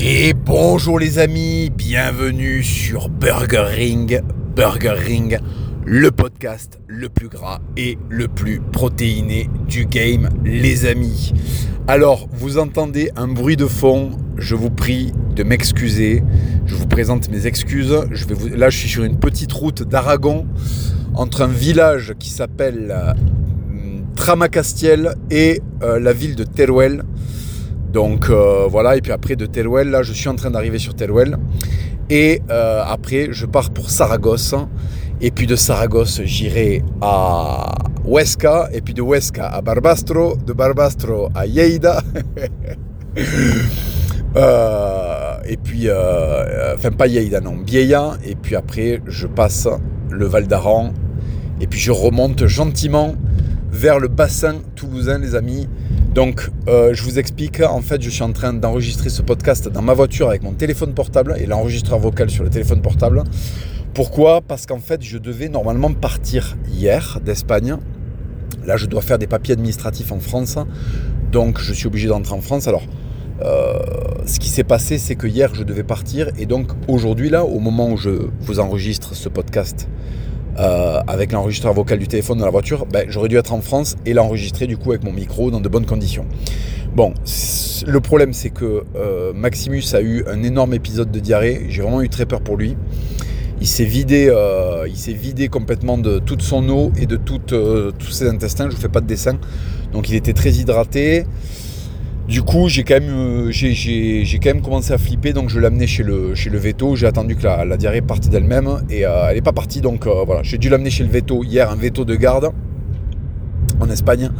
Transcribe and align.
Et 0.00 0.34
bonjour 0.34 0.98
les 0.98 1.20
amis, 1.20 1.70
bienvenue 1.70 2.64
sur 2.64 3.08
Burger 3.08 3.66
Ring. 3.68 4.20
Burger 4.56 4.90
Ring, 4.90 5.38
le 5.86 6.10
podcast 6.10 6.80
le 6.88 7.08
plus 7.08 7.28
gras 7.28 7.60
et 7.76 7.96
le 8.10 8.26
plus 8.26 8.60
protéiné 8.60 9.48
du 9.68 9.86
game, 9.86 10.30
les 10.44 10.86
amis. 10.86 11.32
Alors, 11.86 12.26
vous 12.32 12.58
entendez 12.58 13.12
un 13.14 13.28
bruit 13.28 13.56
de 13.56 13.66
fond, 13.66 14.10
je 14.36 14.56
vous 14.56 14.70
prie 14.70 15.12
de 15.36 15.44
m'excuser. 15.44 16.24
Je 16.66 16.74
vous 16.74 16.88
présente 16.88 17.30
mes 17.30 17.46
excuses. 17.46 17.94
Je 18.10 18.24
vais 18.26 18.34
vous... 18.34 18.48
Là, 18.48 18.70
je 18.70 18.78
suis 18.78 18.88
sur 18.88 19.04
une 19.04 19.20
petite 19.20 19.52
route 19.52 19.84
d'Aragon 19.84 20.46
entre 21.14 21.42
un 21.42 21.46
village 21.48 22.14
qui 22.18 22.30
s'appelle 22.30 22.90
euh, 22.90 23.12
Tramacastiel 24.16 25.14
et 25.30 25.60
euh, 25.82 26.00
la 26.00 26.12
ville 26.12 26.34
de 26.34 26.42
Teruel. 26.42 27.04
Donc 27.94 28.28
euh, 28.28 28.66
voilà, 28.68 28.96
et 28.96 29.00
puis 29.00 29.12
après 29.12 29.36
de 29.36 29.46
Teruel, 29.46 29.88
là 29.88 30.02
je 30.02 30.12
suis 30.12 30.28
en 30.28 30.34
train 30.34 30.50
d'arriver 30.50 30.80
sur 30.80 30.96
Teruel. 30.96 31.38
Et 32.10 32.42
après 32.48 33.28
je 33.30 33.46
pars 33.46 33.70
pour 33.70 33.88
Saragosse. 33.88 34.56
Et 35.20 35.30
puis 35.30 35.46
de 35.46 35.54
Saragosse, 35.54 36.20
j'irai 36.24 36.82
à 37.00 37.72
Huesca. 38.04 38.68
Et 38.72 38.80
puis 38.80 38.94
de 38.94 39.00
Huesca 39.00 39.46
à 39.46 39.62
Barbastro. 39.62 40.36
De 40.36 40.52
Barbastro 40.52 41.28
à 41.34 41.46
Lleida. 41.46 42.02
et 45.46 45.56
puis, 45.56 45.88
enfin 46.74 46.90
pas 46.90 47.06
Lleida, 47.06 47.40
non, 47.40 47.54
Biella. 47.54 48.16
Et 48.26 48.34
puis 48.34 48.56
après, 48.56 49.00
je 49.06 49.28
passe 49.28 49.68
le 50.10 50.26
Val 50.26 50.48
d'Aran. 50.48 50.92
Et 51.60 51.68
puis 51.68 51.78
je 51.78 51.92
remonte 51.92 52.44
gentiment 52.46 53.14
vers 53.70 54.00
le 54.00 54.08
bassin 54.08 54.56
toulousain, 54.74 55.18
les 55.18 55.36
amis. 55.36 55.68
Donc, 56.14 56.48
euh, 56.68 56.94
je 56.94 57.02
vous 57.02 57.18
explique, 57.18 57.60
en 57.60 57.80
fait, 57.80 58.00
je 58.00 58.08
suis 58.08 58.22
en 58.22 58.30
train 58.30 58.52
d'enregistrer 58.52 59.10
ce 59.10 59.20
podcast 59.20 59.68
dans 59.68 59.82
ma 59.82 59.94
voiture 59.94 60.28
avec 60.28 60.44
mon 60.44 60.52
téléphone 60.52 60.94
portable 60.94 61.34
et 61.40 61.46
l'enregistreur 61.46 61.98
vocal 61.98 62.30
sur 62.30 62.44
le 62.44 62.50
téléphone 62.50 62.80
portable. 62.80 63.24
Pourquoi? 63.94 64.40
Parce 64.40 64.64
qu'en 64.64 64.78
fait, 64.78 65.02
je 65.02 65.18
devais 65.18 65.48
normalement 65.48 65.92
partir 65.92 66.56
hier 66.70 67.18
d'Espagne. 67.24 67.78
Là, 68.64 68.76
je 68.76 68.86
dois 68.86 69.02
faire 69.02 69.18
des 69.18 69.26
papiers 69.26 69.54
administratifs 69.54 70.12
en 70.12 70.20
France. 70.20 70.56
Donc, 71.32 71.58
je 71.60 71.72
suis 71.72 71.88
obligé 71.88 72.06
d'entrer 72.06 72.34
en 72.34 72.40
France. 72.40 72.68
Alors, 72.68 72.84
euh, 73.42 73.80
ce 74.24 74.38
qui 74.38 74.50
s'est 74.50 74.62
passé, 74.62 74.98
c'est 74.98 75.16
que 75.16 75.26
hier, 75.26 75.52
je 75.52 75.64
devais 75.64 75.82
partir. 75.82 76.28
Et 76.38 76.46
donc, 76.46 76.68
aujourd'hui, 76.86 77.28
là, 77.28 77.44
au 77.44 77.58
moment 77.58 77.90
où 77.90 77.96
je 77.96 78.28
vous 78.38 78.60
enregistre 78.60 79.16
ce 79.16 79.28
podcast, 79.28 79.88
euh, 80.58 81.00
avec 81.06 81.32
l'enregistreur 81.32 81.74
vocal 81.74 81.98
du 81.98 82.06
téléphone 82.06 82.38
dans 82.38 82.44
la 82.44 82.50
voiture, 82.50 82.86
ben, 82.86 83.06
j'aurais 83.08 83.28
dû 83.28 83.36
être 83.36 83.52
en 83.52 83.60
France 83.60 83.96
et 84.06 84.12
l'enregistrer 84.12 84.66
du 84.66 84.76
coup 84.76 84.92
avec 84.92 85.04
mon 85.04 85.12
micro 85.12 85.50
dans 85.50 85.60
de 85.60 85.68
bonnes 85.68 85.86
conditions. 85.86 86.26
Bon, 86.94 87.12
le 87.86 88.00
problème 88.00 88.32
c'est 88.32 88.50
que 88.50 88.84
euh, 88.94 89.32
Maximus 89.32 89.82
a 89.94 90.00
eu 90.00 90.24
un 90.28 90.42
énorme 90.42 90.74
épisode 90.74 91.10
de 91.10 91.18
diarrhée, 91.18 91.66
j'ai 91.68 91.82
vraiment 91.82 92.02
eu 92.02 92.08
très 92.08 92.26
peur 92.26 92.40
pour 92.40 92.56
lui. 92.56 92.76
Il 93.60 93.66
s'est 93.66 93.84
vidé, 93.84 94.28
euh, 94.28 94.86
il 94.88 94.96
s'est 94.96 95.12
vidé 95.12 95.48
complètement 95.48 95.96
de 95.98 96.18
toute 96.18 96.42
son 96.42 96.68
eau 96.68 96.92
et 96.96 97.06
de 97.06 97.16
tous 97.16 98.10
ses 98.10 98.28
intestins. 98.28 98.68
Je 98.68 98.74
vous 98.74 98.80
fais 98.80 98.88
pas 98.88 99.00
de 99.00 99.06
dessin, 99.06 99.38
donc 99.92 100.08
il 100.08 100.14
était 100.14 100.34
très 100.34 100.50
hydraté. 100.50 101.24
Du 102.28 102.42
coup, 102.42 102.70
j'ai 102.70 102.84
quand, 102.84 102.94
même, 102.94 103.10
euh, 103.10 103.50
j'ai, 103.50 104.24
quand 104.42 104.48
même 104.48 104.62
commencé 104.62 104.92
à 104.94 104.98
flipper, 104.98 105.34
donc 105.34 105.50
je 105.50 105.60
l'ai 105.60 105.66
amené 105.66 105.86
chez 105.86 106.02
le, 106.02 106.34
chez 106.34 106.48
le 106.48 106.56
veto. 106.56 106.96
J'ai 106.96 107.06
attendu 107.06 107.36
que 107.36 107.42
la, 107.44 107.76
diarrhée 107.76 108.00
parte 108.00 108.28
d'elle-même 108.28 108.82
et 108.88 109.04
euh, 109.04 109.28
elle 109.28 109.34
n'est 109.34 109.42
pas 109.42 109.52
partie. 109.52 109.82
Donc 109.82 110.06
euh, 110.06 110.24
voilà, 110.24 110.42
j'ai 110.42 110.56
dû 110.56 110.70
l'amener 110.70 110.88
chez 110.88 111.04
le 111.04 111.10
veto 111.10 111.44
hier, 111.44 111.70
un 111.70 111.76
veto 111.76 112.06
de 112.06 112.14
garde 112.14 112.50
en 113.78 113.90
Espagne. 113.90 114.30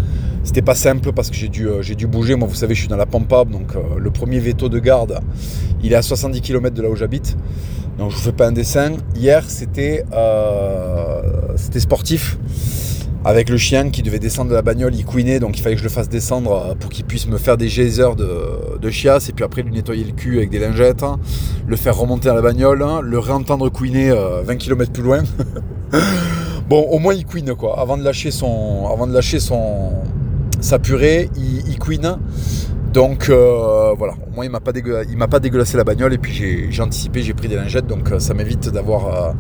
C'était 0.45 0.63
pas 0.63 0.75
simple 0.75 1.13
parce 1.13 1.29
que 1.29 1.37
j'ai 1.37 1.49
dû, 1.49 2.07
bouger. 2.07 2.37
Moi, 2.37 2.49
vous 2.49 2.55
savez, 2.55 2.75
je 2.75 2.81
suis 2.81 2.89
dans 2.89 2.97
la 2.97 3.07
Pampa, 3.07 3.45
donc 3.45 3.73
le 3.99 4.11
premier 4.11 4.41
veto 4.41 4.69
de 4.71 4.79
garde, 4.79 5.21
il 5.83 5.93
est 5.93 5.97
à 5.97 6.03
70 6.03 6.41
km 6.41 6.75
de 6.75 6.83
là 6.83 6.91
où 6.91 6.97
j'habite. 6.97 7.37
Donc 7.99 8.11
je 8.11 8.17
vous 8.17 8.23
fais 8.23 8.33
pas 8.33 8.49
un 8.49 8.53
dessin. 8.53 8.93
Hier, 9.15 9.45
c'était 9.49 10.05
sportif 11.79 12.39
avec 13.25 13.49
le 13.49 13.57
chien 13.57 13.91
qui 13.91 14.03
devait 14.03 14.19
descendre 14.19 14.51
de 14.51 14.55
la 14.55 14.63
bagnole, 14.63 14.95
il 14.95 15.05
couinait, 15.05 15.41
donc 15.41 15.59
il 15.59 15.63
fallait 15.63 15.75
que 15.75 15.81
je 15.81 15.85
le 15.85 15.91
fasse 15.91 16.09
descendre 16.09 16.53
euh, 16.53 16.75
pour 16.75 16.91
qu'il 16.91 17.05
puisse 17.05 17.27
me 17.27 17.39
faire 17.39 17.57
des 17.57 17.69
geysers 17.69 18.17
de, 18.17 18.79
de 18.79 18.91
chiasse, 18.91 19.29
et 19.29 19.33
puis 19.33 19.45
après 19.45 19.63
lui 19.63 19.73
nettoyer 19.73 20.05
le 20.05 20.13
cul 20.13 20.37
avec 20.37 20.51
des 20.51 20.59
lingettes, 20.59 21.03
hein, 21.03 21.19
le 21.67 21.77
faire 21.77 21.97
remonter 21.97 22.29
à 22.29 22.35
la 22.35 22.43
bagnole, 22.43 22.83
hein, 22.83 23.01
le 23.03 23.19
réentendre 23.19 23.71
couiner 23.71 24.11
20 24.11 24.17
euh, 24.17 24.55
km 24.57 24.93
plus 24.93 25.03
loin. 25.03 25.23
bon, 26.69 26.83
au 26.83 26.99
moins 26.99 27.15
il 27.15 27.25
couine 27.25 27.55
quoi. 27.55 27.81
Avant 27.81 27.97
de 27.97 28.05
lâcher 28.05 28.31
son, 28.31 28.87
avant 28.93 29.09
sa 30.61 30.79
purée, 30.79 31.31
il, 31.37 31.69
il. 31.69 31.79
Donc 32.95 33.29
euh, 33.29 33.93
voilà, 33.99 34.15
au 34.25 34.37
moins 34.37 34.45
il 34.45 34.53
m'a 34.53 34.61
pas, 34.61 34.71
m'a 35.17 35.27
pas 35.27 35.41
dégueulassé 35.41 35.77
la 35.77 35.83
bagnole. 35.83 36.15
Et 36.15 36.19
puis 36.19 36.33
j'ai 36.71 36.81
anticipé, 36.81 37.23
j'ai 37.23 37.35
pris 37.35 37.49
des 37.49 37.57
lingettes, 37.57 37.89
donc 37.89 38.13
euh, 38.13 38.21
ça 38.21 38.35
m'évite 38.35 38.69
d'avoir 38.69 39.09
euh, 39.09 39.33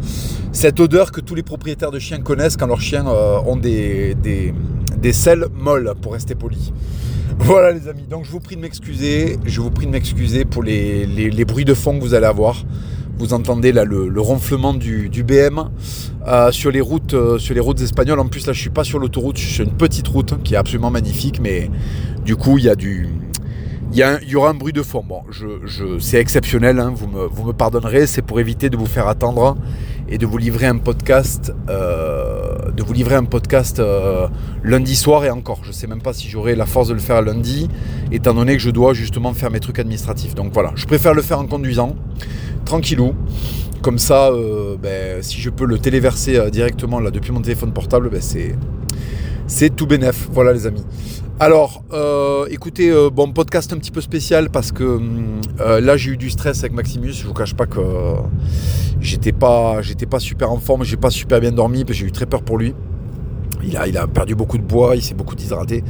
cette 0.51 0.81
odeur 0.81 1.13
que 1.13 1.21
tous 1.21 1.37
les 1.37 1.45
propriétaires 1.45 1.93
de 1.93 2.01
chiens 2.01 2.21
connaissent 2.21 2.57
quand 2.57 2.67
leurs 2.67 2.81
chiens 2.81 3.07
ont 3.07 3.57
des, 3.57 4.17
selles 5.13 5.47
molles, 5.55 5.95
pour 6.03 6.15
rester 6.15 6.35
poli. 6.35 6.73
Voilà 7.39 7.71
les 7.71 7.87
amis, 7.87 8.07
donc 8.11 8.25
je 8.25 8.33
vous 8.33 8.41
prie 8.41 8.57
de 8.57 8.61
m'excuser, 8.61 9.39
je 9.45 9.61
vous 9.61 9.71
prie 9.71 9.87
de 9.87 9.93
m'excuser 9.93 10.45
pour 10.45 10.65
les, 10.65 11.45
bruits 11.47 11.65
de 11.65 11.75
fond 11.75 11.97
que 11.97 12.03
vous 12.03 12.15
allez 12.15 12.27
avoir. 12.27 12.65
Vous 13.19 13.35
entendez 13.35 13.71
là 13.71 13.85
le, 13.85 14.21
ronflement 14.21 14.75
du, 14.75 15.09
BM 15.25 15.71
sur, 16.51 16.73
les 16.73 16.81
routes, 16.81 17.15
sur 17.39 17.55
les 17.55 17.61
routes 17.61 17.81
espagnoles. 17.81 18.19
En 18.19 18.27
plus 18.27 18.49
là 18.49 18.53
je 18.53 18.61
suis 18.61 18.71
pas 18.71 18.83
sur 18.83 18.99
l'autoroute, 18.99 19.37
je 19.39 19.45
suis 19.45 19.55
sur 19.55 19.65
une 19.65 19.77
petite 19.77 20.09
route 20.09 20.43
qui 20.43 20.55
est 20.55 20.57
absolument 20.57 20.91
magnifique, 20.91 21.39
mais 21.41 21.71
du 22.25 22.35
coup 22.35 22.59
il 22.59 22.65
y 22.65 22.69
a 22.69 22.75
du, 22.75 23.09
il 23.95 24.29
y, 24.29 24.35
aura 24.35 24.51
un 24.51 24.55
bruit 24.55 24.73
de 24.73 24.83
fond. 24.83 25.05
Bon, 25.07 25.23
c'est 26.01 26.19
exceptionnel, 26.19 26.81
hein, 26.81 26.93
vous, 26.93 27.07
me, 27.07 27.27
vous, 27.27 27.45
me, 27.45 27.53
pardonnerez, 27.53 28.09
c'est 28.09 28.23
pour 28.23 28.41
éviter 28.41 28.69
de 28.69 28.77
vous 28.77 28.87
faire 28.87 29.07
attendre 29.07 29.57
et 30.09 30.19
de 30.19 30.27
vous 30.27 30.37
livrer 30.37 30.67
un 30.67 30.79
podcast, 30.79 31.53
euh, 31.69 32.73
de 32.73 32.83
vous 32.83 32.93
livrer 32.93 33.15
un 33.15 33.25
podcast 33.25 33.79
euh, 33.79 34.27
lundi 34.65 34.97
soir 34.97 35.25
et 35.25 35.31
encore. 35.31 35.61
Je 35.63 35.69
ne 35.69 35.73
sais 35.73 35.87
même 35.87 36.03
pas 36.03 36.13
si 36.13 36.29
j'aurai 36.29 36.57
la 36.57 36.67
force 36.67 36.89
de 36.89 36.95
le 36.95 36.99
faire 36.99 37.23
lundi, 37.23 37.69
étant 38.11 38.35
donné 38.35 38.55
que 38.55 38.63
je 38.63 38.71
dois 38.71 38.95
justement 38.95 39.33
faire 39.33 39.53
mes 39.53 39.61
trucs 39.61 39.79
administratifs. 39.79 40.35
Donc 40.35 40.53
voilà, 40.53 40.73
je 40.75 40.87
préfère 40.87 41.15
le 41.15 41.23
faire 41.23 41.39
en 41.39 41.47
conduisant, 41.47 41.95
tranquillou. 42.65 43.15
Comme 43.81 43.99
ça, 43.99 44.31
euh, 44.31 44.77
ben, 44.77 45.23
si 45.23 45.41
je 45.41 45.51
peux 45.51 45.67
le 45.67 45.79
téléverser 45.79 46.51
directement 46.51 46.99
là 46.99 47.13
depuis 47.13 47.31
mon 47.31 47.43
téléphone 47.43 47.73
portable, 47.73 48.11
ben, 48.11 48.21
c'est 48.21 48.57
c'est 49.47 49.77
tout 49.77 49.87
bénef. 49.87 50.29
Voilà 50.33 50.53
les 50.53 50.67
amis. 50.67 50.85
Alors, 51.41 51.83
euh, 51.93 52.47
écoutez, 52.49 52.91
euh, 52.91 53.11
bon 53.11 53.33
podcast 53.33 53.73
un 53.73 53.79
petit 53.79 53.91
peu 53.91 54.01
spécial 54.01 54.51
parce 54.51 54.71
que 54.71 54.85
hum, 54.85 55.41
euh, 55.59 55.81
là 55.81 55.97
j'ai 55.97 56.13
eu 56.13 56.17
du 56.17 56.31
stress 56.31 56.61
avec 56.61 56.73
Maximus. 56.73 57.13
Je 57.13 57.27
vous 57.27 57.35
cache 57.35 57.55
pas 57.55 57.67
que 57.67 57.81
j'étais 59.01 59.33
pas, 59.33 59.81
pas 60.09 60.21
super 60.21 60.53
en 60.53 60.59
forme, 60.59 60.85
j'ai 60.85 60.97
pas 60.97 61.11
super 61.11 61.41
bien 61.41 61.51
dormi, 61.51 61.85
j'ai 61.91 62.07
eu 62.07 62.13
très 62.13 62.27
peur 62.27 62.43
pour 62.43 62.57
lui. 62.57 62.73
Il 63.65 63.99
a, 63.99 64.07
perdu 64.07 64.37
beaucoup 64.37 64.59
de 64.59 64.63
bois, 64.63 64.95
il 64.95 65.03
s'est 65.03 65.15
beaucoup 65.15 65.35
déshydraté. 65.35 65.83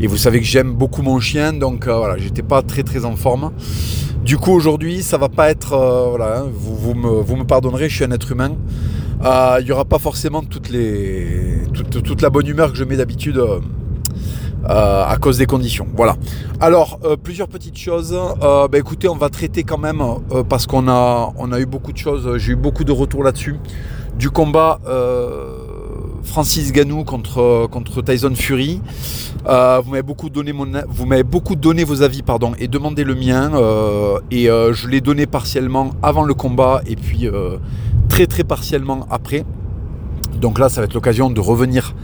Et 0.00 0.06
vous 0.06 0.18
savez 0.18 0.38
que 0.38 0.46
j'aime 0.46 0.72
beaucoup 0.72 1.02
mon 1.02 1.18
chien, 1.18 1.52
donc 1.52 1.88
voilà, 1.88 2.16
j'étais 2.16 2.42
pas 2.42 2.62
très 2.62 2.84
très 2.84 3.04
en 3.04 3.16
forme. 3.16 3.50
Du 4.22 4.36
coup 4.38 4.52
aujourd'hui, 4.52 5.02
ça 5.02 5.18
va 5.18 5.28
pas 5.28 5.50
être, 5.50 5.76
voilà, 6.10 6.42
hein, 6.42 6.46
vous, 6.52 6.94
me, 6.94 7.44
pardonnerez, 7.44 7.88
je 7.88 7.96
suis 7.96 8.04
un 8.04 8.12
être 8.12 8.30
humain. 8.30 8.52
Il 9.58 9.64
n'y 9.64 9.72
aura 9.72 9.84
pas 9.84 9.98
forcément 9.98 10.42
toute, 10.44 10.70
la 10.70 12.30
bonne 12.30 12.46
humeur 12.46 12.70
que 12.70 12.78
je 12.78 12.84
mets 12.84 12.98
d'habitude 12.98 13.42
euh, 14.68 15.04
à 15.06 15.16
cause 15.16 15.38
des 15.38 15.46
conditions. 15.46 15.86
Voilà. 15.94 16.16
Alors, 16.60 16.98
euh, 17.04 17.16
plusieurs 17.16 17.46
petites 17.46 17.78
choses. 17.78 18.12
Euh, 18.14 18.66
bah, 18.66 18.78
écoutez, 18.78 19.08
on 19.08 19.16
va 19.16 19.28
traiter 19.28 19.62
quand 19.62 19.78
même, 19.78 20.02
parce 20.48 20.66
qu'on 20.66 20.88
a, 20.88 21.32
on 21.36 21.52
a 21.52 21.60
eu 21.60 21.66
beaucoup 21.66 21.92
de 21.92 21.98
choses, 21.98 22.36
j'ai 22.38 22.52
eu 22.52 22.56
beaucoup 22.56 22.84
de 22.84 22.92
retours 22.92 23.22
là-dessus, 23.22 23.56
du 24.18 24.30
combat 24.30 24.80
Francis 26.24 26.72
Ganou 26.72 27.04
contre, 27.04 27.68
contre 27.70 28.02
Tyson 28.02 28.32
Fury. 28.34 28.80
vous 29.44 29.90
m'avez 29.90 30.02
beaucoup 30.02 30.30
donné 30.30 30.52
beaucoup 31.22 31.54
donné 31.54 31.84
vos 31.84 32.02
avis 32.02 32.22
pardon 32.22 32.52
et 32.58 32.66
demandé 32.66 33.04
le 33.04 33.14
mien 33.14 33.52
et 34.30 34.46
je 34.46 34.88
l'ai 34.88 35.00
donné 35.00 35.26
partiellement 35.26 35.90
avant 36.02 36.24
le 36.24 36.34
combat 36.34 36.80
et 36.86 36.96
puis 36.96 37.28
très 38.08 38.26
très 38.26 38.44
partiellement 38.44 39.06
après. 39.10 39.44
Donc 40.40 40.58
là, 40.58 40.68
ça 40.68 40.80
va 40.80 40.86
être 40.86 40.94
l'occasion 40.94 41.30
de 41.30 41.40
revenir 41.40 41.94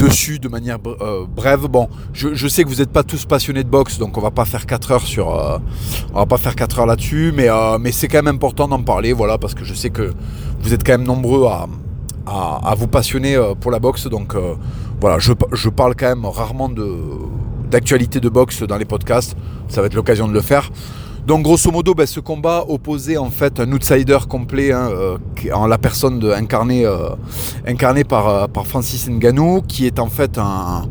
dessus 0.00 0.38
de 0.38 0.48
manière 0.48 0.78
euh, 0.86 1.26
brève. 1.26 1.66
Bon, 1.68 1.88
je, 2.12 2.48
sais 2.48 2.64
que 2.64 2.68
vous 2.68 2.76
n'êtes 2.76 2.92
pas 2.92 3.02
tous 3.02 3.24
passionnés 3.24 3.64
de 3.64 3.68
boxe, 3.68 3.98
donc 3.98 4.16
on 4.16 4.20
va 4.20 4.30
pas 4.30 4.44
faire 4.44 4.66
4 4.66 4.92
heures 4.92 5.06
sur, 5.06 5.34
euh, 5.34 5.58
on 6.12 6.18
va 6.18 6.26
pas 6.26 6.38
faire 6.38 6.54
4 6.54 6.80
heures 6.80 6.86
là-dessus, 6.86 7.32
mais, 7.34 7.48
euh, 7.48 7.78
mais 7.78 7.92
c'est 7.92 8.08
quand 8.08 8.22
même 8.22 8.34
important 8.34 8.68
d'en 8.68 8.82
parler, 8.82 9.12
voilà, 9.12 9.38
parce 9.38 9.54
que 9.54 9.64
je 9.64 9.74
sais 9.74 9.90
que 9.90 10.12
vous 10.60 10.74
êtes 10.74 10.84
quand 10.84 10.92
même 10.92 11.04
nombreux 11.04 11.46
à, 11.46 11.66
vous 12.76 12.86
passionner 12.86 13.36
pour 13.60 13.70
la 13.70 13.80
boxe, 13.80 14.06
donc 14.06 14.36
voilà, 15.00 15.18
je, 15.18 15.68
parle 15.68 15.94
quand 15.96 16.08
même 16.08 16.24
rarement 16.24 16.70
d'actualité 17.70 18.20
de 18.20 18.28
boxe 18.28 18.62
dans 18.62 18.76
les 18.76 18.84
podcasts, 18.84 19.36
ça 19.68 19.80
va 19.80 19.88
être 19.88 19.94
l'occasion 19.94 20.28
de 20.28 20.32
le 20.32 20.40
faire. 20.40 20.70
Donc 21.26 21.42
grosso 21.42 21.70
modo, 21.70 21.94
ben, 21.94 22.06
ce 22.06 22.18
combat 22.18 22.64
opposait 22.66 23.18
en 23.18 23.30
fait 23.30 23.60
un 23.60 23.70
outsider 23.72 24.18
complet 24.28 24.72
hein, 24.72 24.88
euh, 24.90 25.18
en 25.52 25.66
la 25.66 25.76
personne 25.76 26.20
euh, 26.24 28.04
par, 28.08 28.28
euh, 28.28 28.46
par 28.46 28.66
Francis 28.66 29.08
Ngannou, 29.08 29.62
qui 29.62 29.86
est 29.86 29.98
en 29.98 30.08
fait 30.08 30.38
un, 30.38 30.86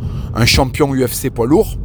champion 0.46 0.94
UFC 0.94 1.30
poids 1.30 1.48
lourd. 1.48 1.78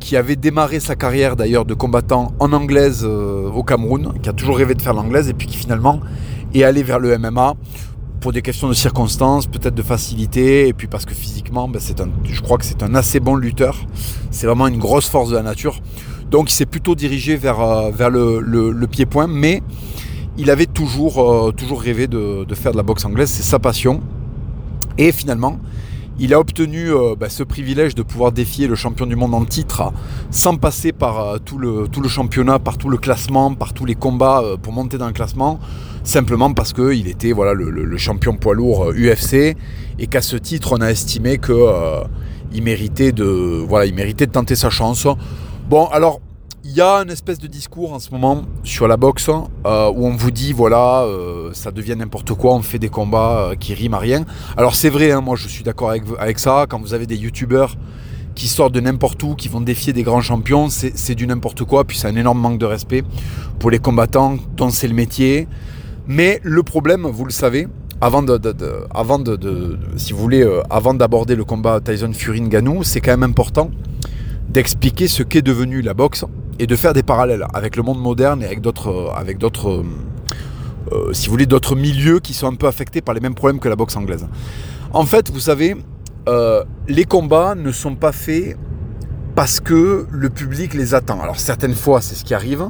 qui 0.00 0.16
avait 0.16 0.36
démarré 0.36 0.80
sa 0.80 0.94
carrière 0.94 1.36
d'ailleurs 1.36 1.64
de 1.64 1.74
combattant 1.74 2.32
en 2.38 2.52
anglaise 2.52 3.04
au 3.04 3.62
Cameroun, 3.62 4.14
qui 4.22 4.28
a 4.28 4.32
toujours 4.32 4.56
rêvé 4.56 4.74
de 4.74 4.82
faire 4.82 4.94
l'anglaise 4.94 5.28
et 5.28 5.34
puis 5.34 5.46
qui 5.46 5.56
finalement 5.56 6.00
est 6.54 6.62
allé 6.62 6.82
vers 6.82 6.98
le 6.98 7.18
MMA 7.18 7.54
pour 8.20 8.32
des 8.32 8.40
questions 8.40 8.68
de 8.68 8.74
circonstances, 8.74 9.46
peut-être 9.46 9.74
de 9.74 9.82
facilité, 9.82 10.68
et 10.68 10.72
puis 10.72 10.86
parce 10.86 11.04
que 11.04 11.12
physiquement, 11.12 11.68
ben, 11.68 11.80
je 12.24 12.40
crois 12.40 12.56
que 12.56 12.64
c'est 12.64 12.82
un 12.84 12.94
assez 12.94 13.18
bon 13.18 13.34
lutteur. 13.34 13.76
C'est 14.30 14.46
vraiment 14.46 14.68
une 14.68 14.78
grosse 14.78 15.08
force 15.08 15.30
de 15.30 15.34
la 15.34 15.42
nature. 15.42 15.80
Donc 16.32 16.50
il 16.50 16.54
s'est 16.54 16.66
plutôt 16.66 16.94
dirigé 16.94 17.36
vers, 17.36 17.60
euh, 17.60 18.40
le, 18.40 18.86
pied-point, 18.86 19.26
mais 19.26 19.62
il 20.38 20.50
avait 20.50 20.64
toujours, 20.64 21.20
euh, 21.20 21.52
rêvé 21.76 22.06
de, 22.06 22.46
faire 22.54 22.72
de 22.72 22.78
la 22.78 22.82
boxe 22.82 23.04
anglaise, 23.04 23.28
c'est 23.28 23.42
sa 23.42 23.58
passion. 23.58 24.00
Et 24.96 25.12
finalement, 25.12 25.58
il 26.18 26.32
a 26.32 26.40
obtenu 26.40 26.90
euh, 26.90 27.16
ben, 27.20 27.28
ce 27.28 27.42
privilège 27.42 27.94
de 27.94 28.02
pouvoir 28.02 28.32
défier 28.32 28.66
le 28.66 28.76
champion 28.76 29.04
du 29.04 29.14
monde 29.14 29.34
en 29.34 29.44
titre 29.44 29.92
sans 30.30 30.56
passer 30.56 30.92
par 30.92 31.38
tout, 31.44 31.58
le, 31.58 31.84
le 32.02 32.08
championnat, 32.08 32.58
par 32.58 32.78
tout 32.78 32.88
le 32.88 32.96
classement, 32.96 33.52
par 33.52 33.74
tous 33.74 33.84
les 33.84 33.94
combats 33.94 34.42
pour 34.62 34.72
monter 34.72 34.96
dans 34.96 35.08
le 35.08 35.12
classement 35.12 35.60
simplement 36.02 36.52
parce 36.52 36.72
qu'il 36.72 37.06
était 37.08 37.30
voilà, 37.32 37.52
le, 37.52 37.96
champion 37.96 38.34
poids 38.34 38.54
lourd 38.54 38.92
UFC 38.92 39.54
et 39.98 40.06
qu'à 40.08 40.22
ce 40.22 40.36
titre 40.36 40.72
on 40.72 40.80
a 40.80 40.88
estimé 40.88 41.38
qu'il 41.38 42.62
méritait 42.62 43.12
de 43.12 43.24
voilà, 43.68 43.84
il 43.84 43.94
méritait 43.94 44.26
de 44.26 44.32
tenter 44.32 44.56
sa 44.56 44.70
chance. 44.70 45.06
Bon 45.72 45.86
alors 45.86 46.20
il 46.64 46.72
y 46.72 46.82
a 46.82 46.96
une 46.96 47.08
espèce 47.08 47.38
de 47.38 47.46
discours 47.46 47.94
en 47.94 47.98
ce 47.98 48.10
moment 48.10 48.42
sur 48.62 48.86
la 48.86 48.98
boxe 48.98 49.30
euh, 49.30 49.90
où 49.90 50.06
on 50.06 50.14
vous 50.14 50.30
dit 50.30 50.52
voilà 50.52 51.06
ça 51.54 51.70
devient 51.70 51.96
n'importe 51.96 52.34
quoi, 52.34 52.52
on 52.52 52.60
fait 52.60 52.78
des 52.78 52.90
combats 52.90 53.52
qui 53.58 53.72
riment 53.72 53.94
à 53.94 53.98
rien. 53.98 54.26
Alors 54.58 54.74
c'est 54.74 54.90
vrai, 54.90 55.12
hein, 55.12 55.22
moi 55.22 55.34
je 55.34 55.48
suis 55.48 55.64
d'accord 55.64 55.90
avec, 55.90 56.38
ça, 56.38 56.66
quand 56.68 56.78
vous 56.78 56.92
avez 56.92 57.06
des 57.06 57.16
youtubeurs 57.16 57.76
qui 58.34 58.48
sortent 58.48 58.74
de 58.74 58.80
n'importe 58.80 59.22
où, 59.22 59.34
qui 59.34 59.48
vont 59.48 59.62
défier 59.62 59.94
des 59.94 60.02
grands 60.02 60.20
champions, 60.20 60.68
c'est 60.68 61.14
du 61.14 61.26
n'importe 61.26 61.64
quoi, 61.64 61.84
puis 61.84 61.96
c'est 61.96 62.08
un 62.08 62.16
énorme 62.16 62.38
manque 62.38 62.58
de 62.58 62.66
respect 62.66 63.02
pour 63.58 63.70
les 63.70 63.78
combattants 63.78 64.36
dont 64.54 64.68
c'est 64.68 64.88
le 64.88 64.94
métier. 64.94 65.48
Mais 66.06 66.38
le 66.42 66.62
problème, 66.62 67.06
vous 67.06 67.24
le 67.24 67.32
savez, 67.32 67.66
avant 68.02 68.20
de, 68.20 69.78
si 69.96 70.12
vous 70.12 70.18
voulez, 70.18 70.42
euh, 70.42 70.60
avant 70.68 70.92
d'aborder 70.92 71.34
le 71.34 71.44
combat 71.44 71.80
Tyson 71.80 72.12
Fury 72.12 72.42
Ngannou, 72.42 72.82
c'est 72.82 73.00
quand 73.00 73.12
même 73.12 73.22
important 73.22 73.70
d'expliquer 74.52 75.08
ce 75.08 75.22
qu'est 75.22 75.42
devenu 75.42 75.82
la 75.82 75.94
boxe 75.94 76.24
et 76.58 76.66
de 76.66 76.76
faire 76.76 76.92
des 76.92 77.02
parallèles 77.02 77.46
avec 77.54 77.76
le 77.76 77.82
monde 77.82 78.00
moderne 78.00 78.42
et 78.42 78.46
avec 78.46 78.60
d'autres, 78.60 78.90
euh, 78.90 79.82
euh, 80.92 81.12
voulez, 81.28 81.46
d'autres 81.46 81.76
milieux 81.76 82.20
qui 82.20 82.34
sont 82.34 82.46
un 82.46 82.54
peu 82.54 82.66
affectés 82.66 83.00
par 83.00 83.14
les 83.14 83.20
mêmes 83.20 83.34
problèmes 83.34 83.60
que 83.60 83.68
la 83.68 83.76
boxe 83.76 83.96
anglaise. 83.96 84.26
En 84.92 85.06
fait, 85.06 85.30
vous 85.30 85.40
savez, 85.40 85.76
les 86.86 87.04
combats 87.04 87.54
ne 87.54 87.72
sont 87.72 87.96
pas 87.96 88.12
faits 88.12 88.56
parce 89.34 89.60
que 89.60 90.06
le 90.10 90.30
public 90.30 90.74
les 90.74 90.94
attend. 90.94 91.20
Alors 91.20 91.40
certaines 91.40 91.74
fois, 91.74 92.00
c'est 92.00 92.14
ce 92.14 92.24
qui 92.24 92.34
arrive, 92.34 92.68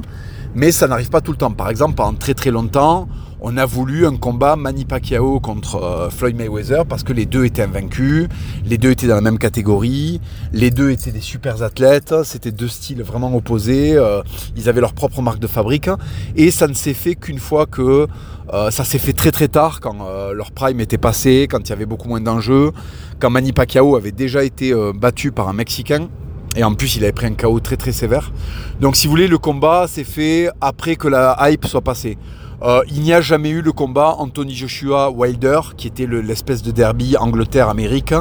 mais 0.55 0.71
ça 0.71 0.87
n'arrive 0.87 1.09
pas 1.09 1.21
tout 1.21 1.31
le 1.31 1.37
temps. 1.37 1.51
Par 1.51 1.69
exemple, 1.69 1.95
pendant 1.95 2.17
très 2.17 2.33
très 2.33 2.51
longtemps, 2.51 3.07
on 3.45 3.57
a 3.57 3.65
voulu 3.65 4.07
un 4.07 4.15
combat 4.15 4.55
Manny 4.55 4.85
Pacquiao 4.85 5.41
contre 5.41 5.75
euh, 5.75 6.09
Floyd 6.09 6.37
Mayweather 6.37 6.85
parce 6.85 7.03
que 7.03 7.11
les 7.11 7.25
deux 7.25 7.43
étaient 7.43 7.61
invaincus, 7.61 8.29
les 8.65 8.77
deux 8.77 8.91
étaient 8.91 9.07
dans 9.07 9.15
la 9.15 9.21
même 9.21 9.37
catégorie, 9.37 10.21
les 10.53 10.71
deux 10.71 10.91
étaient 10.91 11.11
des 11.11 11.19
super 11.19 11.61
athlètes, 11.61 12.15
c'était 12.23 12.51
deux 12.51 12.69
styles 12.69 13.03
vraiment 13.03 13.35
opposés, 13.35 13.97
euh, 13.97 14.21
ils 14.55 14.69
avaient 14.69 14.79
leur 14.79 14.93
propre 14.93 15.21
marque 15.21 15.39
de 15.39 15.47
fabrique 15.47 15.89
et 16.37 16.51
ça 16.51 16.69
ne 16.69 16.73
s'est 16.73 16.93
fait 16.93 17.15
qu'une 17.15 17.37
fois 17.37 17.65
que 17.65 18.07
euh, 18.53 18.71
ça 18.71 18.85
s'est 18.85 18.97
fait 18.97 19.13
très 19.13 19.31
très 19.31 19.49
tard 19.49 19.81
quand 19.81 20.07
leur 20.33 20.51
prime 20.51 20.79
était 20.79 20.97
passé, 20.97 21.47
quand 21.49 21.67
il 21.67 21.69
y 21.69 21.73
avait 21.73 21.85
beaucoup 21.85 22.07
moins 22.07 22.21
d'enjeux, 22.21 22.71
quand 23.19 23.29
Manny 23.29 23.51
avait 23.97 24.11
déjà 24.13 24.45
été 24.45 24.73
battu 24.95 25.31
par 25.33 25.49
un 25.49 25.53
Mexicain. 25.53 26.07
Et 26.55 26.63
en 26.63 26.75
plus, 26.75 26.97
il 26.97 27.03
avait 27.03 27.13
pris 27.13 27.25
un 27.25 27.33
KO 27.33 27.59
très 27.59 27.77
très 27.77 27.91
sévère. 27.91 28.31
Donc, 28.79 28.95
si 28.95 29.07
vous 29.07 29.11
voulez, 29.11 29.27
le 29.27 29.39
combat 29.39 29.87
s'est 29.87 30.03
fait 30.03 30.49
après 30.61 30.95
que 30.95 31.07
la 31.07 31.35
hype 31.49 31.65
soit 31.65 31.81
passée. 31.81 32.15
Euh, 32.63 32.81
il 32.87 33.01
n'y 33.01 33.11
a 33.11 33.19
jamais 33.19 33.49
eu 33.49 33.61
le 33.61 33.73
combat 33.73 34.15
Anthony 34.19 34.55
Joshua 34.55 35.09
Wilder, 35.09 35.59
qui 35.75 35.87
était 35.87 36.07
l'espèce 36.07 36.61
de 36.61 36.71
derby 36.71 37.17
Angleterre-Amérique, 37.17 38.13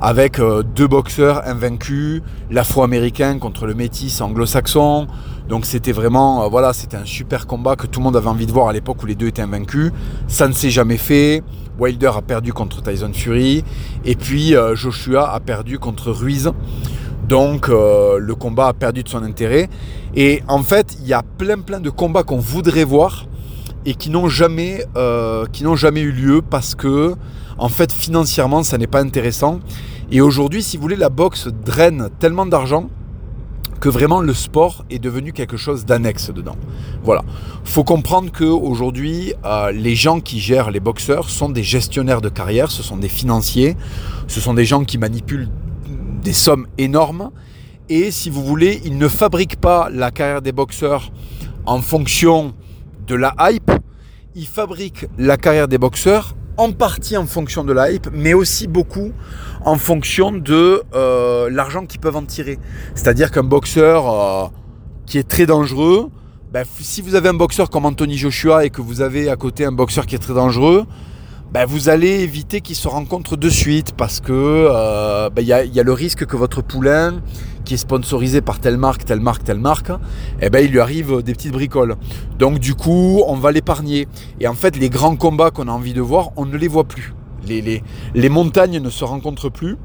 avec 0.00 0.38
euh, 0.38 0.62
deux 0.62 0.86
boxeurs 0.86 1.42
invaincus, 1.48 2.22
l'afro-américain 2.48 3.40
contre 3.40 3.66
le 3.66 3.74
métis 3.74 4.20
anglo-saxon. 4.20 5.08
Donc 5.48 5.66
c'était 5.66 5.90
vraiment, 5.90 6.44
euh, 6.44 6.48
voilà, 6.48 6.72
c'était 6.72 6.96
un 6.96 7.04
super 7.04 7.48
combat 7.48 7.74
que 7.74 7.88
tout 7.88 7.98
le 7.98 8.04
monde 8.04 8.16
avait 8.16 8.28
envie 8.28 8.46
de 8.46 8.52
voir 8.52 8.68
à 8.68 8.72
l'époque 8.72 9.02
où 9.02 9.06
les 9.06 9.16
deux 9.16 9.26
étaient 9.26 9.42
invaincus. 9.42 9.90
Ça 10.28 10.46
ne 10.46 10.52
s'est 10.52 10.70
jamais 10.70 10.98
fait. 10.98 11.42
Wilder 11.80 12.12
a 12.14 12.22
perdu 12.22 12.52
contre 12.52 12.80
Tyson 12.82 13.10
Fury, 13.12 13.64
et 14.04 14.14
puis 14.14 14.54
Joshua 14.74 15.32
a 15.32 15.38
perdu 15.38 15.78
contre 15.78 16.10
Ruiz. 16.10 16.50
Donc 17.28 17.68
le 17.68 18.32
combat 18.34 18.66
a 18.66 18.72
perdu 18.72 19.04
de 19.04 19.08
son 19.08 19.22
intérêt. 19.22 19.68
Et 20.16 20.42
en 20.48 20.64
fait, 20.64 20.96
il 21.00 21.06
y 21.06 21.12
a 21.12 21.22
plein 21.22 21.60
plein 21.60 21.78
de 21.78 21.90
combats 21.90 22.24
qu'on 22.24 22.38
voudrait 22.38 22.82
voir 22.82 23.26
et 23.88 23.94
qui 23.94 24.10
n'ont 24.10 24.28
jamais, 24.28 24.84
euh, 24.96 25.46
jamais 25.74 26.02
eu 26.02 26.12
lieu 26.12 26.42
parce 26.42 26.74
que 26.74 27.14
en 27.56 27.70
fait 27.70 27.90
financièrement 27.90 28.62
ça 28.62 28.76
n'est 28.76 28.86
pas 28.86 29.00
intéressant. 29.00 29.60
Et 30.12 30.20
aujourd'hui, 30.20 30.62
si 30.62 30.76
vous 30.76 30.82
voulez, 30.82 30.96
la 30.96 31.08
boxe 31.08 31.48
draine 31.48 32.10
tellement 32.18 32.44
d'argent 32.44 32.90
que 33.80 33.88
vraiment 33.88 34.20
le 34.20 34.34
sport 34.34 34.84
est 34.90 34.98
devenu 34.98 35.32
quelque 35.32 35.56
chose 35.56 35.86
d'annexe 35.86 36.30
dedans. 36.30 36.56
Voilà. 37.02 37.22
Faut 37.64 37.84
comprendre 37.84 38.30
que 38.30 38.44
aujourd'hui, 38.44 39.32
euh, 39.46 39.72
les 39.72 39.94
gens 39.94 40.20
qui 40.20 40.38
gèrent 40.38 40.70
les 40.70 40.80
boxeurs 40.80 41.30
sont 41.30 41.48
des 41.48 41.62
gestionnaires 41.62 42.20
de 42.20 42.28
carrière, 42.28 42.70
ce 42.70 42.82
sont 42.82 42.98
des 42.98 43.08
financiers, 43.08 43.74
ce 44.26 44.38
sont 44.38 44.52
des 44.52 44.66
gens 44.66 44.84
qui 44.84 44.98
manipulent 44.98 45.48
des 46.22 46.34
sommes 46.34 46.66
énormes. 46.76 47.30
Et 47.88 48.10
si 48.10 48.28
vous 48.28 48.44
voulez, 48.44 48.82
ils 48.84 48.98
ne 48.98 49.08
fabriquent 49.08 49.60
pas 49.60 49.88
la 49.90 50.10
carrière 50.10 50.42
des 50.42 50.52
boxeurs 50.52 51.10
en 51.64 51.80
fonction 51.80 52.52
de 53.08 53.14
la 53.14 53.34
hype. 53.40 53.72
Ils 54.34 54.46
fabriquent 54.46 55.06
la 55.18 55.36
carrière 55.36 55.66
des 55.66 55.78
boxeurs 55.78 56.36
en 56.58 56.72
partie 56.72 57.16
en 57.16 57.26
fonction 57.26 57.64
de 57.64 57.72
la 57.72 57.90
hype, 57.90 58.08
mais 58.12 58.34
aussi 58.34 58.66
beaucoup 58.66 59.12
en 59.64 59.76
fonction 59.78 60.32
de 60.32 60.82
euh, 60.94 61.48
l'argent 61.50 61.86
qu'ils 61.86 62.00
peuvent 62.00 62.16
en 62.16 62.24
tirer. 62.24 62.58
C'est-à-dire 62.94 63.30
qu'un 63.30 63.44
boxeur 63.44 64.10
euh, 64.10 64.48
qui 65.06 65.18
est 65.18 65.28
très 65.28 65.46
dangereux, 65.46 66.10
ben, 66.52 66.64
si 66.80 67.00
vous 67.00 67.14
avez 67.14 67.28
un 67.30 67.34
boxeur 67.34 67.70
comme 67.70 67.86
Anthony 67.86 68.16
Joshua 68.16 68.64
et 68.64 68.70
que 68.70 68.82
vous 68.82 69.00
avez 69.00 69.30
à 69.30 69.36
côté 69.36 69.64
un 69.64 69.72
boxeur 69.72 70.06
qui 70.06 70.14
est 70.14 70.18
très 70.18 70.34
dangereux, 70.34 70.84
ben, 71.52 71.64
vous 71.64 71.88
allez 71.88 72.20
éviter 72.20 72.60
qu'ils 72.60 72.76
se 72.76 72.88
rencontrent 72.88 73.36
de 73.36 73.48
suite 73.48 73.92
parce 73.96 74.20
que 74.20 74.32
euh, 74.32 75.30
ben, 75.30 75.42
il 75.42 75.48
y, 75.48 75.52
a, 75.80 75.82
le 75.82 75.92
risque 75.92 76.26
que 76.26 76.36
votre 76.36 76.60
poulain, 76.60 77.22
qui 77.68 77.74
est 77.74 77.76
sponsorisé 77.76 78.40
par 78.40 78.60
telle 78.60 78.78
marque, 78.78 79.04
telle 79.04 79.20
marque, 79.20 79.44
telle 79.44 79.58
marque, 79.58 79.92
eh 80.40 80.48
ben, 80.48 80.64
il 80.64 80.70
lui 80.70 80.80
arrive 80.80 81.22
des 81.22 81.34
petites 81.34 81.52
bricoles. 81.52 81.96
Donc 82.38 82.60
du 82.60 82.74
coup, 82.74 83.22
on 83.26 83.34
va 83.34 83.52
l'épargner. 83.52 84.08
Et 84.40 84.48
en 84.48 84.54
fait, 84.54 84.74
les 84.78 84.88
grands 84.88 85.16
combats 85.16 85.50
qu'on 85.50 85.68
a 85.68 85.70
envie 85.70 85.92
de 85.92 86.00
voir, 86.00 86.30
on 86.36 86.46
ne 86.46 86.56
les 86.56 86.66
voit 86.66 86.84
plus. 86.84 87.12
Les, 87.46 87.60
les, 87.60 87.82
les 88.14 88.28
montagnes 88.30 88.80
ne 88.80 88.88
se 88.88 89.04
rencontrent 89.04 89.50
plus. 89.50 89.76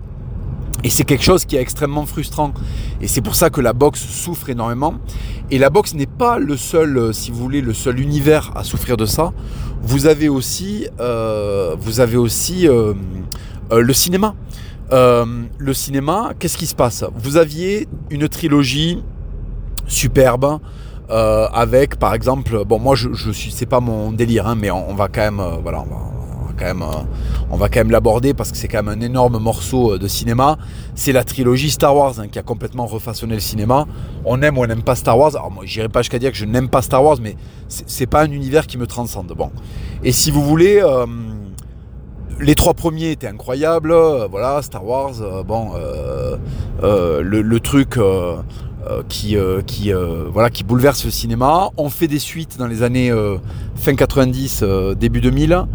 Et 0.85 0.89
c'est 0.89 1.03
quelque 1.03 1.25
chose 1.25 1.43
qui 1.43 1.57
est 1.57 1.61
extrêmement 1.61 2.05
frustrant. 2.05 2.53
Et 3.01 3.07
c'est 3.09 3.21
pour 3.21 3.35
ça 3.35 3.49
que 3.49 3.59
la 3.59 3.73
boxe 3.73 3.99
souffre 3.99 4.49
énormément. 4.49 4.93
Et 5.51 5.57
la 5.57 5.69
boxe 5.69 5.93
n'est 5.93 6.05
pas 6.05 6.39
le 6.39 6.55
seul, 6.55 6.97
euh, 6.97 7.11
si 7.11 7.31
vous 7.31 7.37
voulez, 7.37 7.59
le 7.59 7.73
seul 7.73 7.99
univers 7.99 8.53
à 8.55 8.63
souffrir 8.63 8.95
de 8.95 9.05
ça. 9.05 9.33
Vous 9.81 10.05
avez 10.05 10.29
aussi, 10.29 10.87
euh, 11.01 11.75
vous 11.77 11.99
avez 11.99 12.15
aussi 12.15 12.65
euh, 12.65 12.93
le 13.71 13.93
cinéma. 13.93 14.35
Le 14.93 15.73
cinéma, 15.73 16.33
qu'est-ce 16.37 16.57
qui 16.57 16.67
se 16.67 16.75
passe? 16.75 17.03
Vous 17.15 17.37
aviez 17.37 17.87
une 18.09 18.27
trilogie 18.27 19.03
superbe. 19.87 20.59
avec 21.09 21.97
par 21.97 22.13
exemple, 22.13 22.63
bon 22.65 22.79
moi 22.79 22.95
je, 22.95 23.31
suis, 23.31 23.51
c'est 23.51 23.65
pas 23.65 23.79
mon 23.79 24.11
délire, 24.11 24.47
hein, 24.47 24.55
mais 24.55 24.71
on, 24.71 24.93
va 24.95 25.07
quand 25.07 25.21
même, 25.21 25.41
voilà, 25.61 25.83
quand 26.57 26.65
même, 26.65 26.81
euh, 26.83 27.89
l'aborder 27.89 28.33
parce 28.33 28.51
que 28.51 28.57
c'est 28.57 28.67
quand 28.67 28.83
même 28.83 28.99
un 28.99 29.01
énorme 29.01 29.37
morceau 29.37 29.93
euh, 29.93 29.99
de 29.99 30.07
cinéma. 30.07 30.57
C'est 30.95 31.11
la 31.11 31.23
trilogie 31.23 31.71
Star 31.71 31.95
Wars 31.95 32.19
hein, 32.19 32.27
qui 32.27 32.39
a 32.39 32.43
complètement 32.43 32.85
refaçonné 32.85 33.35
le 33.35 33.39
cinéma. 33.39 33.85
On 34.25 34.41
aime 34.41 34.57
ou 34.57 34.63
on 34.63 34.67
n'aime 34.67 34.83
pas 34.83 34.95
Star 34.95 35.17
Wars. 35.17 35.35
Alors 35.35 35.51
moi, 35.51 35.63
j'irai 35.65 35.89
pas 35.89 36.01
jusqu'à 36.01 36.19
dire 36.19 36.31
que 36.31 36.37
je 36.37 36.45
n'aime 36.45 36.69
pas 36.69 36.81
Star 36.81 37.03
Wars, 37.03 37.17
mais 37.21 37.35
c'est 37.67 38.07
pas 38.07 38.23
un 38.23 38.31
univers 38.31 38.67
qui 38.67 38.77
me 38.77 38.87
transcende. 38.87 39.33
Bon. 39.35 39.51
Et 40.03 40.11
si 40.11 40.31
vous 40.31 40.43
voulez, 40.43 40.81
euh, 40.81 41.05
les 42.39 42.55
trois 42.55 42.73
premiers 42.73 43.11
étaient 43.11 43.27
incroyables. 43.27 43.93
voilà, 44.29 44.61
Star 44.61 44.85
Wars. 44.85 45.13
bon, 45.45 45.71
le, 46.81 47.59
truc. 47.59 47.97
qui, 49.07 49.37
qui, 49.65 49.91
voilà, 50.31 50.49
qui 50.49 50.63
bouleverse 50.63 51.05
le 51.05 51.11
cinéma. 51.11 51.69
On 51.77 51.89
fait 51.89 52.07
des 52.07 52.19
suites 52.19 52.57
dans 52.57 52.67
les 52.67 52.83
années 52.83 53.11
fin 53.75 53.95
90, 53.95 54.63
début 54.97 55.21
2000 55.21 55.65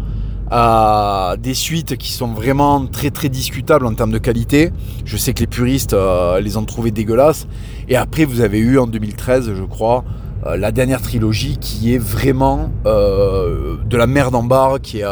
à 0.51 1.35
des 1.39 1.53
suites 1.53 1.95
qui 1.97 2.11
sont 2.11 2.27
vraiment 2.27 2.85
très 2.87 3.11
très 3.11 3.29
discutables 3.29 3.85
en 3.85 3.93
termes 3.93 4.11
de 4.11 4.17
qualité. 4.17 4.71
Je 5.05 5.17
sais 5.17 5.33
que 5.33 5.41
les 5.41 5.47
puristes 5.47 5.93
euh, 5.93 6.39
les 6.39 6.57
ont 6.57 6.65
trouvées 6.65 6.91
dégueulasses. 6.91 7.47
Et 7.87 7.95
après, 7.95 8.25
vous 8.25 8.41
avez 8.41 8.59
eu 8.59 8.79
en 8.79 8.87
2013, 8.87 9.53
je 9.53 9.63
crois, 9.63 10.03
euh, 10.45 10.57
la 10.57 10.71
dernière 10.71 11.01
trilogie 11.01 11.57
qui 11.59 11.93
est 11.93 11.99
vraiment 11.99 12.71
euh, 12.85 13.77
de 13.85 13.97
la 13.97 14.07
merde 14.07 14.35
en 14.35 14.43
barre, 14.43 14.79
qui 14.81 14.99
est 14.99 15.05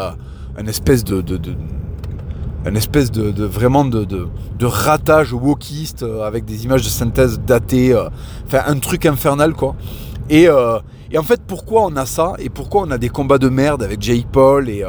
une 0.57 0.67
espèce 0.67 1.03
de, 1.03 1.23
espèce 2.75 3.11
de, 3.11 3.45
vraiment 3.45 3.85
de, 3.85 4.03
de, 4.05 4.65
ratage 4.65 5.33
wokiste 5.33 6.03
avec 6.03 6.45
des 6.45 6.65
images 6.65 6.83
de 6.83 6.89
synthèse 6.89 7.39
datées, 7.39 7.95
enfin 8.45 8.63
un 8.65 8.79
truc 8.79 9.05
infernal 9.05 9.53
quoi. 9.53 9.75
Et, 10.29 10.47
et, 11.11 11.17
en 11.17 11.23
fait, 11.23 11.41
pourquoi 11.47 11.85
on 11.85 11.95
a 11.95 12.05
ça 12.05 12.33
et 12.39 12.49
pourquoi 12.49 12.81
on 12.81 12.91
a 12.91 12.97
des 12.97 13.09
combats 13.09 13.37
de 13.37 13.47
merde 13.49 13.83
avec 13.83 14.01
Jake 14.01 14.27
Paul 14.31 14.69
et, 14.69 14.83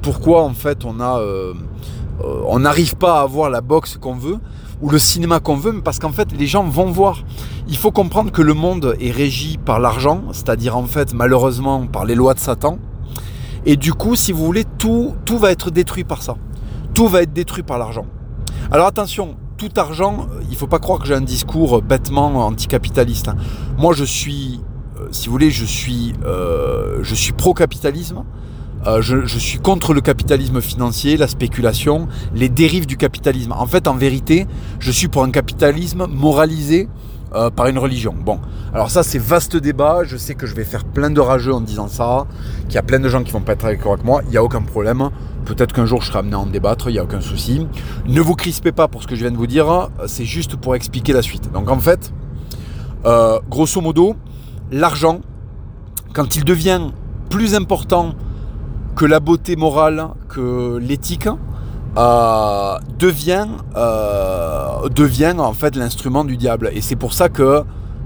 pourquoi 0.00 0.44
en 0.44 0.54
fait 0.54 0.84
on 0.84 2.58
n'arrive 2.58 2.96
pas 2.96 3.18
à 3.18 3.22
avoir 3.22 3.50
la 3.50 3.60
boxe 3.60 3.96
qu'on 3.96 4.14
veut 4.14 4.38
ou 4.80 4.90
le 4.90 4.98
cinéma 4.98 5.40
qu'on 5.40 5.56
veut, 5.56 5.80
parce 5.82 5.98
qu'en 5.98 6.12
fait 6.12 6.28
les 6.32 6.46
gens 6.46 6.64
vont 6.64 6.90
voir. 6.90 7.24
Il 7.68 7.76
faut 7.76 7.90
comprendre 7.90 8.30
que 8.30 8.42
le 8.42 8.54
monde 8.54 8.96
est 9.00 9.10
régi 9.10 9.58
par 9.58 9.80
l'argent, 9.80 10.22
c'est-à-dire 10.32 10.76
en 10.76 10.84
fait 10.84 11.12
malheureusement 11.14 11.86
par 11.86 12.04
les 12.04 12.14
lois 12.14 12.34
de 12.34 12.38
Satan. 12.38 12.78
Et 13.66 13.76
du 13.76 13.92
coup, 13.92 14.16
si 14.16 14.32
vous 14.32 14.44
voulez, 14.44 14.64
tout, 14.78 15.14
tout 15.24 15.38
va 15.38 15.50
être 15.50 15.70
détruit 15.70 16.04
par 16.04 16.22
ça. 16.22 16.36
Tout 16.94 17.08
va 17.08 17.22
être 17.22 17.32
détruit 17.32 17.62
par 17.62 17.78
l'argent. 17.78 18.06
Alors 18.70 18.86
attention, 18.86 19.36
tout 19.56 19.70
argent, 19.76 20.26
il 20.42 20.50
ne 20.50 20.56
faut 20.56 20.66
pas 20.66 20.78
croire 20.78 20.98
que 20.98 21.06
j'ai 21.06 21.14
un 21.14 21.20
discours 21.20 21.82
bêtement 21.82 22.46
anticapitaliste. 22.46 23.28
Hein. 23.28 23.36
Moi 23.76 23.94
je 23.94 24.04
suis, 24.04 24.60
euh, 24.98 25.08
si 25.10 25.26
vous 25.26 25.32
voulez, 25.32 25.50
je 25.50 25.64
suis, 25.64 26.12
euh, 26.24 27.02
suis 27.04 27.32
pro-capitalisme. 27.32 28.24
Euh, 28.86 29.02
je, 29.02 29.38
suis 29.38 29.58
contre 29.58 29.92
le 29.92 30.00
capitalisme 30.00 30.60
financier, 30.60 31.16
la 31.16 31.26
spéculation, 31.26 32.06
les 32.34 32.48
dérives 32.48 32.86
du 32.86 32.96
capitalisme. 32.96 33.52
En 33.52 33.66
fait, 33.66 33.88
en 33.88 33.94
vérité, 33.94 34.46
je 34.78 34.92
suis 34.92 35.08
pour 35.08 35.24
un 35.24 35.30
capitalisme 35.30 36.06
moralisé 36.06 36.88
euh, 37.34 37.50
par 37.50 37.66
une 37.66 37.78
religion. 37.78 38.14
Bon, 38.18 38.40
alors 38.72 38.90
ça 38.90 39.02
c'est 39.02 39.18
vaste 39.18 39.56
débat, 39.56 40.00
je 40.04 40.16
sais 40.16 40.34
que 40.34 40.46
je 40.46 40.54
vais 40.54 40.64
faire 40.64 40.84
plein 40.84 41.10
de 41.10 41.20
rageux 41.20 41.52
en 41.52 41.60
disant 41.60 41.88
ça, 41.88 42.26
qu'il 42.64 42.74
y 42.74 42.78
a 42.78 42.82
plein 42.82 43.00
de 43.00 43.08
gens 43.08 43.22
qui 43.22 43.32
vont 43.32 43.40
pas 43.40 43.52
être 43.52 43.66
d'accord 43.66 43.92
avec 43.92 44.04
moi, 44.04 44.22
il 44.24 44.30
n'y 44.30 44.36
a 44.36 44.44
aucun 44.44 44.62
problème. 44.62 45.10
Peut-être 45.44 45.72
qu'un 45.72 45.86
jour 45.86 46.02
je 46.02 46.08
serai 46.08 46.18
amené 46.18 46.34
à 46.34 46.38
en 46.40 46.46
débattre, 46.46 46.88
il 46.90 46.92
n'y 46.92 46.98
a 46.98 47.04
aucun 47.04 47.20
souci. 47.20 47.66
Ne 48.06 48.20
vous 48.20 48.34
crispez 48.34 48.72
pas 48.72 48.88
pour 48.88 49.02
ce 49.02 49.06
que 49.06 49.14
je 49.14 49.22
viens 49.22 49.30
de 49.30 49.36
vous 49.36 49.46
dire, 49.46 49.88
c'est 50.06 50.24
juste 50.24 50.56
pour 50.56 50.74
expliquer 50.74 51.12
la 51.12 51.22
suite. 51.22 51.50
Donc 51.52 51.70
en 51.70 51.78
fait, 51.78 52.12
euh, 53.06 53.38
grosso 53.48 53.80
modo, 53.80 54.16
l'argent, 54.70 55.20
quand 56.12 56.36
il 56.36 56.44
devient 56.44 56.90
plus 57.30 57.54
important 57.54 58.14
que 58.96 59.06
la 59.06 59.20
beauté 59.20 59.54
morale, 59.54 60.08
que 60.28 60.78
l'éthique, 60.78 61.28
euh, 61.98 62.78
devient, 62.98 63.48
euh, 63.76 64.88
devient 64.88 65.34
en 65.38 65.52
fait 65.52 65.74
l'instrument 65.74 66.24
du 66.24 66.36
diable. 66.36 66.70
Et 66.72 66.80
c'est 66.80 66.96
pour 66.96 67.12
ça 67.12 67.28
que 67.28 67.64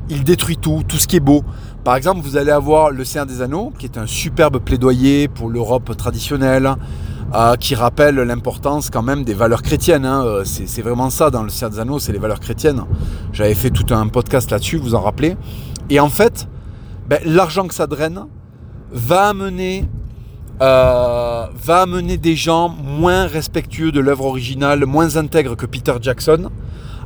il 0.08 0.24
détruit 0.24 0.56
tout, 0.56 0.82
tout 0.86 0.96
ce 0.96 1.06
qui 1.06 1.16
est 1.16 1.20
beau. 1.20 1.42
Par 1.84 1.96
exemple, 1.96 2.20
vous 2.22 2.36
allez 2.36 2.50
avoir 2.50 2.90
le 2.90 3.04
Seigneur 3.04 3.26
des 3.26 3.42
Anneaux, 3.42 3.72
qui 3.78 3.86
est 3.86 3.98
un 3.98 4.06
superbe 4.06 4.58
plaidoyer 4.58 5.28
pour 5.28 5.48
l'Europe 5.48 5.96
traditionnelle, 5.96 6.74
euh, 7.34 7.54
qui 7.56 7.74
rappelle 7.74 8.16
l'importance 8.16 8.90
quand 8.90 9.02
même 9.02 9.24
des 9.24 9.34
valeurs 9.34 9.62
chrétiennes. 9.62 10.06
Hein. 10.06 10.42
C'est 10.44 10.82
vraiment 10.82 11.10
ça 11.10 11.30
dans 11.30 11.42
le 11.42 11.50
Seigneur 11.50 11.70
des 11.70 11.80
Anneaux, 11.80 11.98
c'est 11.98 12.12
les 12.12 12.18
valeurs 12.18 12.40
chrétiennes. 12.40 12.82
J'avais 13.32 13.54
fait 13.54 13.70
tout 13.70 13.92
un 13.94 14.08
podcast 14.08 14.50
là-dessus, 14.50 14.78
vous 14.78 14.94
en 14.94 15.00
rappelez. 15.00 15.36
Et 15.90 16.00
en 16.00 16.08
fait, 16.08 16.48
ben, 17.08 17.20
l'argent 17.24 17.66
que 17.66 17.74
ça 17.74 17.86
draine 17.86 18.26
va 18.90 19.28
amener 19.28 19.86
euh, 20.60 21.46
va 21.54 21.82
amener 21.82 22.18
des 22.18 22.36
gens 22.36 22.68
moins 22.68 23.26
respectueux 23.26 23.90
de 23.90 24.00
l'œuvre 24.00 24.26
originale, 24.26 24.84
moins 24.86 25.16
intègres 25.16 25.56
que 25.56 25.66
Peter 25.66 25.94
Jackson, 26.00 26.50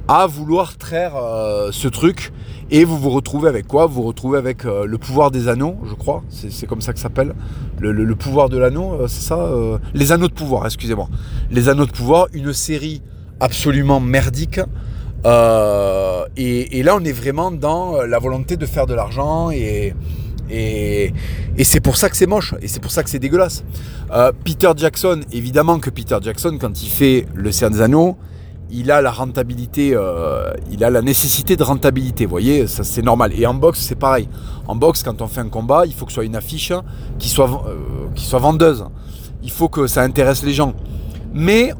à 0.08 0.26
vouloir 0.26 0.76
traire 0.76 1.16
euh, 1.16 1.70
ce 1.72 1.88
truc. 1.88 2.32
Et 2.70 2.84
vous 2.84 2.98
vous 2.98 3.10
retrouvez 3.10 3.48
avec 3.48 3.66
quoi? 3.66 3.86
Vous 3.86 4.02
vous 4.02 4.08
retrouvez 4.08 4.38
avec 4.38 4.64
euh, 4.64 4.84
le 4.86 4.98
pouvoir 4.98 5.30
des 5.30 5.48
anneaux, 5.48 5.76
je 5.88 5.94
crois. 5.94 6.22
C'est 6.28 6.66
comme 6.66 6.80
ça 6.80 6.92
que 6.92 6.98
ça 6.98 7.04
s'appelle. 7.04 7.34
Le, 7.78 8.14
pouvoir 8.14 8.48
de 8.48 8.58
l'anneau, 8.58 9.06
c'est 9.06 9.22
ça 9.22 9.48
Les 9.94 10.12
anneaux 10.12 10.28
de 10.28 10.32
pouvoir, 10.32 10.66
excusez-moi. 10.66 11.08
Les 11.50 11.68
anneaux 11.68 11.86
de 11.86 11.92
pouvoir, 11.92 12.26
une 12.32 12.52
série 12.52 13.02
absolument 13.40 14.00
merdique. 14.00 14.60
Et, 15.24 16.78
et, 16.78 16.82
là, 16.82 16.96
on 16.96 17.04
est 17.04 17.12
vraiment 17.12 17.50
dans 17.50 18.02
la 18.02 18.18
volonté 18.18 18.56
de 18.56 18.66
faire 18.66 18.86
de 18.86 18.94
l'argent 18.94 19.50
et, 19.50 19.94
et, 20.50 21.12
c'est 21.62 21.80
pour 21.80 21.96
ça 21.96 22.08
que 22.08 22.16
c'est 22.16 22.26
moche, 22.26 22.54
et 22.60 22.68
c'est 22.68 22.80
pour 22.80 22.90
ça 22.90 23.02
que 23.02 23.10
c'est 23.10 23.18
dégueulasse. 23.18 23.64
Euh, 24.12 24.32
Peter 24.44 24.70
Jackson, 24.76 25.20
évidemment 25.32 25.78
que 25.78 25.90
Peter 25.90 26.16
Jackson, 26.20 26.58
quand 26.60 26.82
il 26.82 26.88
fait 26.88 27.26
Le 27.34 27.52
Seigneur 27.52 27.70
des 27.70 27.80
Anneaux, 27.82 28.16
il 28.70 28.90
a 28.90 29.00
la 29.00 29.12
rentabilité, 29.12 29.92
euh, 29.94 30.52
il 30.70 30.82
a 30.82 30.90
la 30.90 31.02
nécessité 31.02 31.56
de 31.56 31.62
rentabilité, 31.62 32.24
vous 32.24 32.30
voyez, 32.30 32.66
ça 32.66 32.84
c'est 32.84 33.02
normal. 33.02 33.32
Et 33.36 33.46
en 33.46 33.54
boxe, 33.54 33.80
c'est 33.80 33.94
pareil. 33.94 34.28
En 34.66 34.74
boxe, 34.74 35.02
quand 35.02 35.22
on 35.22 35.28
fait 35.28 35.40
un 35.40 35.48
combat, 35.48 35.84
il 35.86 35.94
faut 35.94 36.04
que 36.04 36.10
ce 36.10 36.16
soit 36.16 36.24
une 36.24 36.36
affiche 36.36 36.72
qui 37.18 37.28
soit, 37.28 37.64
euh, 37.68 38.08
qui 38.14 38.24
soit 38.24 38.40
vendeuse. 38.40 38.84
Il 39.42 39.50
faut 39.50 39.68
que 39.68 39.86
ça 39.86 40.02
intéresse 40.02 40.42
les 40.42 40.52
gens. 40.52 40.74
Mais 41.32 41.72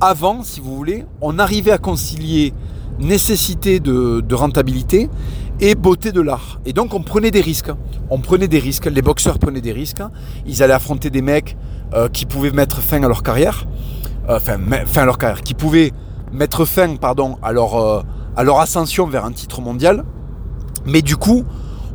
avant, 0.00 0.42
si 0.42 0.58
vous 0.60 0.74
voulez, 0.74 1.04
on 1.20 1.38
arrivait 1.38 1.70
à 1.70 1.78
concilier 1.78 2.54
nécessité 2.98 3.78
de 3.78 4.34
rentabilité 4.34 5.08
et 5.60 5.74
beauté 5.74 6.12
de 6.12 6.20
l'art. 6.20 6.60
Et 6.64 6.72
donc 6.72 6.94
on 6.94 7.02
prenait 7.02 7.30
des 7.30 7.40
risques. 7.40 7.70
On 8.10 8.18
prenait 8.18 8.48
des 8.48 8.58
risques, 8.58 8.86
les 8.86 9.02
boxeurs 9.02 9.38
prenaient 9.38 9.60
des 9.60 9.72
risques. 9.72 10.02
Ils 10.46 10.62
allaient 10.62 10.74
affronter 10.74 11.10
des 11.10 11.22
mecs 11.22 11.56
euh, 11.94 12.08
qui 12.08 12.26
pouvaient 12.26 12.50
mettre 12.50 12.80
fin 12.80 13.02
à 13.02 13.08
leur 13.08 13.22
carrière. 13.22 13.66
Euh, 14.28 14.36
enfin, 14.36 14.58
fin 14.86 15.02
à 15.02 15.04
leur 15.04 15.18
carrière. 15.18 15.42
Qui 15.42 15.54
pouvaient 15.54 15.92
mettre 16.32 16.64
fin 16.64 16.96
pardon, 16.96 17.36
à, 17.42 17.52
leur, 17.52 17.74
euh, 17.76 18.02
à 18.36 18.44
leur 18.44 18.60
ascension 18.60 19.06
vers 19.06 19.24
un 19.24 19.32
titre 19.32 19.60
mondial. 19.60 20.04
Mais 20.86 21.02
du 21.02 21.16
coup, 21.16 21.44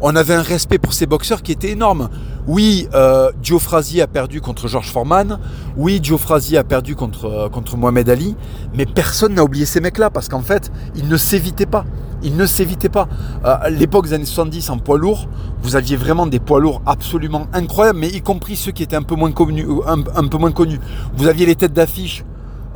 on 0.02 0.16
avait 0.16 0.34
un 0.34 0.42
respect 0.42 0.78
pour 0.78 0.94
ces 0.94 1.06
boxeurs 1.06 1.42
qui 1.42 1.52
était 1.52 1.70
énorme. 1.70 2.10
Oui, 2.48 2.88
euh, 2.94 3.32
Joe 3.42 3.62
Frazier 3.62 4.02
a 4.02 4.08
perdu 4.08 4.42
contre 4.42 4.68
George 4.68 4.92
Foreman. 4.92 5.40
Oui, 5.78 6.00
Joe 6.04 6.20
Frazier 6.20 6.58
a 6.58 6.64
perdu 6.64 6.96
contre, 6.96 7.50
contre 7.52 7.78
Mohamed 7.78 8.10
Ali. 8.10 8.36
Mais 8.76 8.86
personne 8.86 9.34
n'a 9.34 9.44
oublié 9.44 9.66
ces 9.66 9.82
mecs-là 9.82 10.10
parce 10.10 10.30
qu'en 10.30 10.42
fait, 10.42 10.72
ils 10.96 11.08
ne 11.08 11.18
s'évitaient 11.18 11.66
pas. 11.66 11.86
Ils 12.24 12.36
ne 12.36 12.46
s'évitaient 12.46 12.90
pas. 12.90 13.08
Euh, 13.46 13.70
l'époque 13.70 14.08
des 14.08 14.14
années 14.14 14.26
70 14.26 14.70
en 14.70 14.78
poids 14.78 14.98
lourd, 14.98 15.28
vous 15.62 15.76
aviez 15.76 15.96
vraiment 15.96 16.28
des 16.28 16.40
poids 16.40 16.60
lourds 16.60 16.82
absolument 16.86 17.48
incroyables, 17.54 18.00
mais 18.00 18.10
y 18.10 18.22
compris 18.22 18.56
ceux 18.56 18.72
qui 18.72 18.84
étaient 18.84 18.96
un 18.96 19.04
peu 19.04 19.16
moins 19.16 19.32
connus. 19.32 19.68
Un, 19.86 20.28
peu 20.28 20.38
moins 20.38 20.52
connus. 20.52 20.80
Vous 21.16 21.28
aviez 21.28 21.46
les 21.46 21.56
têtes 21.56 21.74
d'affiche 21.74 22.24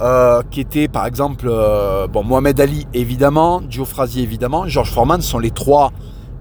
euh, 0.02 0.42
qui 0.50 0.62
étaient 0.62 0.88
par 0.88 1.06
exemple 1.06 1.48
euh, 1.50 2.08
Mohamed 2.14 2.60
Ali 2.60 2.88
évidemment, 2.94 3.62
Joe 3.70 3.88
Frazier 3.88 4.24
évidemment, 4.24 4.68
George 4.68 4.92
Foreman 4.92 5.22
sont 5.22 5.40
les 5.40 5.52
trois 5.52 5.92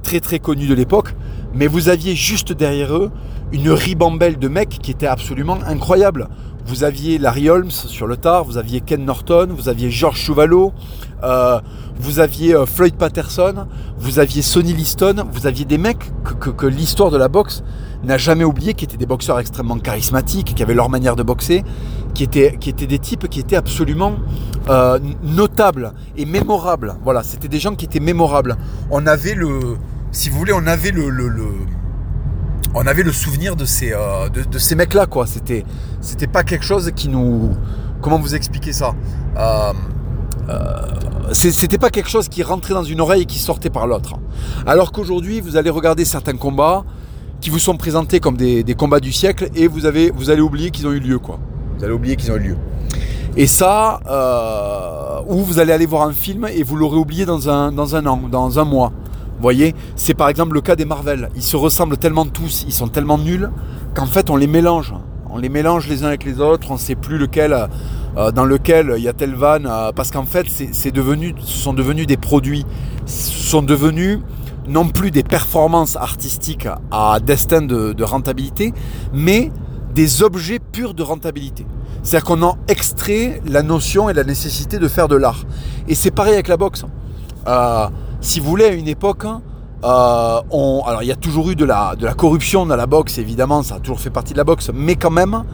très 0.03 0.21
très 0.21 0.39
connus 0.39 0.67
de 0.67 0.75
l'époque. 0.75 1.15
Mais 1.55 1.67
vous 1.67 1.89
aviez 1.89 2.15
juste 2.15 2.53
derrière 2.53 2.95
eux 2.95 3.11
une 3.53 3.71
ribambelle 3.71 4.39
de 4.39 4.49
mecs 4.49 4.79
qui 4.81 4.91
était 4.91 5.07
absolument 5.07 5.59
incroyable. 5.67 6.29
Vous 6.67 6.85
aviez 6.85 7.17
Larry 7.17 7.49
Holmes 7.49 7.71
sur 7.71 8.07
le 8.07 8.19
tard, 8.19 8.45
vous 8.45 8.59
aviez 8.59 8.83
Ken 8.83 9.03
Norton, 9.03 9.49
vous 9.57 9.71
aviez 9.71 9.91
George 9.91 10.19
Chuvalo, 10.19 10.75
euh, 11.23 11.61
vous 11.99 12.21
aviez 12.21 12.55
euh, 12.55 12.67
Floyd 12.67 12.95
Patterson, 12.95 13.67
vous 13.99 14.19
aviez 14.19 14.43
Sonny 14.43 14.73
Liston, 14.73 15.27
vous 15.33 15.47
aviez 15.47 15.65
des 15.65 15.79
mecs 15.79 16.13
que, 16.41 16.67
l'histoire 16.67 17.11
de 17.11 17.17
la 17.17 17.29
boxe 17.29 17.65
n'a 18.05 18.17
jamais 18.17 18.45
oublié, 18.45 18.75
qui 18.75 18.85
étaient 18.85 18.97
des 18.97 19.07
boxeurs 19.07 19.41
extrêmement 19.41 19.79
charismatiques, 19.79 20.55
qui 20.55 20.63
avaient 20.63 20.75
leur 20.75 20.89
manière 20.89 21.17
de 21.17 21.25
boxer, 21.25 21.65
qui 22.15 22.23
étaient, 22.23 22.57
des 22.57 22.99
types 22.99 23.29
qui 23.29 23.41
étaient 23.41 23.57
absolument 23.57 24.15
euh, 24.69 25.01
notables 25.25 25.93
et 26.17 26.25
mémorables. 26.25 26.95
Voilà, 27.03 27.25
c'était 27.25 27.49
des 27.49 27.59
gens 27.59 27.75
qui 27.75 27.87
étaient 27.87 28.01
mémorables. 28.01 28.57
On 28.91 29.07
avait 29.07 29.35
le, 29.35 29.77
si 30.13 30.31
vous 30.31 30.39
voulez, 30.39 30.53
on 30.53 30.67
avait 30.69 30.93
le, 30.93 31.11
on 32.75 32.87
avait 32.87 33.03
le 33.03 33.13
souvenir 33.13 33.57
de 33.57 33.65
ces, 33.65 33.93
de, 34.33 34.59
ces 34.59 34.77
mecs-là, 34.77 35.07
quoi. 35.07 35.27
C'était, 35.27 35.65
c'était 36.01 36.29
pas 36.29 36.45
quelque 36.45 36.65
chose 36.65 36.93
qui 36.95 37.09
nous. 37.09 37.51
Comment 38.01 38.21
vous 38.21 38.37
expliquer 38.37 38.73
ça? 38.73 38.95
C'était 41.33 41.79
pas 41.79 41.91
quelque 41.91 42.09
chose 42.09 42.29
qui 42.29 42.43
rentrait 42.43 42.75
dans 42.75 42.85
une 42.85 43.01
oreille 43.01 43.23
et 43.23 43.27
qui 43.27 43.39
sortait 43.39 43.71
par 43.71 43.87
l'autre. 43.87 44.15
Alors 44.67 44.93
qu'aujourd'hui, 44.93 45.41
vous 45.41 45.57
allez 45.57 45.71
regarder 45.71 46.05
certains 46.05 46.37
combats 46.37 46.85
qui 47.41 47.51
vous 47.51 47.59
sont 47.59 47.77
présentés 47.77 48.19
comme 48.21 48.37
des, 48.37 48.75
combats 48.77 49.01
du 49.01 49.13
siècle 49.13 49.49
et 49.55 49.69
vous, 49.69 49.87
avez, 49.87 50.11
vous 50.11 50.31
allez 50.31 50.41
oublier 50.41 50.71
qu'ils 50.71 50.87
ont 50.87 50.93
eu 50.93 51.01
lieu, 51.01 51.19
quoi. 51.19 51.39
Vous 51.77 51.85
allez 51.85 51.93
oublier 51.93 52.17
qu'ils 52.17 52.33
ont 52.33 52.37
eu 52.37 52.41
lieu. 52.41 52.57
Et 53.37 53.47
ça, 53.47 54.01
ou 55.29 55.43
vous 55.43 55.59
allez 55.59 55.73
aller 55.73 55.87
voir 55.87 56.03
un 56.03 56.13
film 56.13 56.47
et 56.53 56.63
vous 56.63 56.77
l'aurez 56.77 56.97
oublié 56.97 57.27
dans 57.27 57.49
un, 57.49 57.71
dans 57.73 57.95
un 57.95 58.07
an, 58.07 58.21
dans 58.31 58.59
un 58.59 58.65
mois. 58.65 58.93
Vous 59.37 59.43
voyez, 59.43 59.75
c'est 59.95 60.15
par 60.15 60.29
exemple 60.29 60.55
le 60.55 60.61
cas 60.61 60.75
des 60.75 60.85
Marvel. 60.85 61.29
Ils 61.37 61.45
se 61.45 61.57
ressemblent 61.57 61.97
tellement 61.97 62.27
tous, 62.27 62.65
ils 62.67 62.73
sont 62.73 62.89
tellement 62.89 63.19
nuls 63.19 63.51
qu'en 63.95 64.07
fait 64.07 64.31
on 64.31 64.37
les 64.37 64.49
mélange. 64.49 64.95
On 65.31 65.39
les 65.39 65.49
mélange 65.49 65.87
les 65.89 66.03
uns 66.03 66.09
avec 66.09 66.25
les 66.25 66.41
autres, 66.41 66.71
on 66.71 66.75
ne 66.75 66.79
sait 66.79 66.97
plus 66.97 67.19
lequel, 67.19 67.69
euh, 68.19 68.33
dans 68.33 68.45
lequel 68.45 68.95
il 68.97 69.03
y 69.05 69.09
a 69.09 69.13
telle 69.13 69.37
vanne, 69.37 69.69
euh, 69.71 69.93
parce 69.93 70.11
qu'en 70.11 70.25
fait 70.25 70.47
c'est 70.73 70.91
devenu, 70.91 71.37
ce 71.39 71.57
sont 71.57 71.73
devenus 71.73 72.07
des 72.07 72.17
produits, 72.17 72.67
ce 73.07 73.31
sont 73.31 73.63
devenus 73.63 74.19
non 74.67 74.89
plus 74.89 75.13
des 75.13 75.23
performances 75.23 75.95
artistiques 75.95 76.67
à 76.91 77.21
destin 77.21 77.63
de, 77.63 78.03
rentabilité, 78.03 78.75
mais 79.13 79.53
des 79.95 80.25
objets 80.25 80.59
purs 80.59 80.95
de 80.95 81.03
rentabilité. 81.05 81.65
C'est-à-dire 82.03 82.27
qu'on 82.27 82.43
en 82.43 82.59
extrait 82.67 83.41
la 83.47 83.63
notion 83.63 84.11
et 84.11 84.15
la 84.15 84.25
nécessité 84.25 84.79
de 84.79 84.89
faire 84.89 85.07
de 85.07 85.17
l'art. 85.17 85.45
Et 85.87 85.95
c'est 85.95 86.11
pareil 86.11 86.35
avec 86.35 86.49
la 86.49 86.57
boxe. 86.57 86.85
Euh, 87.47 87.87
si 88.21 88.41
vous 88.41 88.51
voulez, 88.51 88.65
à 88.65 88.73
une 88.73 88.89
époque, 88.89 89.27
il 89.83 91.07
y 91.07 91.13
a 91.13 91.17
toujours 91.21 91.51
eu 91.51 91.57
de 91.57 91.65
de 91.67 92.05
la 92.05 92.15
corruption 92.15 92.67
dans 92.67 92.77
la 92.77 92.87
boxe, 92.87 93.19
évidemment, 93.19 93.63
ça 93.63 93.77
a 93.77 93.79
toujours 93.79 94.01
fait 94.01 94.11
partie 94.11 94.33
de 94.33 94.39
la 94.39 94.45
boxe, 94.45 94.73
mais 94.75 94.97
quand 94.97 95.11
même, 95.11 95.45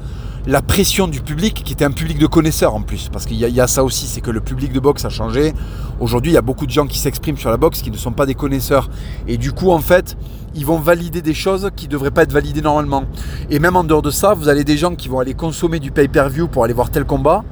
la 0.46 0.60
pression 0.60 1.08
du 1.08 1.22
public, 1.22 1.62
qui 1.64 1.72
était 1.72 1.86
un 1.86 1.90
public 1.90 2.18
de 2.18 2.26
connaisseurs 2.26 2.74
en 2.74 2.82
plus, 2.82 3.08
parce 3.10 3.24
qu'il 3.24 3.38
y, 3.38 3.60
a 3.60 3.66
ça 3.66 3.82
aussi, 3.82 4.06
c'est 4.06 4.20
que 4.20 4.30
le 4.30 4.40
public 4.40 4.72
de 4.72 4.80
boxe 4.80 5.04
a 5.06 5.08
changé. 5.08 5.54
Aujourd'hui, 6.00 6.32
il 6.32 6.34
y 6.34 6.38
a 6.38 6.42
beaucoup 6.42 6.66
de 6.66 6.70
gens 6.70 6.86
qui 6.86 6.98
s'expriment 6.98 7.38
sur 7.38 7.50
la 7.50 7.56
boxe 7.56 7.80
qui 7.80 7.90
ne 7.90 7.96
sont 7.96 8.12
pas 8.12 8.26
des 8.26 8.34
connaisseurs. 8.34 8.90
Et 9.26 9.38
du 9.38 9.52
coup, 9.52 9.70
en 9.70 9.78
fait, 9.78 10.16
ils 10.54 10.66
vont 10.66 10.78
valider 10.78 11.22
des 11.22 11.32
choses 11.32 11.70
qui 11.74 11.86
ne 11.86 11.92
devraient 11.92 12.10
pas 12.10 12.24
être 12.24 12.32
validées 12.32 12.60
normalement. 12.60 13.04
Et 13.48 13.58
même 13.58 13.74
en 13.74 13.84
dehors 13.84 14.02
de 14.02 14.10
ça, 14.10 14.34
vous 14.34 14.48
avez 14.48 14.64
des 14.64 14.76
gens 14.76 14.94
qui 14.94 15.08
vont 15.08 15.18
aller 15.18 15.34
consommer 15.34 15.80
du 15.80 15.90
pay-per-view 15.90 16.48
pour 16.48 16.64
aller 16.64 16.74
voir 16.74 16.90
tel 16.90 17.04
combat, 17.06 17.42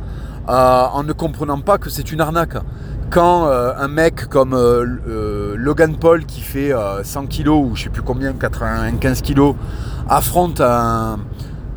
euh, 0.50 0.84
en 0.92 1.02
ne 1.02 1.14
comprenant 1.14 1.60
pas 1.60 1.78
que 1.78 1.88
c'est 1.88 2.12
une 2.12 2.20
arnaque. 2.20 2.56
Quand 3.08 3.46
euh, 3.46 3.72
un 3.78 3.88
mec 3.88 4.26
comme 4.26 4.52
euh, 4.54 5.54
Logan 5.56 5.96
Paul 5.96 6.26
qui 6.26 6.42
fait 6.42 6.72
100 7.02 7.26
kg 7.26 7.48
ou 7.48 7.72
je 7.74 7.84
sais 7.84 7.90
plus 7.90 8.02
combien, 8.02 8.34
95 8.34 9.22
kg, 9.22 9.54
affronte 10.08 10.60
un 10.60 11.18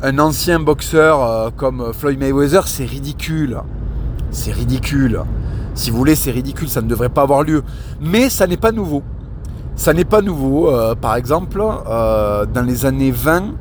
un 0.02 0.18
ancien 0.18 0.60
boxeur 0.60 1.22
euh, 1.22 1.50
comme 1.56 1.92
Floyd 1.92 2.18
Mayweather, 2.18 2.68
c'est 2.68 2.84
ridicule. 2.84 3.58
C'est 4.30 4.52
ridicule. 4.52 5.22
Si 5.74 5.90
vous 5.90 5.96
voulez, 5.96 6.14
c'est 6.14 6.30
ridicule, 6.30 6.68
ça 6.68 6.82
ne 6.82 6.88
devrait 6.88 7.08
pas 7.08 7.22
avoir 7.22 7.42
lieu. 7.42 7.62
Mais 8.00 8.28
ça 8.28 8.46
n'est 8.46 8.56
pas 8.56 8.72
nouveau. 8.72 9.02
Ça 9.74 9.92
n'est 9.94 10.04
pas 10.04 10.20
nouveau. 10.20 10.70
Euh, 10.70 10.94
par 10.94 11.16
exemple, 11.16 11.62
euh, 11.62 12.44
dans 12.46 12.62
les 12.62 12.84
années 12.84 13.10
20, 13.10 13.54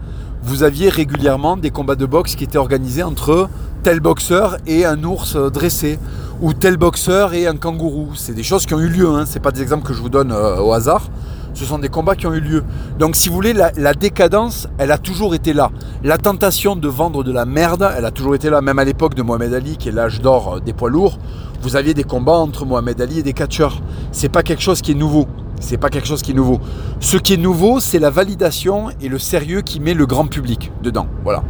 vous 0.43 0.63
aviez 0.63 0.89
régulièrement 0.89 1.57
des 1.57 1.71
combats 1.71 1.95
de 1.95 2.05
boxe 2.05 2.35
qui 2.35 2.43
étaient 2.43 2.57
organisés 2.57 3.03
entre 3.03 3.49
tel 3.83 3.99
boxeur 3.99 4.57
et 4.67 4.85
un 4.85 5.03
ours 5.03 5.35
dressé, 5.35 5.99
ou 6.41 6.53
tel 6.53 6.77
boxeur 6.77 7.33
et 7.33 7.47
un 7.47 7.55
kangourou. 7.55 8.09
C'est 8.15 8.33
des 8.33 8.43
choses 8.43 8.65
qui 8.65 8.73
ont 8.73 8.79
eu 8.79 8.89
lieu, 8.89 9.07
hein. 9.07 9.25
ce 9.25 9.39
pas 9.39 9.51
des 9.51 9.61
exemples 9.61 9.87
que 9.87 9.93
je 9.93 10.01
vous 10.01 10.09
donne 10.09 10.31
au 10.31 10.73
hasard 10.73 11.09
ce 11.55 11.63
sont 11.65 11.79
des 11.79 11.89
combats 11.89 12.15
qui 12.15 12.27
ont 12.27 12.33
eu 12.33 12.41
lieu. 12.41 12.63
Donc 12.99 13.15
si 13.15 13.29
vous 13.29 13.35
voulez, 13.35 13.53
la, 13.53 13.93
décadence, 13.93 14.67
elle 14.77 14.91
a 14.91 14.97
toujours 14.97 15.33
été 15.33 15.53
là. 15.53 15.71
La 16.03 16.17
tentation 16.17 16.75
de 16.75 16.87
vendre 16.87 17.23
de 17.23 17.31
la 17.31 17.45
merde, 17.45 17.89
elle 17.97 18.05
a 18.05 18.11
toujours 18.11 18.35
été 18.35 18.49
là. 18.49 18.61
Même 18.61 18.77
à 18.77 18.83
l'époque 18.83 19.15
de 19.15 19.23
Mohamed 19.23 19.53
Ali, 19.53 19.77
qui 19.77 19.89
est 19.89 19.93
l'âge 19.93 20.21
d'or 20.21 20.55
euh, 20.55 20.59
des 20.59 20.73
poids 20.73 20.89
lourds, 20.89 21.17
vous 21.61 21.77
aviez 21.77 21.93
des 21.93 22.03
combats 22.03 22.37
entre 22.37 22.65
Mohamed 22.65 23.01
Ali 23.01 23.19
et 23.19 23.23
des 23.23 23.33
catcheurs. 23.33 23.81
C'est 24.11 24.29
pas 24.29 24.43
quelque 24.43 24.61
chose 24.61 24.81
qui 24.81 24.91
est 24.91 24.95
nouveau. 24.95 25.27
C'est 25.61 25.77
pas 25.77 25.89
quelque 25.89 26.07
chose 26.07 26.21
qui 26.21 26.31
est 26.31 26.35
nouveau. 26.35 26.59
Ce 26.99 27.15
qui 27.15 27.33
est 27.33 27.37
nouveau, 27.37 27.79
c'est 27.79 27.99
la 27.99 28.09
validation 28.09 28.89
et 29.01 29.07
le 29.07 29.17
sérieux 29.17 29.61
qui 29.61 29.79
met 29.79 29.93
le 29.93 30.05
grand 30.05 30.27
public 30.27 30.71
dedans. 30.83 31.07
Voilà. 31.23 31.43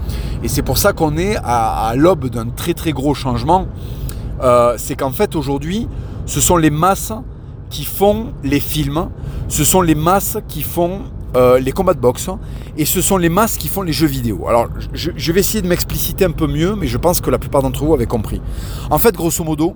Et 0.44 0.48
c'est 0.48 0.62
pour 0.62 0.78
ça 0.78 0.94
qu'on 0.94 1.18
est 1.18 1.36
à, 1.44 1.94
l'aube 1.96 2.30
d'un 2.30 2.46
très 2.46 2.76
très 2.76 2.92
gros 2.92 3.16
changement. 3.16 3.66
Euh, 4.44 4.76
c'est 4.78 4.96
qu'en 4.96 5.12
fait 5.12 5.36
aujourd'hui, 5.36 5.88
ce 6.28 6.40
sont 6.40 6.58
les 6.58 6.70
masses 6.70 7.12
qui 7.76 7.84
font 7.84 8.28
les 8.42 8.62
films, 8.62 9.10
ce 9.50 9.66
sont 9.66 9.82
les 9.82 9.96
masses 9.96 10.38
qui 10.48 10.62
font 10.62 11.02
euh, 11.36 11.60
les 11.60 11.74
combats 11.74 11.94
de 11.94 12.00
boxe 12.00 12.30
et 12.78 12.86
ce 12.86 13.02
sont 13.02 13.18
les 13.18 13.28
masses 13.28 13.58
qui 13.58 13.68
font 13.68 13.82
les 13.82 13.92
jeux 13.92 14.08
vidéo. 14.08 14.48
Alors 14.48 14.70
je, 14.94 15.32
vais 15.34 15.42
essayer 15.42 15.62
de 15.62 15.68
m'expliciter 15.68 16.24
un 16.24 16.32
peu 16.32 16.48
mieux, 16.48 16.76
mais 16.76 16.88
je 16.88 16.98
pense 16.98 17.20
que 17.20 17.30
la 17.30 17.38
plupart 17.38 17.62
d'entre 17.62 17.84
vous 17.84 17.94
avaient 17.94 18.06
compris. 18.06 18.42
En 18.90 18.98
fait, 18.98 19.14
grosso 19.14 19.44
modo, 19.44 19.76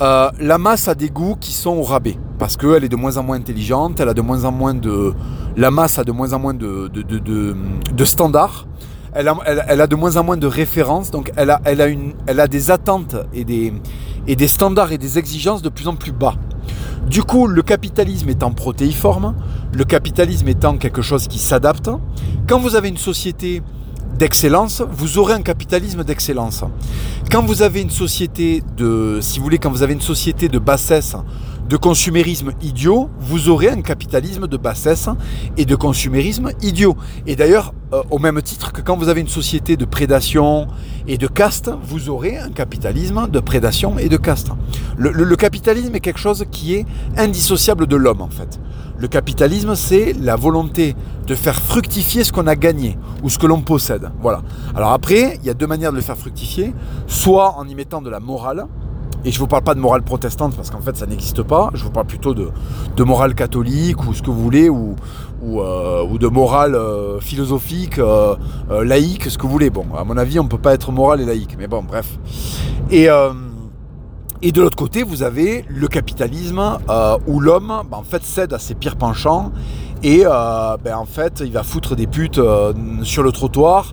euh, 0.00 0.30
la 0.40 0.56
masse 0.56 0.88
a 0.88 0.94
des 0.94 1.10
goûts 1.10 1.36
qui 1.38 1.52
sont 1.52 1.76
au 1.76 1.82
rabais 1.82 2.16
parce 2.38 2.56
qu'elle 2.56 2.84
est 2.84 2.88
de 2.88 2.96
moins 2.96 3.18
en 3.18 3.22
moins 3.22 3.36
intelligente, 3.36 4.00
elle 4.00 4.08
a 4.08 4.14
de 4.14 4.22
moins 4.22 4.46
en 4.46 4.52
moins 4.52 4.72
de, 4.72 5.12
la 5.58 5.70
masse 5.70 5.98
a 5.98 6.04
de 6.04 6.12
moins 6.12 6.32
en 6.32 6.38
moins 6.38 6.54
de, 6.54 6.88
de, 6.88 8.04
standards. 8.06 8.66
Elle 9.12 9.28
a, 9.28 9.86
de 9.86 9.96
moins 9.96 10.16
en 10.16 10.24
moins 10.24 10.36
de 10.36 10.46
références, 10.46 11.10
donc 11.10 11.32
elle 11.36 11.50
a 11.50 12.48
des 12.48 12.70
attentes 12.70 13.16
et 13.34 13.44
des, 13.44 13.72
et 14.26 14.36
des 14.36 14.48
standards 14.48 14.92
et 14.92 14.98
des 14.98 15.18
exigences 15.18 15.62
de 15.62 15.68
plus 15.68 15.88
en 15.88 15.96
plus 15.96 16.12
bas. 16.12 16.34
Du 17.08 17.22
coup, 17.22 17.46
le 17.46 17.62
capitalisme 17.62 18.28
étant 18.28 18.52
protéiforme, 18.52 19.34
le 19.72 19.84
capitalisme 19.84 20.46
étant 20.48 20.76
quelque 20.76 21.02
chose 21.02 21.26
qui 21.26 21.38
s'adapte, 21.38 21.90
quand 22.46 22.60
vous 22.60 22.76
avez 22.76 22.88
une 22.88 22.98
société 22.98 23.62
d'excellence, 24.16 24.82
vous 24.92 25.18
aurez 25.18 25.34
un 25.34 25.42
capitalisme 25.42 26.04
d'excellence. 26.04 26.62
Quand 27.30 27.42
vous 27.42 27.62
avez 27.62 27.80
une 27.80 27.90
société 27.90 28.62
de, 28.76 29.18
si 29.22 29.38
vous 29.38 29.44
voulez, 29.44 29.58
quand 29.58 29.70
vous 29.70 29.82
avez 29.82 29.94
une 29.94 30.00
société 30.00 30.48
de 30.48 30.58
bassesse, 30.58 31.16
de 31.70 31.76
consumérisme 31.76 32.50
idiot, 32.62 33.10
vous 33.20 33.48
aurez 33.48 33.68
un 33.68 33.80
capitalisme 33.80 34.48
de 34.48 34.56
bassesse 34.56 35.08
et 35.56 35.64
de 35.64 35.76
consumérisme 35.76 36.50
idiot. 36.62 36.96
Et 37.28 37.36
d'ailleurs, 37.36 37.72
euh, 37.92 38.02
au 38.10 38.18
même 38.18 38.42
titre 38.42 38.72
que 38.72 38.80
quand 38.80 38.96
vous 38.96 39.08
avez 39.08 39.20
une 39.20 39.28
société 39.28 39.76
de 39.76 39.84
prédation 39.84 40.66
et 41.06 41.16
de 41.16 41.28
caste, 41.28 41.70
vous 41.84 42.08
aurez 42.08 42.36
un 42.36 42.50
capitalisme 42.50 43.28
de 43.30 43.38
prédation 43.38 44.00
et 44.00 44.08
de 44.08 44.16
caste. 44.16 44.48
Le, 44.98 45.36
capitalisme 45.36 45.94
est 45.94 46.00
quelque 46.00 46.18
chose 46.18 46.44
qui 46.50 46.74
est 46.74 46.86
indissociable 47.16 47.86
de 47.86 47.94
l'homme 47.94 48.20
en 48.20 48.30
fait. 48.30 48.58
Le 48.98 49.06
capitalisme, 49.06 49.76
c'est 49.76 50.12
la 50.14 50.34
volonté 50.34 50.96
de 51.28 51.34
faire 51.36 51.54
fructifier 51.54 52.24
ce 52.24 52.32
qu'on 52.32 52.48
a 52.48 52.56
gagné 52.56 52.98
ou 53.22 53.30
ce 53.30 53.38
que 53.38 53.46
l'on 53.46 53.60
possède. 53.60 54.10
Voilà. 54.20 54.42
Alors 54.74 54.90
après, 54.90 55.38
il 55.40 55.46
y 55.46 55.50
a 55.50 55.54
deux 55.54 55.68
manières 55.68 55.92
de 55.92 55.96
le 55.96 56.02
faire 56.02 56.18
fructifier. 56.18 56.74
Soit 57.06 57.54
en 57.56 57.68
y 57.68 57.76
mettant 57.76 58.02
de 58.02 58.10
la 58.10 58.18
morale, 58.18 58.66
et 59.24 59.30
je 59.30 59.36
ne 59.36 59.40
vous 59.40 59.46
parle 59.46 59.62
pas 59.62 59.74
de 59.74 59.80
morale 59.80 60.02
protestante 60.02 60.56
parce 60.56 60.70
qu'en 60.70 60.80
fait 60.80 60.96
ça 60.96 61.06
n'existe 61.06 61.42
pas. 61.42 61.70
Je 61.74 61.84
vous 61.84 61.90
parle 61.90 62.06
plutôt 62.06 62.34
de, 62.34 62.50
morale 63.02 63.34
catholique 63.34 64.06
ou 64.06 64.14
ce 64.14 64.22
que 64.22 64.30
vous 64.30 64.42
voulez, 64.42 64.68
ou, 64.68 64.96
ou, 65.42 65.60
euh, 65.60 66.18
de 66.18 66.26
morale 66.28 66.74
euh, 66.74 67.20
philosophique, 67.20 67.98
euh, 67.98 68.36
laïque, 68.82 69.24
ce 69.30 69.38
que 69.38 69.42
vous 69.42 69.52
voulez. 69.52 69.70
Bon, 69.70 69.86
à 69.96 70.04
mon 70.04 70.16
avis, 70.16 70.38
on 70.38 70.44
ne 70.44 70.48
peut 70.48 70.58
pas 70.58 70.74
être 70.74 70.92
moral 70.92 71.20
et 71.20 71.24
laïque, 71.24 71.56
mais 71.58 71.66
bon, 71.66 71.82
bref. 71.82 72.18
Et, 72.90 73.08
et 74.42 74.52
de 74.52 74.60
l'autre 74.62 74.76
côté, 74.76 75.02
vous 75.02 75.22
avez 75.22 75.64
le 75.68 75.86
capitalisme 75.86 76.78
où 77.26 77.40
l'homme 77.40 77.82
bah, 77.90 77.98
en 77.98 78.02
fait 78.02 78.24
cède 78.24 78.52
à 78.52 78.58
ses 78.58 78.74
pires 78.74 78.96
penchants 78.96 79.52
et 80.02 80.24
ben, 80.24 80.96
en 80.96 81.04
fait 81.04 81.42
il 81.44 81.52
va 81.52 81.62
foutre 81.62 81.94
des 81.94 82.06
putes 82.06 82.40
sur 83.02 83.22
le 83.22 83.32
trottoir 83.32 83.92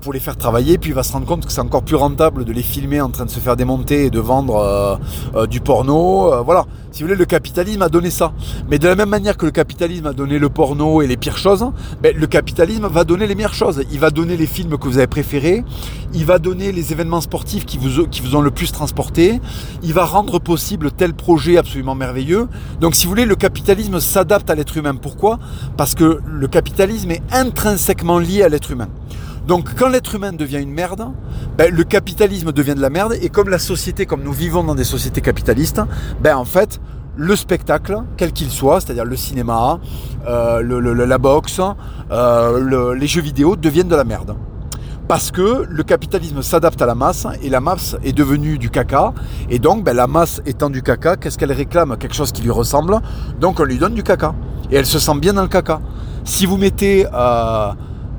pour 0.00 0.12
les 0.12 0.20
faire 0.20 0.36
travailler, 0.36 0.78
puis 0.78 0.90
il 0.90 0.94
va 0.94 1.02
se 1.02 1.12
rendre 1.12 1.26
compte 1.26 1.46
que 1.46 1.52
c'est 1.52 1.60
encore 1.60 1.82
plus 1.82 1.96
rentable 1.96 2.44
de 2.44 2.52
les 2.52 2.62
filmer 2.62 3.00
en 3.00 3.10
train 3.10 3.24
de 3.24 3.30
se 3.30 3.40
faire 3.40 3.56
démonter 3.56 4.06
et 4.06 4.10
de 4.10 4.20
vendre 4.20 4.56
euh, 4.56 4.96
euh, 5.34 5.46
du 5.46 5.60
porno. 5.60 6.42
voilà, 6.44 6.66
si 6.92 7.02
vous 7.02 7.08
voulez, 7.08 7.18
le 7.18 7.24
capitalisme 7.24 7.82
a 7.82 7.88
donné 7.88 8.10
ça. 8.10 8.32
Mais 8.68 8.78
de 8.78 8.88
la 8.88 8.94
même 8.94 9.08
manière 9.08 9.36
que 9.36 9.46
le 9.46 9.52
capitalisme 9.52 10.06
a 10.06 10.12
donné 10.12 10.38
le 10.38 10.48
porno 10.48 11.02
et 11.02 11.06
les 11.06 11.16
pires 11.16 11.38
choses, 11.38 11.64
ben, 12.02 12.16
le 12.16 12.26
capitalisme 12.26 12.86
va 12.88 13.04
donner 13.04 13.26
les 13.26 13.34
meilleures 13.34 13.54
choses. 13.54 13.82
Il 13.90 13.98
va 14.00 14.10
donner 14.10 14.36
les 14.36 14.46
films 14.46 14.76
que 14.76 14.86
vous 14.86 14.98
avez 14.98 15.06
préférés, 15.06 15.64
il 16.12 16.24
va 16.24 16.38
donner 16.38 16.72
les 16.72 16.92
événements 16.92 17.20
sportifs 17.20 17.64
qui 17.64 17.78
vous, 17.78 18.06
qui 18.06 18.20
vous 18.20 18.36
ont 18.36 18.40
le 18.40 18.50
plus 18.50 18.72
transporté, 18.72 19.40
il 19.82 19.94
va 19.94 20.04
rendre 20.04 20.38
possible 20.38 20.90
tel 20.90 21.14
projet 21.14 21.56
absolument 21.56 21.94
merveilleux. 21.94 22.48
Donc 22.80 22.94
si 22.94 23.04
vous 23.04 23.10
voulez, 23.10 23.26
le 23.26 23.36
capitalisme 23.36 24.00
s'adapte 24.00 24.50
à 24.50 24.54
l'être 24.54 24.76
humain. 24.76 24.94
Pourquoi? 24.94 25.38
Parce 25.76 25.94
que 25.94 26.20
le 26.26 26.48
capitalisme 26.48 27.10
est 27.12 27.22
intrinsèquement 27.32 28.18
lié 28.18 28.42
à 28.42 28.48
l'être 28.48 28.70
humain. 28.70 28.88
Donc 29.46 29.74
quand 29.76 29.88
l'être 29.88 30.14
humain 30.14 30.32
devient 30.32 30.60
une 30.60 30.72
merde, 30.72 31.06
ben, 31.56 31.74
le 31.74 31.84
capitalisme 31.84 32.52
devient 32.52 32.74
de 32.74 32.80
la 32.80 32.90
merde. 32.90 33.14
Et 33.20 33.28
comme 33.28 33.48
la 33.48 33.58
société, 33.58 34.06
comme 34.06 34.22
nous 34.22 34.32
vivons 34.32 34.64
dans 34.64 34.74
des 34.74 34.84
sociétés 34.84 35.20
capitalistes, 35.20 35.80
ben, 36.22 36.36
en 36.36 36.44
fait, 36.44 36.80
le 37.16 37.36
spectacle, 37.36 38.02
quel 38.16 38.32
qu'il 38.32 38.50
soit, 38.50 38.80
c'est-à-dire 38.80 39.04
le 39.04 39.16
cinéma, 39.16 39.80
euh, 40.26 41.06
la 41.06 41.18
boxe, 41.18 41.60
euh, 42.10 42.94
les 42.94 43.06
jeux 43.06 43.22
vidéo, 43.22 43.56
deviennent 43.56 43.88
de 43.88 43.96
la 43.96 44.04
merde. 44.04 44.36
Parce 45.08 45.32
que 45.32 45.66
le 45.68 45.82
capitalisme 45.82 46.40
s'adapte 46.40 46.80
à 46.80 46.86
la 46.86 46.94
masse 46.94 47.26
et 47.42 47.50
la 47.50 47.60
masse 47.60 47.96
est 48.04 48.12
devenue 48.12 48.58
du 48.58 48.70
caca. 48.70 49.12
Et 49.48 49.58
donc, 49.58 49.82
ben, 49.82 49.94
la 49.96 50.06
masse 50.06 50.40
étant 50.46 50.70
du 50.70 50.82
caca, 50.82 51.16
qu'est-ce 51.16 51.36
qu'elle 51.36 51.52
réclame? 51.52 51.96
Quelque 51.96 52.14
chose 52.14 52.30
qui 52.30 52.42
lui 52.42 52.52
ressemble? 52.52 53.00
Donc, 53.40 53.58
on 53.58 53.64
lui 53.64 53.78
donne 53.78 53.94
du 53.94 54.04
caca. 54.04 54.34
Et 54.70 54.76
elle 54.76 54.86
se 54.86 55.00
sent 55.00 55.18
bien 55.20 55.32
dans 55.32 55.42
le 55.42 55.48
caca. 55.48 55.80
Si 56.24 56.46
vous 56.46 56.58
mettez 56.58 57.06
euh, 57.12 57.72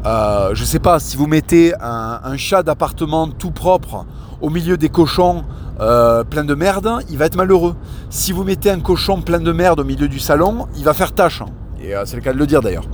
euh, 0.06 0.52
je 0.54 0.66
sais 0.66 0.80
pas, 0.80 1.00
si 1.00 1.16
vous 1.16 1.28
mettez 1.28 1.74
un, 1.80 2.36
chat 2.38 2.64
d'appartement 2.64 3.28
tout 3.28 3.52
propre 3.52 4.06
au 4.42 4.50
milieu 4.50 4.78
des 4.78 4.90
cochons 4.90 5.44
euh, 5.80 6.24
plein 6.24 6.44
de 6.44 6.56
merde, 6.56 6.90
il 7.10 7.18
va 7.18 7.26
être 7.26 7.36
malheureux. 7.36 7.76
Si 8.10 8.32
vous 8.32 8.44
mettez 8.44 8.72
un 8.72 8.80
cochon 8.80 9.22
plein 9.22 9.40
de 9.40 9.52
merde 9.52 9.80
au 9.80 9.84
milieu 9.84 10.08
du 10.08 10.20
salon, 10.20 10.68
il 10.76 10.84
va 10.84 10.94
faire 10.94 11.14
tâche. 11.14 11.44
Et 11.82 11.96
euh, 11.96 12.04
c'est 12.06 12.16
le 12.16 12.22
cas 12.22 12.34
de 12.34 12.40
le 12.40 12.48
dire 12.48 12.62
d'ailleurs. 12.62 12.86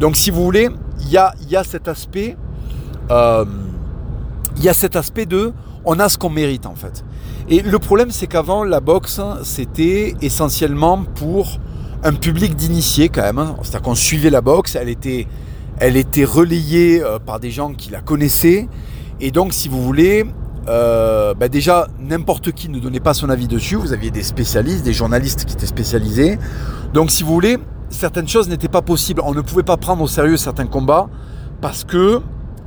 Donc 0.00 0.16
si 0.16 0.30
vous 0.30 0.42
voulez, 0.42 0.68
il 1.00 1.10
y 1.10 1.16
a, 1.16 1.32
cet 1.64 1.86
aspect. 1.88 2.36
Il 3.10 4.64
y 4.64 4.68
a 4.68 4.74
cet 4.74 4.96
aspect 4.96 5.26
de 5.26 5.52
on 5.84 5.98
a 5.98 6.08
ce 6.08 6.18
qu'on 6.18 6.30
mérite 6.30 6.66
en 6.66 6.74
fait. 6.74 7.04
Et 7.48 7.62
le 7.62 7.78
problème 7.78 8.10
c'est 8.10 8.26
qu'avant 8.26 8.64
la 8.64 8.80
boxe 8.80 9.20
c'était 9.42 10.14
essentiellement 10.20 11.02
pour 11.14 11.58
un 12.02 12.12
public 12.12 12.56
d'initiés 12.56 13.08
quand 13.08 13.22
même. 13.22 13.54
C'est-à-dire 13.62 13.82
qu'on 13.82 13.94
suivait 13.94 14.30
la 14.30 14.40
boxe, 14.40 14.74
elle 14.74 14.88
était 14.88 15.26
elle 15.80 15.96
était 15.96 16.24
relayée 16.24 17.02
euh, 17.02 17.18
par 17.18 17.40
des 17.40 17.50
gens 17.50 17.72
qui 17.72 17.90
la 17.90 18.00
connaissaient. 18.00 18.68
Et 19.18 19.30
donc, 19.30 19.52
si 19.54 19.68
vous 19.68 19.82
voulez, 19.82 20.26
euh, 20.68 21.34
bah 21.34 21.48
déjà, 21.48 21.88
n'importe 21.98 22.52
qui 22.52 22.68
ne 22.68 22.78
donnait 22.78 23.00
pas 23.00 23.14
son 23.14 23.30
avis 23.30 23.48
dessus. 23.48 23.76
Vous 23.76 23.92
aviez 23.92 24.10
des 24.10 24.22
spécialistes, 24.22 24.84
des 24.84 24.92
journalistes 24.92 25.46
qui 25.46 25.54
étaient 25.54 25.66
spécialisés. 25.66 26.38
Donc, 26.92 27.10
si 27.10 27.22
vous 27.22 27.32
voulez, 27.32 27.56
certaines 27.88 28.28
choses 28.28 28.48
n'étaient 28.48 28.68
pas 28.68 28.82
possibles. 28.82 29.22
On 29.24 29.32
ne 29.32 29.40
pouvait 29.40 29.62
pas 29.62 29.78
prendre 29.78 30.02
au 30.02 30.06
sérieux 30.06 30.36
certains 30.36 30.66
combats 30.66 31.08
parce 31.62 31.84
que 31.84 32.20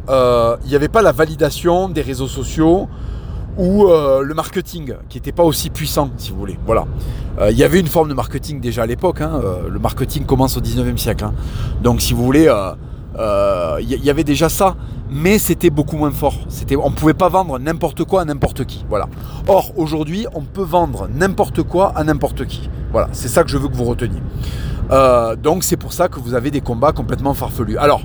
euh, 0.10 0.58
il 0.63 0.69
n'y 0.69 0.76
avait 0.76 0.89
pas 0.89 1.04
la 1.04 1.12
validation 1.12 1.89
des 1.89 2.02
réseaux 2.02 2.28
sociaux 2.28 2.89
ou 3.56 3.86
le 3.86 4.34
marketing 4.34 4.95
qui 5.10 5.19
n'était 5.19 5.32
pas 5.32 5.43
aussi 5.43 5.69
puissant, 5.69 6.10
si 6.17 6.32
vous 6.32 6.39
voulez. 6.39 6.58
Voilà. 6.65 6.86
Il 7.52 7.56
y 7.56 7.63
avait 7.63 7.80
une 7.80 7.88
forme 7.88 8.10
de 8.10 8.15
marketing 8.15 8.60
déjà 8.60 8.82
à 8.82 8.86
l'époque. 8.88 9.21
Hein. 9.21 9.39
le 9.69 9.78
marketing 9.78 10.26
commence 10.26 10.58
au 10.58 10.60
19e 10.60 10.97
siècle. 10.97 11.23
Hein. 11.23 11.36
Donc, 11.84 12.02
si 12.02 12.15
vous 12.15 12.26
voulez 12.26 12.49
il 13.17 14.04
y, 14.04 14.10
avait 14.10 14.23
déjà 14.23 14.49
ça, 14.49 14.76
mais 15.10 15.38
c'était 15.38 15.69
beaucoup 15.69 15.97
moins 15.97 16.12
fort. 16.12 16.36
On 16.82 16.89
ne 16.89 16.95
pouvait 16.95 17.13
pas 17.13 17.30
vendre 17.30 17.60
n'importe 17.60 18.04
quoi 18.04 18.21
à 18.21 18.26
n'importe 18.26 18.65
qui. 18.65 18.86
Voilà. 18.89 19.08
Or, 19.47 19.71
aujourd'hui, 19.78 20.26
on 20.34 20.41
peut 20.41 20.63
vendre 20.63 21.08
n'importe 21.13 21.63
quoi 21.63 21.93
à 21.95 22.04
n'importe 22.04 22.45
qui. 22.45 22.69
Voilà, 22.91 23.10
c'est 23.12 23.28
ça 23.28 23.43
que 23.43 23.49
je 23.49 23.58
veux 23.58 23.67
que 23.67 23.76
vous 23.76 23.86
reteniez. 23.86 24.21
donc 25.41 25.63
c'est 25.63 25.78
pour 25.78 25.93
ça 25.93 26.08
que 26.08 26.19
vous 26.19 26.34
avez 26.34 26.52
des 26.52 26.62
combats 26.62 26.91
complètement 26.91 27.34
farfelus. 27.34 27.78
Alors, 27.78 28.02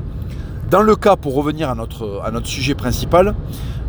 dans 0.71 0.83
le 0.83 0.97
cas, 0.97 1.17
pour 1.17 1.35
revenir 1.35 1.71
à 1.71 1.75
notre, 1.75 2.21
à 2.25 2.31
notre 2.31 2.47
sujet 2.47 2.75
principal, 2.75 3.35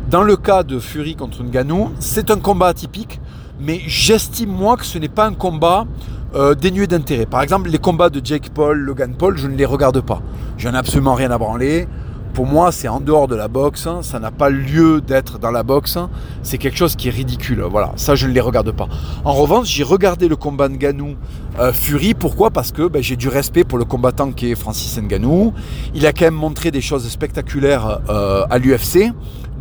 dans 0.10 0.24
le 0.24 0.38
cas 0.38 0.64
de 0.64 0.80
Fury 0.80 1.16
contre 1.16 1.44
Ngannou, 1.44 1.92
c'est 2.00 2.32
un 2.32 2.40
combat 2.40 2.68
atypique, 2.68 3.20
mais 3.60 3.82
j'estime 3.86 4.50
moi 4.50 4.78
que 4.78 4.86
ce 4.86 4.98
n'est 4.98 5.10
pas 5.10 5.28
un 5.28 5.34
combat 5.34 5.86
euh, 6.36 6.56
dénué 6.56 6.88
d'intérêt. 6.88 7.26
Par 7.26 7.42
exemple, 7.42 7.70
les 7.70 7.78
combats 7.78 8.10
de 8.10 8.22
Jake 8.24 8.50
Paul, 8.54 8.78
Logan 8.78 9.16
Paul, 9.18 9.38
je 9.38 9.48
ne 9.48 9.56
les 9.56 9.66
regarde 9.66 10.02
pas. 10.02 10.22
J'en 10.58 10.74
ai 10.74 10.78
absolument 10.78 11.16
rien 11.16 11.32
à 11.32 11.38
branler. 11.38 11.88
Pour 12.34 12.46
moi, 12.46 12.72
c'est 12.72 12.88
en 12.88 13.00
dehors 13.00 13.28
de 13.28 13.36
la 13.36 13.48
boxe. 13.48 13.88
Ça 14.02 14.20
n'a 14.20 14.32
pas 14.32 14.50
lieu 14.50 15.02
d'être 15.02 15.40
dans 15.40 15.52
la 15.52 15.64
boxe. 15.64 15.98
C'est 16.44 16.58
quelque 16.58 16.78
chose 16.78 16.96
qui 16.96 17.08
est 17.08 17.12
ridicule. 17.12 17.62
Voilà, 17.70 17.92
ça, 17.96 18.16
je 18.16 18.28
ne 18.28 18.32
les 18.32 18.40
regarde 18.40 18.72
pas. 18.72 18.88
En 19.26 19.34
revanche, 19.34 19.68
j'ai 19.68 19.84
regardé 19.84 20.28
le 20.28 20.36
combat 20.36 20.70
Ngannou 20.70 21.16
euh, 21.60 21.74
Fury. 21.74 22.14
Pourquoi? 22.14 22.52
Parce 22.52 22.72
que 22.72 22.88
ben, 22.88 23.02
j'ai 23.02 23.16
du 23.16 23.28
respect 23.28 23.64
pour 23.64 23.78
le 23.78 23.86
combattant 23.86 24.32
qui 24.32 24.52
est 24.52 24.56
Francis 24.56 24.98
Ngannou. 25.02 25.54
Il 25.96 26.06
a 26.06 26.14
quand 26.14 26.26
même 26.26 26.36
montré 26.36 26.72
des 26.72 26.82
choses 26.82 27.08
spectaculaires 27.10 28.00
euh, 28.10 28.46
à 28.50 28.58
l'UFC. 28.60 29.12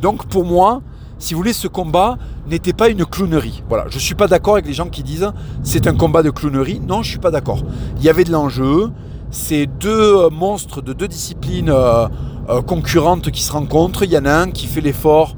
Donc, 0.00 0.26
pour 0.26 0.44
moi, 0.44 0.82
si 1.18 1.34
vous 1.34 1.38
voulez, 1.38 1.52
ce 1.52 1.66
combat 1.66 2.16
n'était 2.48 2.72
pas 2.72 2.88
une 2.88 3.04
clownerie. 3.04 3.62
Voilà, 3.68 3.86
je 3.88 3.96
ne 3.96 4.00
suis 4.00 4.14
pas 4.14 4.28
d'accord 4.28 4.54
avec 4.54 4.66
les 4.66 4.72
gens 4.72 4.88
qui 4.88 5.02
disent 5.02 5.30
c'est 5.62 5.86
un 5.86 5.94
combat 5.94 6.22
de 6.22 6.30
clownerie. 6.30 6.80
Non, 6.80 7.02
je 7.02 7.08
ne 7.08 7.12
suis 7.12 7.18
pas 7.18 7.30
d'accord. 7.30 7.62
Il 7.96 8.04
y 8.04 8.08
avait 8.08 8.24
de 8.24 8.32
l'enjeu. 8.32 8.90
C'est 9.30 9.66
deux 9.66 10.30
monstres 10.30 10.80
de 10.80 10.92
deux 10.94 11.08
disciplines 11.08 11.68
euh, 11.70 12.62
concurrentes 12.62 13.30
qui 13.30 13.42
se 13.42 13.52
rencontrent. 13.52 14.04
Il 14.04 14.10
y 14.10 14.16
en 14.16 14.24
a 14.24 14.32
un 14.32 14.50
qui 14.50 14.66
fait 14.66 14.80
l'effort 14.80 15.36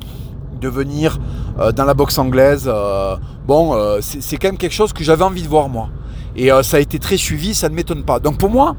de 0.60 0.68
venir 0.68 1.18
euh, 1.58 1.72
dans 1.72 1.84
la 1.84 1.94
boxe 1.94 2.18
anglaise. 2.18 2.64
Euh, 2.66 3.16
bon, 3.46 3.74
c'est 4.00 4.36
quand 4.36 4.48
même 4.48 4.58
quelque 4.58 4.74
chose 4.74 4.92
que 4.92 5.02
j'avais 5.02 5.24
envie 5.24 5.42
de 5.42 5.48
voir 5.48 5.68
moi. 5.68 5.88
Et 6.36 6.50
ça 6.62 6.76
a 6.76 6.80
été 6.80 7.00
très 7.00 7.16
suivi, 7.16 7.54
ça 7.54 7.68
ne 7.68 7.74
m'étonne 7.74 8.04
pas. 8.04 8.20
Donc 8.20 8.38
pour 8.38 8.50
moi, 8.50 8.76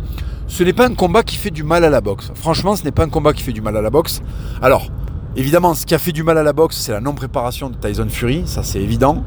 ce 0.47 0.63
n'est 0.63 0.71
pas 0.71 0.87
un 0.87 0.95
combat 0.95 1.23
qui 1.23 1.35
fait 1.35 1.49
du 1.49 1.63
mal 1.63 1.83
à 1.83 1.89
la 1.89 1.99
boxe. 1.99 2.31
Franchement, 2.35 2.77
ce 2.77 2.83
n'est 2.83 2.91
pas 2.91 3.03
un 3.03 3.09
combat 3.09 3.33
qui 3.33 3.43
fait 3.43 3.51
du 3.51 3.61
mal 3.61 3.75
à 3.75 3.81
la 3.81 3.89
boxe. 3.89 4.21
Alors, 4.61 4.87
évidemment, 5.35 5.73
ce 5.73 5.85
qui 5.85 5.95
a 5.95 5.99
fait 5.99 6.11
du 6.11 6.23
mal 6.23 6.37
à 6.37 6.43
la 6.43 6.53
boxe, 6.53 6.77
c'est 6.77 6.91
la 6.91 7.01
non-préparation 7.01 7.69
de 7.69 7.75
Tyson 7.75 8.07
Fury, 8.09 8.43
ça 8.45 8.63
c'est 8.63 8.81
évident. 8.81 9.23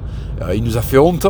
il 0.55 0.63
nous 0.63 0.77
a 0.77 0.83
fait 0.83 0.99
honte. 0.99 1.27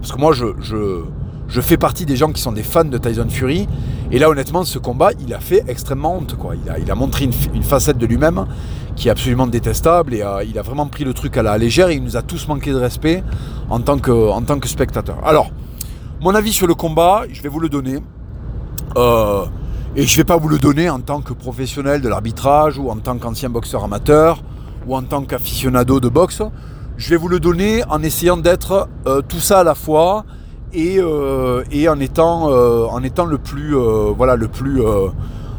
Parce 0.00 0.12
que 0.12 0.18
moi, 0.18 0.32
je, 0.32 1.60
fais 1.60 1.76
partie 1.76 2.06
des 2.06 2.16
gens 2.16 2.32
qui 2.32 2.40
sont 2.40 2.52
des 2.52 2.62
fans 2.62 2.84
de 2.84 2.98
Tyson 2.98 3.26
Fury. 3.28 3.68
Et 4.10 4.18
là, 4.18 4.30
honnêtement, 4.30 4.64
ce 4.64 4.78
combat, 4.78 5.10
il 5.20 5.34
a 5.34 5.40
fait 5.40 5.64
extrêmement 5.68 6.16
honte. 6.16 6.36
Quoi. 6.36 6.54
Il, 6.78 6.90
a, 6.90 6.94
montré 6.94 7.24
une, 7.24 7.62
facette 7.62 7.98
de 7.98 8.06
lui-même 8.06 8.46
qui 8.96 9.08
est 9.08 9.10
absolument 9.10 9.46
détestable. 9.46 10.14
Et 10.14 10.22
euh, 10.22 10.44
il 10.44 10.58
a 10.58 10.62
vraiment 10.62 10.86
pris 10.86 11.04
le 11.04 11.12
truc 11.14 11.36
à 11.36 11.42
la 11.42 11.58
légère. 11.58 11.88
Et 11.88 11.96
il 11.96 12.02
nous 12.02 12.16
a 12.16 12.22
tous 12.22 12.48
manqué 12.48 12.70
de 12.70 12.76
respect 12.76 13.22
en 13.68 13.80
tant 13.80 13.98
que, 13.98 14.12
en 14.12 14.42
spectateur. 14.64 15.18
Alors, 15.24 15.50
mon 16.20 16.34
avis 16.34 16.52
sur 16.52 16.66
le 16.66 16.74
combat, 16.74 17.24
je 17.30 17.42
vais 17.42 17.48
vous 17.48 17.60
le 17.60 17.68
donner. 17.68 17.98
Euh, 18.96 19.44
et 19.98 20.06
je 20.06 20.12
ne 20.12 20.16
vais 20.18 20.24
pas 20.24 20.36
vous 20.36 20.48
le 20.48 20.58
donner 20.58 20.88
en 20.88 21.00
tant 21.00 21.20
que 21.22 21.32
professionnel 21.32 22.00
de 22.00 22.08
l'arbitrage 22.08 22.78
ou 22.78 22.88
en 22.88 22.98
tant 22.98 23.18
qu'ancien 23.18 23.50
boxeur 23.50 23.82
amateur 23.82 24.44
ou 24.86 24.94
en 24.94 25.02
tant 25.02 25.22
qu'aficionado 25.22 25.98
de 25.98 26.08
boxe. 26.08 26.40
Je 26.96 27.10
vais 27.10 27.16
vous 27.16 27.26
le 27.26 27.40
donner 27.40 27.82
en 27.90 28.00
essayant 28.04 28.36
d'être 28.36 28.88
euh, 29.08 29.22
tout 29.22 29.40
ça 29.40 29.58
à 29.58 29.64
la 29.64 29.74
fois 29.74 30.24
et, 30.72 31.00
euh, 31.00 31.64
et 31.72 31.88
en 31.88 31.98
étant 31.98 32.48
euh, 32.48 32.86
en 32.86 33.02
étant 33.02 33.24
le 33.24 33.38
plus 33.38 33.74
voilà 34.16 34.36
le 34.36 34.46
plus 34.46 34.80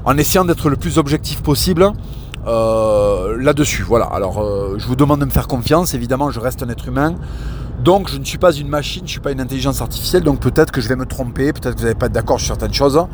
en 0.05 0.17
essayant 0.17 0.45
d'être 0.45 0.69
le 0.69 0.77
plus 0.77 0.97
objectif 0.97 1.43
possible 1.43 1.91
là-dessus. 2.45 3.83
Voilà. 3.83 4.05
Alors 4.05 4.41
je 4.77 4.87
vous 4.87 4.95
demande 4.95 5.19
de 5.19 5.25
me 5.25 5.31
faire 5.31 5.49
confiance. 5.49 5.93
Évidemment, 5.93 6.31
je 6.31 6.39
reste 6.39 6.63
un 6.63 6.69
être 6.69 6.87
humain. 6.87 7.15
Donc 7.83 8.09
je 8.09 8.17
ne 8.17 8.23
suis 8.23 8.37
pas 8.37 8.53
une 8.53 8.69
machine, 8.69 9.01
je 9.01 9.03
ne 9.03 9.09
suis 9.09 9.19
pas 9.19 9.33
une 9.33 9.41
intelligence 9.41 9.81
artificielle, 9.81 10.23
donc 10.23 10.39
peut-être 10.39 10.71
que 10.71 10.79
je 10.79 10.87
vais 10.89 10.97
me 10.97 11.05
tromper, 11.05 11.51
peut-être 11.51 11.75
que 11.75 11.79
vous 11.79 11.85
n'allez 11.85 11.95
pas 11.95 12.07
être 12.07 12.13
d'accord 12.13 12.37
sur 12.39 12.47
certaines 12.47 12.73
choses. 12.73 13.05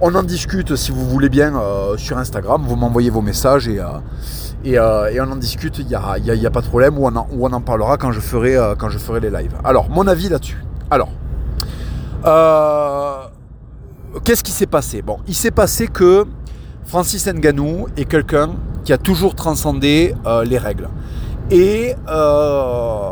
On 0.00 0.14
en 0.14 0.22
discute 0.22 0.76
si 0.76 0.92
vous 0.92 1.08
voulez 1.08 1.28
bien 1.28 1.52
sur 1.96 2.18
Instagram, 2.18 2.64
vous 2.66 2.76
m'envoyez 2.76 3.10
vos 3.10 3.20
messages 3.20 3.66
et, 3.66 3.80
et, 4.64 4.74
et, 4.74 5.20
on 5.20 5.32
en 5.32 5.36
discute, 5.36 5.78
il 5.78 5.86
n'y 5.86 5.94
a, 5.94 6.12
a, 6.12 6.50
pas 6.50 6.60
de 6.60 6.66
problème, 6.68 6.98
ou 6.98 7.06
on, 7.06 7.52
en, 7.52 7.60
parlera 7.60 7.96
quand 7.96 8.12
je, 8.12 8.20
ferai, 8.20 8.52
les 9.20 9.30
lives. 9.30 9.54
Alors, 9.64 9.90
mon 9.90 10.06
avis 10.06 10.28
là-dessus. 10.28 10.64
Alors, 10.90 11.10
euh, 12.24 13.24
qu'est-ce 14.24 14.42
qui 14.42 14.52
s'est 14.52 14.66
passé? 14.66 15.02
Bon, 15.02 15.18
il 15.26 15.34
s'est 15.34 15.50
passé 15.50 15.86
que 15.86 16.24
Francis 16.84 17.26
Nganou 17.26 17.88
est 17.96 18.06
quelqu'un 18.06 18.50
qui 18.84 18.92
a 18.92 18.98
toujours 18.98 19.34
transcendé 19.34 20.14
euh, 20.26 20.44
les 20.44 20.58
règles. 20.58 20.88
Et 21.50 21.94
euh, 22.08 23.02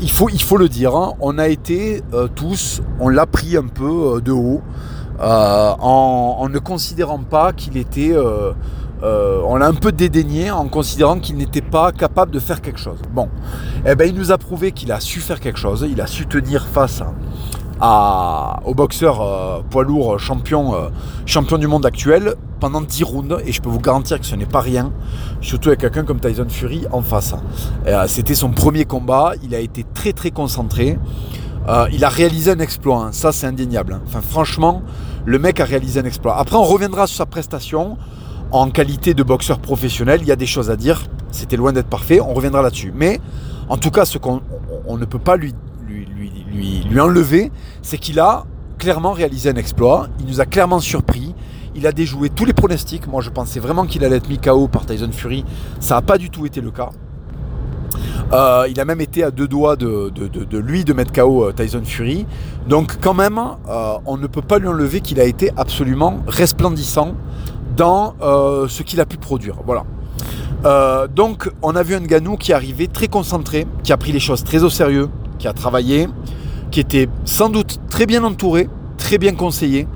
il, 0.00 0.10
faut, 0.10 0.28
il 0.28 0.42
faut 0.42 0.56
le 0.56 0.68
dire, 0.68 0.94
hein, 0.94 1.12
on 1.20 1.38
a 1.38 1.48
été 1.48 2.02
tous, 2.34 2.80
on 3.00 3.08
l'a 3.08 3.26
pris 3.26 3.56
un 3.56 3.66
peu 3.66 4.20
de 4.24 4.32
haut, 4.32 4.62
en, 5.20 6.48
ne 6.50 6.58
considérant 6.58 7.18
pas 7.18 7.52
qu'il 7.52 7.76
était... 7.76 8.14
on 9.02 9.56
l'a 9.56 9.66
un 9.66 9.74
peu 9.74 9.92
dédaigné 9.92 10.50
en 10.50 10.68
considérant 10.68 11.18
qu'il 11.18 11.36
n'était 11.36 11.62
pas 11.62 11.92
capable 11.92 12.30
de 12.30 12.40
faire 12.40 12.60
quelque 12.60 12.80
chose. 12.80 13.00
Bon, 13.12 13.28
eh 13.86 13.94
ben, 13.94 14.08
il 14.08 14.14
nous 14.14 14.32
a 14.32 14.38
prouvé 14.38 14.72
qu'il 14.72 14.92
a 14.92 15.00
su 15.00 15.20
faire 15.20 15.40
quelque 15.40 15.58
chose, 15.58 15.86
il 15.90 16.00
a 16.00 16.06
su 16.06 16.26
tenir 16.26 16.66
face 16.66 17.02
au 18.64 18.74
boxeur 18.74 19.20
euh, 19.20 19.60
poids 19.68 19.84
lourd 19.84 20.18
champion, 20.18 20.74
euh, 20.74 20.88
champion 21.26 21.58
du 21.58 21.66
monde 21.66 21.86
actuel 21.86 22.34
pendant 22.60 22.80
10 22.80 23.04
rounds. 23.04 23.36
Et 23.46 23.52
je 23.52 23.60
peux 23.60 23.68
vous 23.68 23.80
garantir 23.80 24.18
que 24.18 24.26
ce 24.26 24.34
n'est 24.34 24.46
pas 24.46 24.60
rien, 24.60 24.92
surtout 25.40 25.68
avec 25.68 25.80
quelqu'un 25.80 26.04
comme 26.04 26.20
Tyson 26.20 26.46
Fury 26.48 26.86
en 26.90 27.02
face. 27.02 27.34
Euh, 27.86 28.04
c'était 28.08 28.34
son 28.34 28.50
premier 28.50 28.84
combat, 28.84 29.32
il 29.42 29.54
a 29.54 29.60
été 29.60 29.84
très 29.94 30.12
très 30.12 30.30
concentré, 30.30 30.98
il 31.92 32.04
a 32.04 32.08
réalisé 32.08 32.50
un 32.50 32.58
exploit, 32.58 33.04
hein. 33.04 33.12
ça 33.12 33.32
c'est 33.32 33.46
indéniable. 33.46 33.94
Hein. 33.94 34.02
Enfin 34.06 34.20
franchement, 34.20 34.82
le 35.24 35.38
mec 35.38 35.60
a 35.60 35.64
réalisé 35.64 36.00
un 36.00 36.04
exploit. 36.04 36.38
Après 36.38 36.56
on 36.56 36.64
reviendra 36.64 37.06
sur 37.06 37.16
sa 37.16 37.26
prestation 37.26 37.96
en 38.50 38.70
qualité 38.70 39.14
de 39.14 39.22
boxeur 39.22 39.58
professionnel, 39.58 40.20
il 40.22 40.28
y 40.28 40.32
a 40.32 40.36
des 40.36 40.46
choses 40.46 40.70
à 40.70 40.76
dire, 40.76 41.02
c'était 41.30 41.56
loin 41.56 41.72
d'être 41.72 41.88
parfait, 41.88 42.20
on 42.20 42.32
reviendra 42.32 42.62
là-dessus. 42.62 42.92
Mais 42.94 43.20
en 43.68 43.76
tout 43.76 43.90
cas, 43.90 44.04
ce 44.04 44.18
qu'on 44.18 44.40
on 44.86 44.96
ne 44.96 45.04
peut 45.04 45.18
pas 45.18 45.36
lui 45.36 45.54
lui, 45.86 46.82
lui, 46.90 47.00
enlever, 47.00 47.52
c'est 47.82 47.98
qu'il 47.98 48.18
a 48.20 48.44
clairement 48.78 49.12
réalisé 49.12 49.50
un 49.50 49.56
exploit. 49.56 50.08
Il 50.20 50.26
nous 50.26 50.40
a 50.40 50.46
clairement 50.46 50.80
surpris. 50.80 51.34
Il 51.74 51.86
a 51.86 51.92
déjoué 51.92 52.30
tous 52.30 52.44
les 52.44 52.52
pronostics. 52.52 53.06
Moi, 53.06 53.22
je 53.22 53.30
pensais 53.30 53.60
vraiment 53.60 53.86
qu'il 53.86 54.04
allait 54.04 54.16
être 54.16 54.28
mis 54.28 54.38
KO 54.38 54.68
par 54.68 54.86
Tyson 54.86 55.10
Fury. 55.12 55.44
Ça 55.80 55.96
n'a 55.96 56.02
pas 56.02 56.18
du 56.18 56.30
tout 56.30 56.46
été 56.46 56.60
le 56.60 56.70
cas. 56.70 56.90
Euh, 58.32 58.66
il 58.68 58.78
a 58.78 58.84
même 58.84 59.00
été 59.00 59.24
à 59.24 59.30
deux 59.30 59.48
doigts 59.48 59.76
de, 59.76 60.12
lui 60.58 60.84
de 60.84 60.92
mettre 60.92 61.12
KO 61.12 61.44
euh, 61.44 61.52
Tyson 61.52 61.82
Fury. 61.84 62.26
Donc 62.68 62.98
quand 63.00 63.14
même, 63.14 63.38
euh, 63.38 63.94
on 64.04 64.16
ne 64.18 64.26
peut 64.26 64.42
pas 64.42 64.58
lui 64.58 64.68
enlever 64.68 65.00
qu'il 65.00 65.18
a 65.20 65.24
été 65.24 65.50
absolument 65.56 66.18
resplendissant 66.26 67.14
dans 67.76 68.14
ce 68.20 68.82
qu'il 68.82 69.00
a 69.00 69.06
pu 69.06 69.18
produire. 69.18 69.54
Voilà. 69.64 69.84
donc 71.14 71.48
on 71.62 71.76
a 71.76 71.82
vu 71.84 71.94
un 71.94 72.00
Ganou 72.00 72.36
qui 72.36 72.50
est 72.50 72.54
arrivé 72.54 72.88
très 72.88 73.06
concentré, 73.06 73.68
qui 73.84 73.92
a 73.92 73.96
pris 73.96 74.10
les 74.10 74.18
choses 74.18 74.42
très 74.42 74.64
au 74.64 74.68
sérieux, 74.68 75.08
qui 75.38 75.46
a 75.46 75.52
travaillé, 75.52 76.08
qui 76.72 76.80
était 76.80 77.08
sans 77.24 77.50
doute 77.50 77.78
très 77.88 78.06
bien 78.06 78.24
entouré, 78.24 78.68
très 78.96 79.16
bien 79.16 79.32
conseillé. 79.36 79.86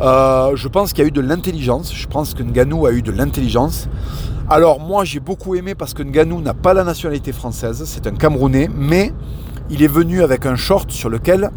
Je 0.00 0.68
pense 0.68 0.92
qu'il 0.92 1.02
y 1.02 1.04
a 1.04 1.08
eu 1.08 1.12
de 1.12 1.20
l'intelligence. 1.20 1.94
Je 1.94 2.08
pense 2.08 2.34
que 2.34 2.42
Nganou 2.42 2.86
a 2.86 2.92
eu 2.92 3.02
de 3.02 3.12
l'intelligence. 3.12 3.88
Alors 4.52 4.80
moi 4.80 5.04
j'ai 5.04 5.20
beaucoup 5.20 5.54
aimé 5.54 5.76
parce 5.76 5.94
que 5.94 6.02
Nganou 6.02 6.40
n'a 6.40 6.54
pas 6.54 6.74
la 6.74 6.82
nationalité 6.82 7.30
française, 7.30 7.84
c'est 7.86 8.08
un 8.08 8.10
Camerounais, 8.10 8.68
mais 8.74 9.12
il 9.70 9.80
est 9.80 9.88
venu 9.88 10.24
avec 10.24 10.44
un 10.44 10.56
short 10.56 10.90
sur 10.90 11.08
lequel 11.08 11.52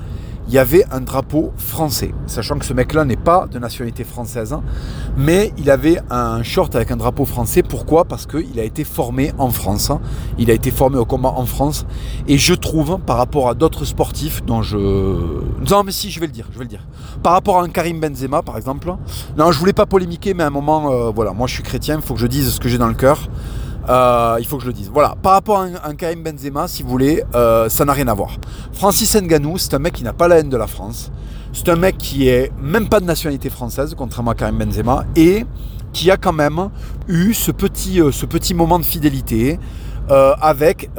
il 0.48 0.54
y 0.54 0.58
avait 0.58 0.86
un 0.92 1.02
drapeau 1.02 1.52
français. 1.58 2.14
Sachant 2.28 2.58
que 2.58 2.66
ce 2.66 2.74
mec-là 2.74 3.06
n'est 3.06 3.16
pas 3.16 3.48
de 3.48 3.60
nationalité 3.60 4.04
française, 4.04 4.56
mais 5.18 5.54
il 5.58 5.70
avait 5.70 6.00
un 6.10 6.44
short 6.44 6.76
avec 6.76 6.92
un 6.92 6.98
drapeau 6.98 7.26
français. 7.26 7.64
Pourquoi? 7.64 8.06
Parce 8.06 8.26
qu'il 8.26 8.60
a 8.60 8.64
été 8.64 8.84
formé 8.84 9.32
en 9.38 9.50
France. 9.50 9.92
Il 10.38 10.52
a 10.52 10.54
été 10.54 10.72
formé 10.72 10.98
au 10.98 11.06
combat 11.06 11.34
en 11.36 11.46
France. 11.46 11.86
Et 12.28 12.38
je 12.38 12.54
trouve, 12.54 13.00
par 13.00 13.18
rapport 13.18 13.50
à 13.50 13.54
d'autres 13.54 13.86
sportifs 13.86 14.44
dont 14.46 14.62
je... 14.62 14.78
Non 15.70 15.84
mais 15.84 15.92
si, 15.92 16.12
je 16.12 16.20
vais 16.20 16.28
le 16.28 16.32
dire, 16.32 16.48
je 16.52 16.58
vais 16.58 16.66
le 16.66 16.70
dire. 16.70 16.86
Par 17.22 17.34
rapport 17.34 17.60
à 17.60 17.64
un 17.64 17.70
Karim 17.70 18.00
Benzema, 18.00 18.42
par 18.42 18.58
exemple. 18.58 18.94
Non, 19.38 19.52
je 19.52 19.60
voulais 19.60 19.74
pas 19.74 19.86
polémiquer, 19.86 20.34
mais 20.34 20.44
à 20.44 20.48
un 20.48 20.52
moment, 20.52 20.92
euh, 20.92 21.12
voilà, 21.12 21.32
moi 21.34 21.48
je 21.48 21.54
suis 21.54 21.64
chrétien, 21.64 21.96
il 21.96 22.02
faut 22.02 22.14
que 22.14 22.20
je 22.20 22.28
dise 22.28 22.50
ce 22.52 22.60
que 22.60 22.70
j'ai 22.70 22.78
dans 22.78 22.88
le 22.88 22.94
cœur. 22.94 23.30
Euh, 23.90 24.38
il 24.40 24.46
faut 24.46 24.58
que 24.58 24.64
je 24.64 24.68
le 24.68 24.74
dise. 24.74 24.90
Voilà, 24.94 25.16
par 25.22 25.34
rapport 25.34 25.60
à 25.60 25.88
un, 25.88 25.96
Karim 25.96 26.24
Benzema, 26.24 26.68
si 26.68 26.84
vous 26.84 26.90
voulez, 26.90 27.24
euh, 27.36 27.70
ça 27.70 27.86
n'a 27.86 27.94
rien 27.94 28.08
à 28.08 28.14
voir. 28.14 28.38
Francis 28.72 29.16
Nganou, 29.16 29.58
c'est 29.58 29.74
un 29.74 29.80
mec 29.80 29.94
qui 29.94 30.04
n'a 30.04 30.14
pas 30.14 30.28
la 30.28 30.40
haine 30.40 30.50
de 30.50 30.58
la 30.58 30.68
France. 30.68 31.12
C'est 31.52 31.70
un 31.70 31.76
mec 31.76 31.98
qui 31.98 32.28
est 32.30 32.52
même 32.62 32.88
pas 32.88 33.00
de 33.00 33.06
nationalité 33.06 33.50
française, 33.50 33.94
contrairement 33.98 34.32
à 34.32 34.36
Karim 34.36 34.58
Benzema, 34.58 35.06
et 35.16 35.46
qui 35.92 36.10
a 36.10 36.18
quand 36.18 36.34
même 36.34 36.70
eu 37.08 37.34
ce 37.34 37.52
petit, 37.52 38.02
euh, 38.02 38.12
ce 38.12 38.26
petit 38.26 38.54
moment 38.54 38.80
de 38.80 38.86
fidélité. 38.86 39.60
avec, 40.42 40.90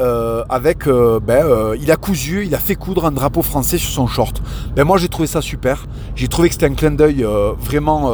avec 0.49 0.88
ben, 0.88 1.75
il 1.79 1.90
a 1.90 1.97
cousu, 1.97 2.47
il 2.47 2.55
a 2.55 2.59
fait 2.59 2.75
coudre 2.75 3.05
un 3.05 3.12
drapeau 3.12 3.42
français 3.42 3.77
sur 3.77 3.90
son 3.90 4.07
short. 4.07 4.40
Ben 4.75 4.85
moi 4.85 4.97
j'ai 4.97 5.09
trouvé 5.09 5.29
ça 5.29 5.42
super. 5.42 5.85
J'ai 6.16 6.27
trouvé 6.27 6.49
que 6.49 6.55
c'était 6.55 6.70
un 6.73 6.75
clin 6.75 6.92
d'œil 6.92 7.23
vraiment 7.59 8.11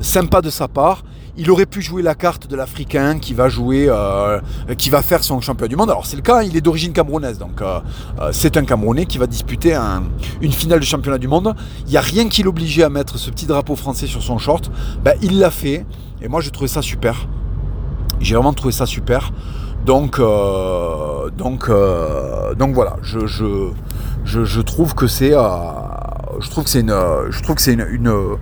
sympa 0.00 0.40
de 0.40 0.50
sa 0.50 0.66
part 0.66 1.04
il 1.36 1.50
aurait 1.50 1.66
pu 1.66 1.82
jouer 1.82 2.02
la 2.02 2.14
carte 2.14 2.46
de 2.46 2.56
l'Africain 2.56 3.18
qui 3.18 3.34
va 3.34 3.48
jouer, 3.48 3.86
euh, 3.88 4.40
qui 4.78 4.90
va 4.90 5.02
faire 5.02 5.24
son 5.24 5.40
champion 5.40 5.66
du 5.66 5.76
monde. 5.76 5.90
Alors 5.90 6.06
c'est 6.06 6.16
le 6.16 6.22
cas, 6.22 6.42
il 6.42 6.56
est 6.56 6.60
d'origine 6.60 6.92
camerounaise, 6.92 7.38
donc 7.38 7.60
euh, 7.60 7.80
euh, 8.20 8.30
c'est 8.32 8.56
un 8.56 8.64
Camerounais 8.64 9.06
qui 9.06 9.18
va 9.18 9.26
disputer 9.26 9.76
une 10.40 10.52
finale 10.52 10.80
de 10.80 10.84
championnat 10.84 11.18
du 11.18 11.28
monde. 11.28 11.54
Il 11.86 11.90
n'y 11.90 11.96
a 11.96 12.02
rien 12.02 12.28
qui 12.28 12.42
l'obligeait 12.42 12.84
à 12.84 12.88
mettre 12.88 13.18
ce 13.18 13.30
petit 13.30 13.46
drapeau 13.46 13.74
français 13.74 14.06
sur 14.06 14.22
son 14.22 14.38
short. 14.38 14.70
Ben, 15.02 15.14
il 15.22 15.38
l'a 15.38 15.50
fait, 15.50 15.84
et 16.22 16.28
moi 16.28 16.40
j'ai 16.40 16.50
trouvé 16.50 16.68
ça 16.68 16.82
super. 16.82 17.26
J'ai 18.20 18.36
vraiment 18.36 18.52
trouvé 18.52 18.72
ça 18.72 18.86
super. 18.86 19.32
Donc, 19.84 20.18
donc, 21.36 21.70
donc 22.56 22.74
voilà, 22.74 22.96
je, 23.02 23.26
je, 23.26 23.72
je, 24.24 24.60
trouve 24.62 24.94
que 24.94 25.06
c'est, 25.06 25.32
je 25.32 26.78
une, 26.78 26.94
je 27.30 27.42
trouve 27.42 27.56
que 27.56 27.60
c'est 27.60 27.74
une 27.74 28.38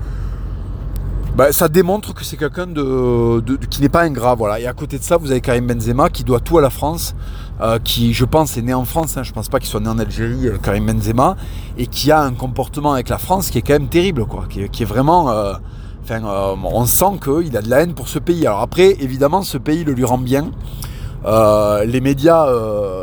bah, 1.37 1.51
ça 1.51 1.69
démontre 1.69 2.13
que 2.13 2.25
c'est 2.25 2.37
quelqu'un 2.37 2.67
de, 2.67 3.41
qui 3.71 3.81
n'est 3.81 3.89
pas 3.89 4.03
ingrat. 4.03 4.35
Voilà. 4.35 4.61
Et 4.61 4.67
à 4.67 4.73
côté 4.75 4.99
de 4.99 5.03
ça, 5.03 5.17
vous 5.17 5.31
avez 5.31 5.41
Karim 5.41 5.67
Benzema 5.67 6.11
qui 6.11 6.25
doit 6.25 6.41
tout 6.41 6.59
à 6.59 6.61
la 6.61 6.71
France, 6.71 7.15
euh, 7.61 7.79
qui, 7.79 8.13
je 8.13 8.25
pense, 8.25 8.57
est 8.59 8.63
né 8.63 8.75
en 8.75 8.85
France. 8.85 9.17
Hein, 9.17 9.23
je 9.23 9.33
pense 9.33 9.49
pas 9.49 9.59
qu'il 9.59 9.69
soit 9.69 9.81
né 9.81 9.89
en 9.89 9.99
Algérie, 9.99 10.49
euh, 10.49 10.59
Karim 10.63 10.87
Benzema, 10.87 11.37
et 11.79 11.87
qui 11.87 12.11
a 12.11 12.21
un 12.21 12.33
comportement 12.33 12.93
avec 12.93 13.09
la 13.09 13.19
France 13.19 13.51
qui 13.51 13.59
est 13.59 13.63
quand 13.63 13.73
même 13.73 13.89
terrible, 13.89 14.27
quoi. 14.27 14.45
Qui, 14.49 14.61
est 14.61 14.87
vraiment. 14.87 15.31
Euh, 15.31 15.55
enfin, 16.05 16.21
on 16.23 16.85
sent 16.85 17.19
qu'il 17.23 17.57
a 17.57 17.63
de 17.63 17.71
la 17.71 17.81
haine 17.81 17.95
pour 17.95 18.09
ce 18.09 18.19
pays. 18.19 18.47
Alors 18.47 18.61
après, 18.61 18.97
évidemment, 19.01 19.43
ce 19.43 19.57
pays 19.57 19.85
le 19.85 19.93
lui 19.93 20.05
rend 20.05 20.19
bien. 20.19 20.51
Les 21.25 22.01
médias, 22.01 22.47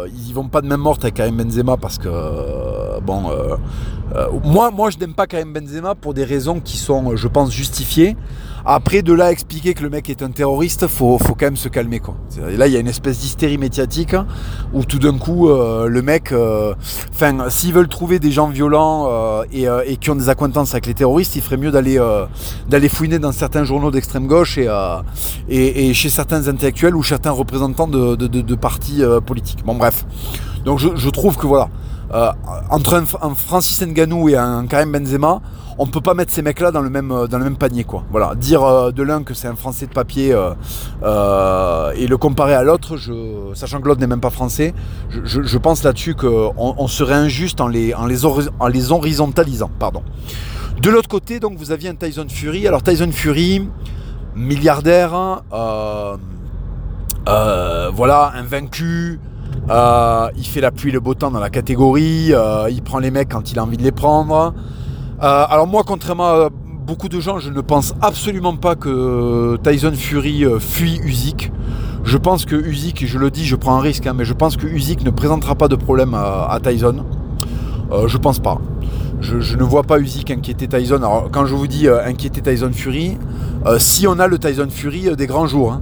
ils 0.08 0.34
vont 0.34 0.48
pas 0.48 0.62
de 0.62 0.68
même 0.68 0.82
morte 0.82 1.04
avec 1.04 1.16
Karim 1.16 1.38
Benzema 1.38 1.78
parce 1.78 1.98
que, 1.98 3.00
bon, 3.02 3.30
euh, 4.16 4.28
moi, 4.44 4.72
moi, 4.72 4.90
je 4.90 4.98
n'aime 4.98 5.14
pas 5.14 5.28
Karim 5.28 5.54
Benzema 5.54 5.96
pour 5.96 6.14
des 6.14 6.24
raisons 6.24 6.60
qui 6.60 6.78
sont, 6.78 7.16
je 7.16 7.28
pense, 7.28 7.52
justifiées. 7.52 8.18
Après, 8.66 9.02
de 9.02 9.14
là 9.14 9.32
expliquer 9.32 9.74
que 9.74 9.84
le 9.84 9.90
mec 9.90 10.10
est 10.10 10.22
un 10.22 10.32
terroriste, 10.32 10.88
faut, 10.88 11.18
faut 11.18 11.34
quand 11.36 11.46
même 11.46 11.58
se 11.58 11.70
calmer. 11.70 12.00
Quoi. 12.00 12.16
Là, 12.58 12.68
il 12.68 12.74
y 12.74 12.78
a 12.78 12.80
une 12.80 12.88
espèce 12.88 13.20
d'hystérie 13.20 13.58
médiatique 13.58 14.16
où 14.74 14.84
tout 14.84 15.00
d'un 15.00 15.18
coup, 15.18 15.50
euh, 15.50 15.88
le 15.88 16.02
mec, 16.02 16.32
euh, 16.32 16.74
enfin, 17.14 17.50
s'ils 17.50 17.74
veulent 17.74 17.88
trouver 17.88 18.20
des 18.20 18.32
gens 18.32 18.48
violents 18.50 19.10
et, 19.52 19.68
et, 19.86 19.98
qui 19.98 20.10
ont 20.10 20.16
des 20.16 20.30
acquaintances 20.30 20.74
avec 20.74 20.86
les 20.86 20.94
terroristes, 20.94 21.36
il 21.36 21.42
ferait 21.42 21.58
mieux 21.58 21.72
d'aller 21.72 22.90
fouiner 22.90 23.20
dans 23.20 23.32
certains 23.32 23.64
journaux 23.64 23.92
d'extrême 23.92 24.28
gauche 24.28 24.58
et, 24.58 24.70
et, 25.50 25.94
chez 25.94 26.10
certains 26.10 26.48
intellectuels 26.48 26.96
ou 26.96 27.04
certains 27.04 27.32
représentants 27.32 27.88
de, 27.88 28.16
de, 28.16 28.56
partis 28.56 29.02
politiques. 29.26 29.64
Bon, 29.66 29.76
bref. 29.76 30.06
Donc, 30.66 30.80
je, 30.80 31.10
trouve 31.10 31.38
que 31.38 31.48
voilà. 31.48 31.70
Euh, 32.14 32.32
entre 32.70 32.96
un, 32.96 33.36
Francis 33.36 33.82
Nganou 33.82 34.30
et 34.30 34.36
un 34.36 34.66
Karim 34.66 34.92
Benzema, 34.92 35.42
on 35.80 35.88
peut 35.88 36.02
pas 36.02 36.14
mettre 36.14 36.32
ces 36.32 36.42
mecs-là 36.42 36.72
dans 36.72 36.82
le 36.82 36.90
même 36.90 37.10
dans 37.30 37.38
le 37.38 37.44
même 37.44 37.58
panier 37.58 37.86
quoi. 37.86 38.04
Voilà, 38.12 38.36
dire 38.36 38.64
euh, 38.64 38.92
de 38.92 39.02
l'un 39.02 39.24
que 39.24 39.34
c'est 39.34 39.48
un 39.48 39.56
Français 39.56 39.88
de 39.88 39.94
papier 39.94 40.34
euh, 40.34 41.92
et 41.94 42.06
le 42.06 42.18
comparer 42.18 42.54
à 42.54 42.64
l'autre, 42.64 42.98
sachant 43.56 43.82
que 43.82 43.88
l'autre 43.88 44.02
n'est 44.02 44.08
même 44.08 44.20
pas 44.20 44.30
français, 44.30 44.74
je, 45.10 45.58
pense 45.58 45.84
là-dessus 45.84 46.16
qu'on 46.16 46.54
on 46.56 46.88
serait 46.88 47.16
injuste 47.16 47.62
en 47.62 47.68
les 47.68 47.94
horizontalisant, 48.90 49.72
pardon. 49.80 50.04
De 50.82 50.90
l'autre 50.90 51.10
côté, 51.10 51.40
donc 51.40 51.58
vous 51.58 51.72
aviez 51.72 51.90
un 51.90 51.96
Tyson 51.96 52.28
Fury. 52.30 52.68
Alors 52.68 52.84
Tyson 52.84 53.12
Fury, 53.12 53.68
milliardaire, 54.36 55.42
voilà, 57.26 58.32
invaincu. 58.36 59.20
Euh, 59.70 60.30
il 60.36 60.46
fait 60.46 60.62
la 60.62 60.72
pluie 60.72 60.92
le 60.92 61.00
beau 61.00 61.14
temps 61.14 61.32
dans 61.32 61.40
la 61.40 61.50
catégorie. 61.50 62.34
Euh, 62.34 62.70
il 62.70 62.82
prend 62.82 63.00
les 63.00 63.12
mecs 63.12 63.30
quand 63.30 63.52
il 63.52 63.60
a 63.60 63.64
envie 63.64 63.78
de 63.78 63.84
les 63.84 63.92
prendre. 63.92 64.54
Euh, 65.22 65.46
alors 65.50 65.68
moi, 65.68 65.84
contrairement 65.86 66.28
à 66.28 66.50
beaucoup 66.50 67.10
de 67.10 67.20
gens, 67.20 67.40
je 67.40 67.50
ne 67.50 67.62
pense 67.62 67.94
absolument 68.02 68.56
pas 68.56 68.76
que 68.76 69.58
Tyson 69.64 69.92
Fury 69.94 70.46
fuit 70.60 71.00
Usyk. 71.04 71.52
Je 72.04 72.18
pense 72.18 72.46
que 72.46 72.56
Usyk, 72.56 73.06
je 73.06 73.20
le 73.20 73.30
dis, 73.30 73.46
je 73.46 73.56
prends 73.56 73.76
un 73.76 73.82
risque, 73.82 74.08
hein, 74.08 74.14
mais 74.16 74.26
je 74.26 74.34
pense 74.34 74.58
que 74.58 74.66
Usyk 74.66 75.04
ne 75.04 75.12
présentera 75.12 75.56
pas 75.56 75.68
de 75.68 75.76
problème 75.76 76.14
à, 76.14 76.58
Tyson. 76.64 77.04
je 78.08 78.18
pense 78.18 78.40
pas. 78.40 78.60
Je, 79.22 79.58
ne 79.58 79.64
vois 79.64 79.84
pas 79.84 80.00
Usyk 80.00 80.32
inquiéter 80.32 80.68
Tyson. 80.68 80.98
Alors 80.98 81.30
quand 81.32 81.46
je 81.46 81.54
vous 81.54 81.68
dis 81.68 81.88
inquiéter 81.88 82.42
Tyson 82.42 82.72
Fury, 82.74 83.18
si 83.78 84.08
on 84.08 84.18
a 84.18 84.28
le 84.28 84.40
Tyson 84.40 84.68
Fury 84.70 85.16
des 85.16 85.28
grands 85.28 85.48
jours. 85.48 85.74
Hein. 85.74 85.82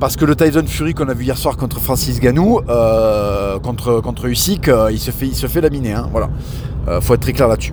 Parce 0.00 0.16
que 0.16 0.24
le 0.24 0.34
Tyson 0.34 0.64
Fury 0.66 0.92
qu'on 0.92 1.08
a 1.08 1.14
vu 1.14 1.24
hier 1.24 1.38
soir 1.38 1.56
contre 1.56 1.80
Francis 1.80 2.20
Ganou, 2.20 2.60
euh, 2.68 3.58
contre, 3.60 4.00
contre 4.00 4.26
Usyk, 4.26 4.68
euh, 4.68 4.90
il, 4.92 4.98
se 4.98 5.10
fait, 5.10 5.26
il 5.26 5.34
se 5.34 5.46
fait 5.46 5.60
laminer. 5.60 5.92
Hein, 5.92 6.08
voilà. 6.10 6.28
Euh, 6.88 7.00
faut 7.00 7.14
être 7.14 7.20
très 7.20 7.32
clair 7.32 7.48
là-dessus. 7.48 7.72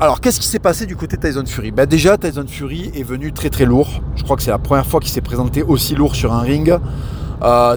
Alors, 0.00 0.20
qu'est-ce 0.20 0.40
qui 0.40 0.46
s'est 0.46 0.58
passé 0.58 0.86
du 0.86 0.96
côté 0.96 1.16
Tyson 1.16 1.44
Fury 1.46 1.70
ben, 1.70 1.86
Déjà, 1.86 2.18
Tyson 2.18 2.44
Fury 2.46 2.90
est 2.94 3.02
venu 3.02 3.32
très 3.32 3.50
très 3.50 3.64
lourd. 3.64 3.88
Je 4.16 4.24
crois 4.24 4.36
que 4.36 4.42
c'est 4.42 4.50
la 4.50 4.58
première 4.58 4.86
fois 4.86 5.00
qu'il 5.00 5.10
s'est 5.10 5.20
présenté 5.20 5.62
aussi 5.62 5.94
lourd 5.94 6.14
sur 6.14 6.32
un 6.32 6.40
ring. 6.40 6.76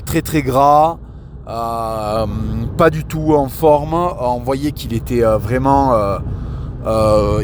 très 0.06 0.22
très 0.22 0.42
gras. 0.42 0.98
pas 1.46 2.90
du 2.92 3.06
tout 3.06 3.36
en 3.36 3.48
forme. 3.48 3.94
On 3.94 4.40
voyait 4.40 4.72
qu'il 4.72 4.94
était 4.94 5.22
vraiment. 5.22 5.96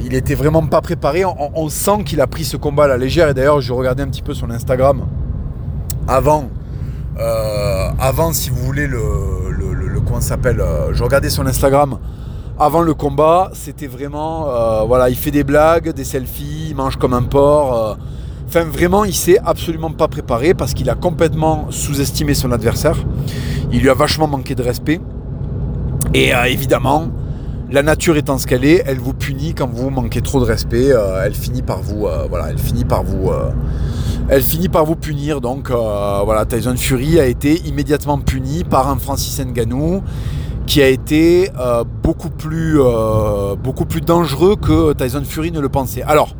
il 0.03 0.13
était 0.15 0.35
vraiment 0.35 0.65
pas 0.65 0.81
préparé. 0.81 1.23
On, 1.25 1.69
sent 1.69 2.03
qu'il 2.05 2.19
a 2.19 2.27
pris 2.27 2.43
ce 2.43 2.57
combat 2.57 2.85
à 2.85 2.87
la 2.87 2.97
légère. 2.97 3.29
Et 3.29 3.33
d'ailleurs, 3.33 3.61
je 3.61 3.71
regardais 3.71 4.03
un 4.03 4.07
petit 4.07 4.23
peu 4.23 4.33
son 4.33 4.49
Instagram 4.49 5.05
avant, 6.09 6.49
euh, 7.19 7.89
avant 7.99 8.33
si 8.33 8.49
vous 8.49 8.57
voulez, 8.57 8.87
le, 8.87 8.99
le, 9.51 9.99
comment 10.01 10.21
s'appelle, 10.21 10.59
euh, 10.59 10.91
je 10.93 11.03
regardais 11.03 11.29
son 11.29 11.45
Instagram 11.45 11.99
avant 12.59 12.81
le 12.81 12.93
combat, 12.93 13.51
c'était 13.53 13.87
vraiment, 13.87 14.49
euh, 14.49 14.83
voilà, 14.83 15.09
il 15.09 15.15
fait 15.15 15.31
des 15.31 15.43
blagues, 15.43 15.93
des 15.93 16.03
selfies, 16.03 16.67
il 16.69 16.75
mange 16.75 16.97
comme 16.97 17.13
un 17.13 17.23
porc. 17.23 17.97
Enfin, 18.47 18.63
vraiment, 18.65 19.05
il 19.05 19.13
s'est 19.13 19.39
absolument 19.45 19.91
pas 19.91 20.07
préparé 20.07 20.53
parce 20.53 20.73
qu'il 20.73 20.89
a 20.89 20.95
complètement 20.95 21.67
sous-estimé 21.69 22.33
son 22.33 22.51
adversaire. 22.51 22.97
Il 23.71 23.81
lui 23.81 23.89
a 23.89 23.93
vachement 23.93 24.27
manqué 24.27 24.55
de 24.55 24.63
respect. 24.63 24.99
Et 26.13 26.31
évidemment, 26.47 27.09
la 27.69 27.83
nature 27.83 28.17
étant 28.17 28.39
ce 28.39 28.47
qu'elle 28.47 28.65
est, 28.65 28.81
elle 28.87 28.97
vous 28.97 29.13
punit 29.13 29.53
quand 29.53 29.69
vous 29.71 29.91
manquez 29.91 30.21
trop 30.21 30.39
de 30.39 30.45
respect. 30.45 30.89
elle 31.23 31.35
finit 31.35 31.61
par 31.61 31.81
vous, 31.81 32.07
voilà, 32.29 32.49
elle 32.49 32.57
finit 32.57 32.85
par 32.85 33.03
vous 33.03 33.29
elle 34.29 34.43
finit 34.43 34.69
par 34.69 34.85
vous 34.85 34.95
punir. 34.95 35.41
Donc 35.41 35.71
euh, 35.71 36.21
voilà, 36.23 36.45
Tyson 36.45 36.75
Fury 36.77 37.19
a 37.19 37.25
été 37.25 37.67
immédiatement 37.67 38.19
puni 38.19 38.63
par 38.63 38.89
un 38.89 38.97
Francis 38.97 39.39
Ngannou 39.39 40.03
qui 40.69 40.83
a 40.83 40.87
été 40.87 41.49
euh, 41.59 41.83
beaucoup, 41.83 42.29
plus, 42.29 42.79
euh, 42.79 43.55
beaucoup 43.55 43.85
plus 43.85 44.01
dangereux 44.01 44.55
que 44.55 44.93
Tyson 44.93 45.23
Fury 45.25 45.51
ne 45.51 45.59
le 45.59 45.67
pensait. 45.67 46.03
Alors, 46.03 46.35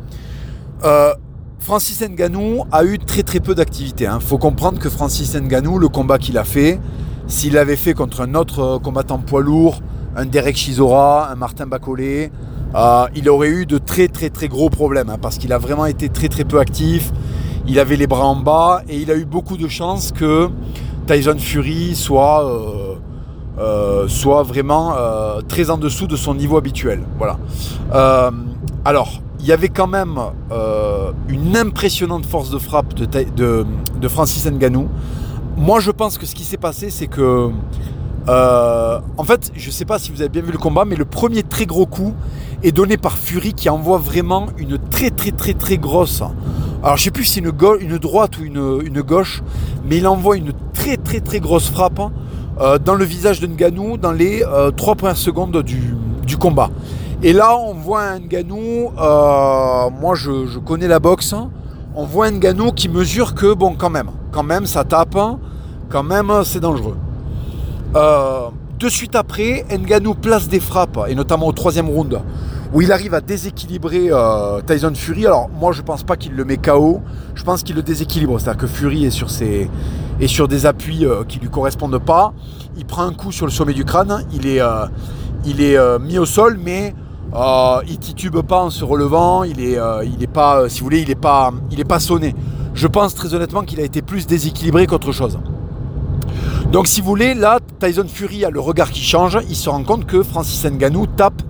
Francis 1.58 2.00
Ngannou 2.00 2.64
a 2.70 2.84
eu 2.84 2.98
très 2.98 3.24
très 3.24 3.40
peu 3.40 3.56
d'activité. 3.56 4.04
Il 4.04 4.06
hein. 4.06 4.20
faut 4.20 4.38
comprendre 4.38 4.78
que 4.78 4.88
Francis 4.88 5.34
Ngannou, 5.34 5.78
le 5.78 5.88
combat 5.88 6.18
qu'il 6.18 6.38
a 6.38 6.44
fait, 6.44 6.78
s'il 7.26 7.54
l'avait 7.54 7.74
fait 7.74 7.92
contre 7.92 8.20
un 8.20 8.36
autre 8.36 8.78
combattant 8.82 9.18
poids 9.18 9.42
lourd, 9.42 9.80
un 10.14 10.26
Derek 10.26 10.56
Chisora, 10.56 11.30
un 11.30 11.34
Martin 11.34 11.66
Bacolé, 11.66 12.30
il 13.16 13.28
aurait 13.28 13.48
eu 13.48 13.66
de 13.66 13.78
très 13.78 14.06
très 14.06 14.30
très 14.30 14.46
gros 14.46 14.70
problèmes 14.70 15.10
hein, 15.10 15.18
parce 15.20 15.38
qu'il 15.38 15.52
a 15.52 15.58
vraiment 15.58 15.86
été 15.86 16.08
très 16.08 16.28
très 16.28 16.44
peu 16.44 16.60
actif 16.60 17.10
il 17.66 17.78
avait 17.78 17.96
les 17.96 18.06
bras 18.06 18.26
en 18.26 18.36
bas 18.36 18.82
et 18.88 18.96
il 18.96 19.10
a 19.10 19.16
eu 19.16 19.24
beaucoup 19.24 19.56
de 19.56 19.68
chance 19.68 20.12
que 20.12 20.48
Tyson 21.06 21.36
Fury 21.38 21.94
soit, 21.94 22.89
euh, 23.60 23.80
euh, 23.80 24.08
soit 24.08 24.42
vraiment 24.42 24.94
euh, 24.96 25.40
très 25.42 25.70
en 25.70 25.76
dessous 25.76 26.06
de 26.06 26.16
son 26.16 26.34
niveau 26.34 26.56
habituel. 26.56 27.02
Voilà. 27.18 27.38
alors, 28.84 29.20
il 29.40 29.46
y 29.46 29.52
avait 29.52 29.68
quand 29.68 29.86
même 29.86 30.18
une 31.28 31.56
impressionnante 31.56 32.26
force 32.26 32.50
de 32.50 32.58
frappe 32.58 32.94
de, 32.94 33.64
Francis 34.08 34.46
Ngannou. 34.46 34.88
Moi, 35.56 35.80
je 35.80 35.90
pense 35.90 36.18
que 36.18 36.26
ce 36.26 36.34
qui 36.34 36.44
s'est 36.44 36.56
passé, 36.56 36.90
c'est 36.90 37.06
que 37.06 37.50
en 38.26 39.24
fait, 39.24 39.52
je 39.54 39.66
ne 39.66 39.72
sais 39.72 39.84
pas 39.84 39.98
si 39.98 40.10
vous 40.12 40.20
avez 40.20 40.30
bien 40.30 40.42
vu 40.42 40.52
le 40.52 40.58
combat, 40.58 40.84
mais 40.84 40.96
le 40.96 41.04
premier 41.04 41.42
très 41.42 41.66
gros 41.66 41.86
coup 41.86 42.14
est 42.62 42.72
donné 42.72 42.96
par 42.96 43.18
Fury 43.18 43.54
qui 43.54 43.68
envoie 43.68 43.98
vraiment 43.98 44.46
une 44.58 44.78
très 44.78 45.10
très 45.10 45.32
très 45.32 45.54
très 45.54 45.78
grosse 45.78 46.22
alors 46.82 46.96
je 46.96 47.02
sais 47.02 47.10
plus 47.10 47.24
si 47.24 47.34
c'est 47.34 47.40
une 47.40 47.98
droite 47.98 48.38
ou 48.38 48.44
une, 48.44 49.02
gauche, 49.02 49.42
mais 49.84 49.98
il 49.98 50.06
envoie 50.06 50.38
une 50.38 50.52
très 50.72 50.96
très 50.96 51.20
très 51.20 51.38
grosse 51.38 51.68
frappe 51.68 52.00
euh, 52.60 52.78
dans 52.78 52.94
le 52.94 53.04
visage 53.06 53.40
de 53.40 53.46
Nganou 53.46 53.96
dans 53.96 54.12
les 54.12 54.42
euh, 54.44 54.70
trois 54.70 54.94
premières 54.94 55.16
secondes 55.16 55.56
du, 55.62 55.96
combat. 56.38 56.68
Et 57.22 57.32
là 57.32 57.56
on 57.56 57.72
voit 57.72 58.02
un 58.02 58.18
Nganou, 58.20 58.90
euh, 58.98 59.90
moi 59.90 60.14
je, 60.14 60.58
connais 60.58 60.86
la 60.86 60.98
boxe, 61.00 61.34
on 61.94 62.04
voit 62.04 62.26
un 62.26 62.32
Nganou 62.32 62.72
qui 62.72 62.88
mesure 62.88 63.34
que 63.34 63.54
bon 63.54 63.74
quand 63.78 63.88
même, 63.88 64.10
quand 64.30 64.42
même 64.42 64.66
ça 64.66 64.84
tape, 64.84 65.16
quand 65.88 66.02
même 66.02 66.30
c'est 66.44 66.60
dangereux. 66.60 66.96
de 67.94 68.88
suite 68.88 69.16
après, 69.16 69.64
Nganou 69.70 70.14
place 70.14 70.46
des 70.46 70.60
frappes, 70.60 71.00
et 71.08 71.14
notamment 71.14 71.46
au 71.46 71.52
troisième 71.52 71.88
round, 71.88 72.20
où 72.72 72.82
il 72.82 72.92
arrive 72.92 73.14
à 73.14 73.20
déséquilibrer 73.20 74.08
euh, 74.10 74.60
Tyson 74.62 74.92
Fury. 74.94 75.26
Alors 75.26 75.48
moi 75.48 75.72
je 75.72 75.82
pense 75.82 76.02
pas 76.02 76.16
qu'il 76.16 76.32
le 76.32 76.44
met 76.44 76.56
KO, 76.56 77.00
je 77.34 77.42
pense 77.42 77.62
qu'il 77.62 77.76
le 77.76 77.82
déséquilibre. 77.82 78.38
C'est-à-dire 78.38 78.60
que 78.60 78.66
Fury 78.66 79.04
est 79.06 79.10
sur, 80.26 80.48
des 80.48 80.66
appuis 80.66 81.04
euh, 81.04 81.24
qui 81.24 81.38
lui 81.40 81.48
correspondent 81.48 81.98
pas. 81.98 82.32
Il 82.76 82.86
prend 82.86 83.02
un 83.02 83.12
coup 83.12 83.32
sur 83.32 83.46
le 83.46 83.52
sommet 83.52 83.74
du 83.74 83.84
crâne, 83.84 84.24
il 84.32 84.46
est, 84.46 84.60
euh, 84.60 84.86
est 85.46 85.98
mis 86.00 86.18
au 86.18 86.26
sol, 86.26 86.58
mais 86.62 86.94
il 87.86 87.98
titube 87.98 88.40
pas 88.42 88.62
en 88.62 88.70
se 88.70 88.84
relevant. 88.84 89.44
Il 89.44 89.60
est, 89.60 90.26
pas, 90.32 90.68
si 90.68 90.82
voulez, 90.82 91.00
il 91.00 91.10
est 91.10 91.14
pas, 91.14 91.52
pas 91.88 92.00
sonné. 92.00 92.34
Je 92.74 92.86
pense 92.86 93.14
très 93.14 93.34
honnêtement 93.34 93.62
qu'il 93.62 93.80
a 93.80 93.84
été 93.84 94.00
plus 94.00 94.26
déséquilibré 94.26 94.86
qu'autre 94.86 95.12
chose. 95.12 95.38
Donc 96.70 96.86
si 96.86 97.00
vous 97.00 97.08
voulez, 97.08 97.34
là, 97.34 97.58
Tyson 97.80 98.06
Fury 98.06 98.44
a 98.44 98.50
le 98.50 98.60
regard 98.60 98.90
qui 98.90 99.00
change, 99.00 99.38
il 99.48 99.56
se 99.56 99.68
rend 99.68 99.82
compte 99.82 100.06
que 100.06 100.22
Francis 100.22 100.64
Ngannou 100.64 101.06
tape 101.08 101.42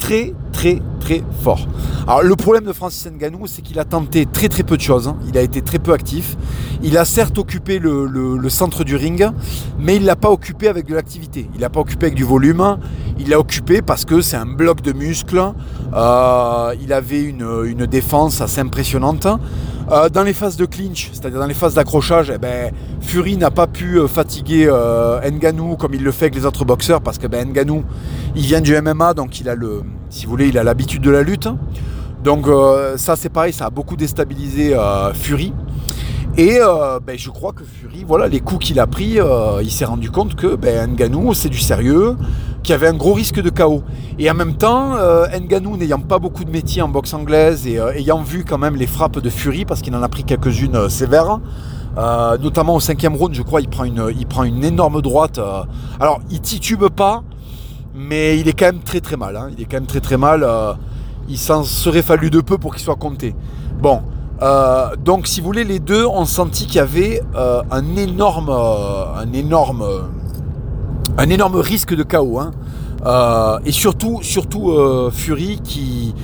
très 0.00 0.34
très 0.54 0.80
très 1.00 1.22
fort. 1.42 1.66
Alors 2.06 2.22
le 2.22 2.36
problème 2.36 2.64
de 2.64 2.72
Francis 2.72 3.06
Ngannou, 3.10 3.46
c'est 3.46 3.60
qu'il 3.60 3.78
a 3.78 3.84
tenté 3.84 4.24
très 4.24 4.48
très 4.48 4.62
peu 4.62 4.76
de 4.76 4.82
choses. 4.82 5.08
Hein. 5.08 5.16
Il 5.28 5.36
a 5.36 5.42
été 5.42 5.60
très 5.60 5.78
peu 5.78 5.92
actif. 5.92 6.36
Il 6.82 6.96
a 6.96 7.04
certes 7.04 7.38
occupé 7.38 7.78
le, 7.78 8.48
centre 8.48 8.84
du 8.84 8.96
ring, 8.96 9.26
mais 9.78 9.96
il 9.96 10.04
l'a 10.04 10.16
pas 10.16 10.30
occupé 10.30 10.68
avec 10.68 10.86
de 10.86 10.94
l'activité. 10.94 11.48
Il 11.54 11.60
l'a 11.60 11.70
pas 11.70 11.80
occupé 11.80 12.06
avec 12.06 12.14
du 12.14 12.24
volume. 12.24 12.78
Il 13.18 13.28
l'a 13.28 13.38
occupé 13.38 13.82
parce 13.82 14.04
que 14.04 14.20
c'est 14.20 14.36
un 14.36 14.46
bloc 14.46 14.80
de 14.80 14.92
muscles. 14.92 15.42
Euh, 15.94 16.74
il 16.80 16.92
avait 16.92 17.22
une, 17.22 17.86
défense 17.86 18.40
assez 18.40 18.60
impressionnante. 18.60 19.26
Euh, 19.90 20.08
dans 20.08 20.22
les 20.22 20.32
phases 20.32 20.56
de 20.56 20.64
clinch, 20.64 21.10
c'est-à-dire 21.12 21.38
dans 21.38 21.46
les 21.46 21.54
phases 21.54 21.74
d'accrochage, 21.74 22.32
eh 22.34 22.38
ben, 22.38 22.72
Fury 23.02 23.36
n'a 23.36 23.50
pas 23.50 23.66
pu 23.66 23.98
euh, 23.98 24.08
fatiguer 24.08 24.66
Ngannou 25.30 25.76
comme 25.76 25.92
il 25.92 26.02
le 26.02 26.12
fait 26.12 26.26
avec 26.26 26.36
les 26.36 26.46
autres 26.46 26.64
boxeurs 26.64 27.02
parce 27.02 27.18
que 27.18 27.26
ben, 27.26 27.50
Ngannou, 27.50 27.84
il 28.34 28.42
vient 28.42 28.62
du 28.62 28.74
MMA, 28.80 29.12
donc 29.12 29.40
il 29.40 29.48
a 29.48 29.54
le, 29.54 29.82
si 30.14 30.26
vous 30.26 30.30
voulez, 30.30 30.46
il 30.46 30.58
a 30.58 30.62
l'habitude 30.62 31.02
de 31.02 31.10
la 31.10 31.22
lutte. 31.22 31.48
Donc 32.22 32.46
euh, 32.46 32.96
ça 32.96 33.16
c'est 33.16 33.28
pareil, 33.28 33.52
ça 33.52 33.66
a 33.66 33.70
beaucoup 33.70 33.96
déstabilisé 33.96 34.72
euh, 34.72 35.12
Fury. 35.12 35.52
Et 36.36 36.58
euh, 36.60 37.00
ben, 37.04 37.18
je 37.18 37.30
crois 37.30 37.52
que 37.52 37.64
Fury, 37.64 38.04
voilà, 38.06 38.28
les 38.28 38.38
coups 38.38 38.66
qu'il 38.66 38.78
a 38.78 38.86
pris, 38.86 39.18
il 39.62 39.70
s'est 39.70 39.84
rendu 39.84 40.10
compte 40.10 40.36
que 40.36 40.54
ben, 40.54 40.92
Nganou, 40.92 41.34
c'est 41.34 41.48
du 41.48 41.58
sérieux, 41.58 42.16
qu'il 42.62 42.72
y 42.72 42.74
avait 42.74 42.86
un 42.86 42.94
gros 42.94 43.12
risque 43.12 43.40
de 43.40 43.50
chaos. 43.50 43.82
Et 44.18 44.30
en 44.30 44.34
même 44.34 44.54
temps, 44.54 44.94
Nganou, 45.32 45.76
n'ayant 45.76 46.00
pas 46.00 46.18
beaucoup 46.18 46.44
de 46.44 46.50
métier 46.50 46.80
en 46.80 46.88
boxe 46.88 47.12
anglaise 47.12 47.66
et 47.66 47.78
ayant 47.96 48.22
vu 48.22 48.44
quand 48.44 48.58
même 48.58 48.76
les 48.76 48.86
frappes 48.86 49.18
de 49.18 49.30
Fury, 49.30 49.64
parce 49.64 49.80
qu'il 49.80 49.94
en 49.94 50.02
a 50.02 50.08
pris 50.08 50.24
quelques-unes 50.24 50.88
sévères, 50.88 51.38
notamment 51.96 52.76
au 52.76 52.80
cinquième 52.80 53.14
round, 53.14 53.34
je 53.34 53.42
crois, 53.42 53.60
il 53.60 53.68
prend 53.68 53.84
une, 53.84 54.12
il 54.16 54.26
prend 54.26 54.42
une 54.42 54.64
énorme 54.64 55.02
droite. 55.02 55.40
alors, 56.00 56.20
il 56.30 56.40
titube 56.40 56.84
pas, 56.88 57.22
mais 57.94 58.38
il 58.38 58.48
est 58.48 58.52
quand 58.52 58.66
même 58.66 58.82
très 58.82 59.00
très 59.00 59.16
mal. 59.16 59.36
Hein. 59.36 59.48
Il 59.56 59.62
est 59.62 59.66
quand 59.66 59.76
même 59.76 59.86
très 59.86 60.00
très 60.00 60.16
mal. 60.16 60.42
Euh, 60.42 60.74
il 61.28 61.38
s'en 61.38 61.62
serait 61.62 62.02
fallu 62.02 62.28
de 62.28 62.40
peu 62.40 62.58
pour 62.58 62.74
qu'il 62.74 62.82
soit 62.82 62.96
compté. 62.96 63.34
Bon, 63.80 64.02
euh, 64.42 64.96
donc 64.96 65.26
si 65.26 65.40
vous 65.40 65.46
voulez, 65.46 65.64
les 65.64 65.78
deux 65.78 66.04
ont 66.04 66.26
senti 66.26 66.66
qu'il 66.66 66.76
y 66.76 66.80
avait 66.80 67.22
euh, 67.36 67.62
un 67.70 67.96
énorme, 67.96 68.50
un 68.50 69.32
énorme, 69.32 69.86
un 71.16 71.30
énorme 71.30 71.56
risque 71.56 71.94
de 71.94 72.02
chaos. 72.02 72.40
Hein. 72.40 72.50
et 73.64 73.72
surtout, 73.72 74.20
surtout 74.22 74.72
Fury 75.12 75.60
qui, 75.62 76.14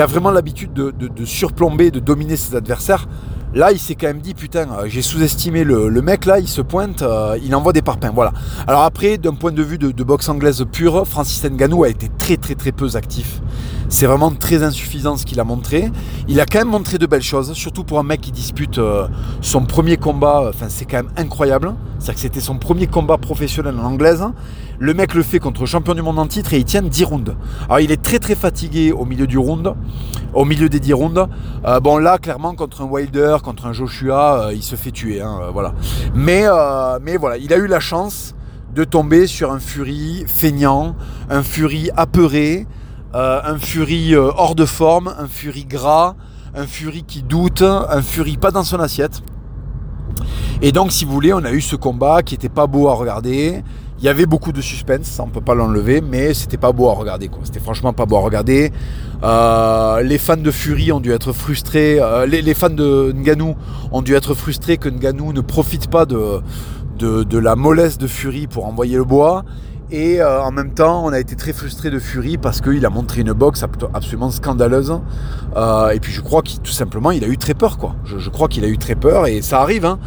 a 0.00 0.06
vraiment 0.06 0.30
l'habitude 0.30 0.72
de, 0.72 0.90
de, 0.90 1.24
surplomber, 1.24 1.90
de 1.90 2.00
dominer 2.00 2.36
ses 2.36 2.56
adversaires. 2.56 3.06
Là, 3.52 3.72
il 3.72 3.80
s'est 3.80 3.96
quand 3.96 4.06
même 4.06 4.20
dit, 4.20 4.34
putain, 4.34 4.68
euh, 4.70 4.84
j'ai 4.86 5.02
sous-estimé 5.02 5.64
le, 5.64 5.90
mec, 6.02 6.24
là, 6.24 6.38
il 6.38 6.46
se 6.46 6.60
pointe, 6.60 7.02
euh, 7.02 7.36
il 7.42 7.52
envoie 7.56 7.72
des 7.72 7.82
parpaings. 7.82 8.12
Voilà. 8.14 8.32
Alors 8.68 8.82
après, 8.82 9.18
d'un 9.18 9.34
point 9.34 9.50
de 9.50 9.62
vue 9.62 9.76
de, 9.76 10.04
boxe 10.04 10.28
anglaise 10.28 10.64
pure, 10.70 11.04
Francis 11.04 11.42
Ngannou 11.42 11.82
a 11.82 11.88
été 11.88 12.08
très 12.16 12.36
très 12.36 12.54
très 12.54 12.70
peu 12.70 12.88
actif. 12.94 13.40
C'est 13.88 14.06
vraiment 14.06 14.30
très 14.30 14.62
insuffisant 14.62 15.16
ce 15.16 15.26
qu'il 15.26 15.40
a 15.40 15.44
montré. 15.44 15.90
Il 16.28 16.40
a 16.40 16.46
quand 16.46 16.60
même 16.60 16.68
montré 16.68 16.98
de 16.98 17.06
belles 17.06 17.22
choses, 17.22 17.52
surtout 17.54 17.82
pour 17.82 17.98
un 17.98 18.04
mec 18.04 18.20
qui 18.20 18.30
dispute 18.30 18.78
euh, 18.78 19.08
son 19.40 19.64
premier 19.64 19.96
combat. 19.96 20.44
Enfin, 20.48 20.66
c'est 20.68 20.84
quand 20.84 20.98
même 20.98 21.10
incroyable. 21.16 21.74
C'est-à-dire 21.98 22.14
que 22.14 22.20
c'était 22.20 22.40
son 22.40 22.56
premier 22.56 22.86
combat 22.86 23.18
professionnel 23.18 23.74
en 23.80 23.84
anglaise. 23.84 24.24
Le 24.82 24.94
mec 24.94 25.12
le 25.12 25.22
fait 25.22 25.40
contre 25.40 25.66
champion 25.66 25.92
du 25.92 26.00
monde 26.00 26.18
en 26.18 26.26
titre 26.26 26.54
et 26.54 26.56
il 26.56 26.64
tient 26.64 26.80
10 26.80 27.04
rounds. 27.04 27.36
Alors 27.66 27.80
il 27.80 27.92
est 27.92 28.00
très 28.02 28.18
très 28.18 28.34
fatigué 28.34 28.92
au 28.92 29.04
milieu 29.04 29.26
du 29.26 29.36
round, 29.36 29.74
au 30.32 30.46
milieu 30.46 30.70
des 30.70 30.80
10 30.80 30.94
rounds. 30.94 31.28
bon 31.82 31.98
là, 31.98 32.16
clairement, 32.16 32.54
contre 32.54 32.80
un 32.80 32.86
Wilder, 32.86 33.36
contre 33.44 33.66
un 33.66 33.74
Joshua, 33.74 34.46
euh, 34.46 34.54
il 34.54 34.62
se 34.62 34.76
fait 34.76 34.90
tuer. 34.90 35.20
Hein, 35.20 35.38
euh, 35.42 35.50
voilà. 35.50 35.74
Euh, 36.16 36.98
mais 37.02 37.18
voilà, 37.18 37.36
il 37.36 37.52
a 37.52 37.58
eu 37.58 37.66
la 37.66 37.78
chance 37.78 38.34
de 38.74 38.84
tomber 38.84 39.26
sur 39.26 39.52
un 39.52 39.58
Fury 39.60 40.24
feignant, 40.26 40.96
un 41.28 41.42
Fury 41.42 41.90
apeuré, 41.94 42.66
un 43.12 43.58
Fury 43.58 44.16
hors 44.16 44.54
de 44.54 44.64
forme, 44.64 45.14
un 45.18 45.26
Fury 45.26 45.66
gras, 45.66 46.14
un 46.54 46.66
Fury 46.66 47.02
qui 47.02 47.22
doute, 47.22 47.60
un 47.60 48.00
Fury 48.00 48.38
pas 48.38 48.50
dans 48.50 48.64
son 48.64 48.80
assiette. 48.80 49.20
Et 50.62 50.72
donc, 50.72 50.92
si 50.92 51.04
vous 51.04 51.12
voulez, 51.12 51.32
on 51.32 51.44
a 51.44 51.52
eu 51.52 51.60
ce 51.60 51.76
combat 51.76 52.22
qui 52.22 52.34
était 52.34 52.48
pas 52.48 52.66
beau 52.66 52.88
à 52.88 52.94
regarder. 52.94 53.62
Il 53.98 54.04
y 54.04 54.08
avait 54.08 54.24
beaucoup 54.24 54.52
de 54.52 54.62
suspense, 54.62 55.06
ça 55.06 55.22
on 55.22 55.28
peut 55.28 55.42
pas 55.42 55.54
l'enlever, 55.54 56.00
mais 56.00 56.32
c'était 56.32 56.56
pas 56.56 56.72
beau 56.72 56.88
à 56.88 56.94
regarder. 56.94 57.28
Quoi. 57.28 57.40
C'était 57.44 57.60
franchement 57.60 57.92
pas 57.92 58.06
beau 58.06 58.16
à 58.16 58.20
regarder. 58.20 58.72
Euh, 59.22 60.00
les 60.02 60.16
fans 60.16 60.38
de 60.38 60.50
Fury 60.50 60.90
ont 60.90 61.00
dû 61.00 61.12
être 61.12 61.34
frustrés. 61.34 61.98
Euh, 62.00 62.24
les, 62.24 62.54
fans 62.54 62.70
de 62.70 63.12
Nganou 63.14 63.56
ont 63.92 64.00
dû 64.00 64.14
être 64.14 64.32
frustrés 64.32 64.78
que 64.78 64.88
Nganou 64.88 65.34
ne 65.34 65.42
profite 65.42 65.90
pas 65.90 66.06
de, 66.06 66.40
de, 66.98 67.38
la 67.38 67.56
mollesse 67.56 67.98
de 67.98 68.06
Fury 68.06 68.46
pour 68.46 68.64
envoyer 68.64 68.96
le 68.96 69.04
bois. 69.04 69.44
Et 69.92 70.20
euh, 70.20 70.40
en 70.42 70.52
même 70.52 70.72
temps, 70.72 71.04
on 71.04 71.12
a 71.12 71.18
été 71.18 71.34
très 71.34 71.52
frustrés 71.52 71.90
de 71.90 71.98
Fury 71.98 72.38
parce 72.38 72.60
qu'il 72.60 72.84
a 72.86 72.90
montré 72.90 73.22
une 73.22 73.32
boxe 73.32 73.64
absolument 73.92 74.30
scandaleuse. 74.30 74.92
et 75.92 76.00
puis 76.00 76.12
je 76.12 76.20
crois 76.20 76.42
qu'il 76.42 76.60
tout 76.60 76.72
simplement, 76.72 77.10
il 77.10 77.24
a 77.24 77.28
eu 77.28 77.38
très 77.38 77.54
peur, 77.54 77.78
quoi. 77.78 77.96
Je, 78.04 78.30
crois 78.30 78.48
qu'il 78.48 78.64
a 78.64 78.68
eu 78.68 78.78
très 78.78 78.94
peur 78.94 79.26
et 79.26 79.42
ça 79.42 79.60
arrive. 79.60 79.84
Hein. 79.84 79.98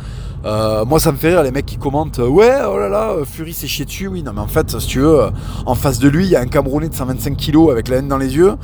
Euh, 0.46 0.84
moi, 0.84 1.00
ça 1.00 1.12
me 1.12 1.17
fait 1.17 1.30
rire 1.30 1.43
les 1.43 1.52
mecs 1.52 1.65
qui 1.65 1.78
commentent 1.78 2.19
euh, 2.19 2.28
Ouais, 2.28 2.58
oh 2.67 2.78
là 2.78 2.89
là, 2.89 3.12
euh, 3.12 3.26
Fury 3.26 3.54
s'est 3.54 3.67
chié 3.67 3.86
dessus. 3.86 4.08
Oui, 4.08 4.24
non, 4.24 4.34
mais 4.34 4.41
en 4.41 4.48
fait, 4.48 4.78
si 4.80 4.88
tu 4.88 5.00
veux, 5.00 5.22
en 5.65 5.76
face 5.76 6.00
de 6.00 6.10
lui, 6.10 6.26
il 6.26 6.32
y 6.32 6.36
a 6.36 6.41
un 6.41 6.48
Camerounais 6.48 6.89
de 6.89 6.93
125 6.93 7.38
kilos 7.38 7.72
avec 7.72 7.88
la 7.88 7.98
haine 7.98 8.10
dans 8.10 8.17
les 8.17 8.36
yeux. 8.36 8.56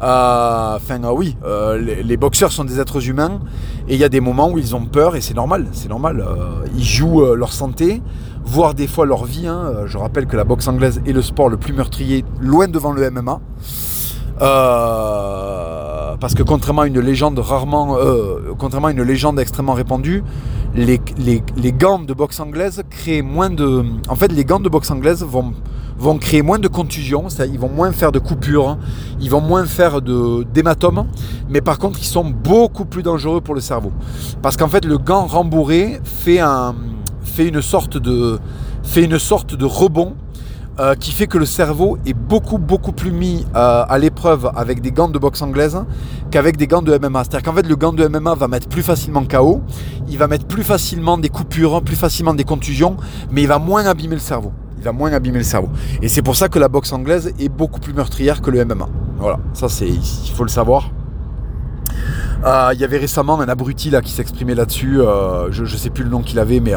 Enfin, 0.00 1.00
oui, 1.12 1.36
les, 1.78 2.16
boxeurs 2.16 2.50
sont 2.50 2.64
des 2.64 2.80
êtres 2.80 3.08
humains 3.08 3.40
et 3.88 3.94
il 3.94 4.00
y 4.00 4.04
a 4.04 4.08
des 4.08 4.20
moments 4.20 4.50
où 4.50 4.58
ils 4.58 4.74
ont 4.74 4.84
peur 4.84 5.14
et 5.14 5.20
c'est 5.20 5.34
normal. 5.34 5.68
C'est 5.72 5.88
normal. 5.88 6.24
ils 6.76 6.84
jouent 6.84 7.34
leur 7.34 7.52
santé, 7.52 8.02
voire 8.48 8.74
des 8.74 8.86
fois 8.86 9.06
leur 9.06 9.24
vie. 9.24 9.46
Hein. 9.46 9.84
Je 9.86 9.98
rappelle 9.98 10.26
que 10.26 10.36
la 10.36 10.44
boxe 10.44 10.66
anglaise 10.68 11.00
est 11.06 11.12
le 11.12 11.22
sport 11.22 11.48
le 11.48 11.58
plus 11.58 11.72
meurtrier, 11.72 12.24
loin 12.40 12.66
devant 12.66 12.92
le 12.92 13.10
MMA. 13.10 13.40
parce 16.20 16.34
que 16.34 16.42
contrairement 16.42 16.82
à 16.82 16.86
une 16.86 17.00
légende 17.00 17.38
rarement, 17.38 17.96
contrairement 18.58 18.88
à 18.88 18.92
une 18.92 19.02
légende 19.02 19.38
extrêmement 19.38 19.74
répandue, 19.74 20.24
les, 20.74 21.72
gants 21.72 21.98
de 21.98 22.14
boxe 22.14 22.40
anglaise 22.40 22.82
créent 22.90 23.22
moins 23.22 23.50
de. 23.50 23.84
En 24.08 24.16
fait, 24.16 24.32
les 24.32 24.44
gants 24.44 24.60
de 24.60 24.68
boxe 24.68 24.90
anglaise 24.90 25.24
vont, 25.24 26.18
créer 26.18 26.42
moins 26.42 26.58
de 26.58 26.68
contusions, 26.68 27.26
ils 27.28 27.58
vont 27.58 27.68
moins 27.68 27.92
faire 27.92 28.12
de 28.12 28.18
coupures, 28.18 28.78
ils 29.20 29.30
vont 29.30 29.40
moins 29.40 29.64
faire 29.64 30.00
d'hématomes, 30.00 31.06
mais 31.48 31.60
par 31.60 31.78
contre, 31.78 31.98
ils 32.00 32.06
sont 32.06 32.24
beaucoup 32.24 32.84
plus 32.84 33.02
dangereux 33.02 33.40
pour 33.40 33.54
le 33.54 33.60
cerveau. 33.60 33.92
Parce 34.42 34.56
qu'en 34.56 34.68
fait, 34.68 34.84
le 34.84 34.98
gant 34.98 35.26
rembourré 35.26 36.00
fait, 36.04 36.40
un, 36.40 36.74
fait, 37.28 37.46
une 37.48 37.60
sorte 37.60 37.96
de, 37.96 38.38
rebond 39.64 40.14
euh, 40.80 40.94
qui 40.94 41.12
fait 41.12 41.26
que 41.26 41.38
le 41.38 41.46
cerveau 41.46 41.98
est 42.06 42.14
beaucoup 42.14 42.58
beaucoup 42.58 42.92
plus 42.92 43.10
mis 43.10 43.44
euh, 43.56 43.84
à 43.88 43.98
l'épreuve 43.98 44.50
avec 44.54 44.80
des 44.80 44.92
gants 44.92 45.08
de 45.08 45.18
boxe 45.18 45.42
anglaise 45.42 45.76
qu'avec 46.30 46.56
des 46.56 46.68
gants 46.68 46.82
de 46.82 46.96
MMA. 46.96 47.24
C'est-à-dire 47.24 47.42
qu'en 47.42 47.56
fait 47.56 47.66
le 47.66 47.74
gant 47.74 47.92
de 47.92 48.06
MMA 48.06 48.34
va 48.34 48.46
mettre 48.46 48.68
plus 48.68 48.82
facilement 48.82 49.24
KO, 49.24 49.60
il 50.08 50.18
va 50.18 50.28
mettre 50.28 50.46
plus 50.46 50.62
facilement 50.62 51.18
des 51.18 51.30
coupures, 51.30 51.82
plus 51.82 51.96
facilement 51.96 52.34
des 52.34 52.44
contusions, 52.44 52.96
mais 53.32 53.42
il 53.42 53.48
va 53.48 53.58
moins 53.58 53.86
abîmer 53.86 54.14
le 54.14 54.20
cerveau. 54.20 54.52
Il 54.78 54.84
va 54.84 54.92
moins 54.92 55.12
abîmer 55.12 55.38
le 55.38 55.44
cerveau. 55.44 55.68
Et 56.00 56.08
c'est 56.08 56.22
pour 56.22 56.36
ça 56.36 56.48
que 56.48 56.60
la 56.60 56.68
boxe 56.68 56.92
anglaise 56.92 57.32
est 57.40 57.48
beaucoup 57.48 57.80
plus 57.80 57.92
meurtrière 57.92 58.40
que 58.40 58.50
le 58.50 58.64
MMA. 58.64 58.88
Voilà, 59.18 59.40
ça 59.54 59.68
c'est 59.68 59.88
il 59.88 60.32
faut 60.32 60.44
le 60.44 60.50
savoir. 60.50 60.90
Euh, 62.44 62.70
il 62.72 62.80
y 62.80 62.84
avait 62.84 62.98
récemment 62.98 63.40
un 63.40 63.48
abruti 63.48 63.90
là 63.90 64.00
qui 64.00 64.12
s'exprimait 64.12 64.54
là-dessus. 64.54 64.98
je 65.50 65.62
ne 65.62 65.66
sais 65.66 65.90
plus 65.90 66.04
le 66.04 66.10
nom 66.10 66.22
qu'il 66.22 66.38
avait, 66.38 66.60
mais 66.60 66.74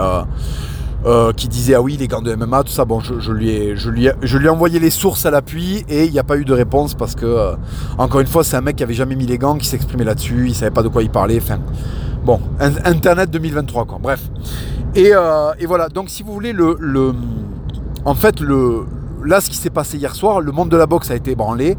euh, 1.03 1.33
qui 1.33 1.47
disait 1.47 1.73
ah 1.73 1.81
oui 1.81 1.97
les 1.97 2.07
gants 2.07 2.21
de 2.21 2.35
MMA 2.35 2.63
tout 2.63 2.71
ça. 2.71 2.85
Bon 2.85 2.99
je, 2.99 3.31
lui 3.31 3.49
ai 3.49 3.75
je 3.75 3.89
lui 3.89 4.45
ai 4.45 4.49
envoyé 4.49 4.79
les 4.79 4.91
sources 4.91 5.25
à 5.25 5.31
l'appui 5.31 5.83
et 5.89 6.05
il 6.05 6.11
n'y 6.11 6.19
a 6.19 6.23
pas 6.23 6.37
eu 6.37 6.45
de 6.45 6.53
réponse 6.53 6.93
parce 6.93 7.15
que 7.15 7.25
euh, 7.25 7.55
encore 7.97 8.21
une 8.21 8.27
fois 8.27 8.43
c'est 8.43 8.55
un 8.55 8.61
mec 8.61 8.75
qui 8.75 8.83
avait 8.83 8.93
jamais 8.93 9.15
mis 9.15 9.25
les 9.25 9.39
gants 9.39 9.57
qui 9.57 9.65
s'exprimait 9.65 10.03
là-dessus 10.03 10.45
il 10.45 10.53
savait 10.53 10.69
pas 10.69 10.83
de 10.83 10.89
quoi 10.89 11.01
il 11.01 11.09
parlait 11.09 11.39
enfin 11.41 11.57
bon 12.23 12.39
internet 12.59 13.31
2023 13.31 13.85
quoi 13.85 13.97
bref. 13.99 14.21
Et, 14.93 15.09
euh, 15.15 15.53
voilà. 15.65 15.89
Donc 15.89 16.11
si 16.11 16.21
vous 16.21 16.33
voulez 16.33 16.53
le, 16.53 16.77
le 16.79 17.15
en 18.05 18.13
fait 18.13 18.39
le 18.39 18.85
là 19.25 19.41
ce 19.41 19.49
qui 19.49 19.57
s'est 19.57 19.71
passé 19.71 19.97
hier 19.97 20.13
soir 20.13 20.39
le 20.39 20.51
monde 20.51 20.69
de 20.69 20.77
la 20.77 20.85
boxe 20.85 21.09
a 21.09 21.15
été 21.15 21.31
ébranlé 21.31 21.77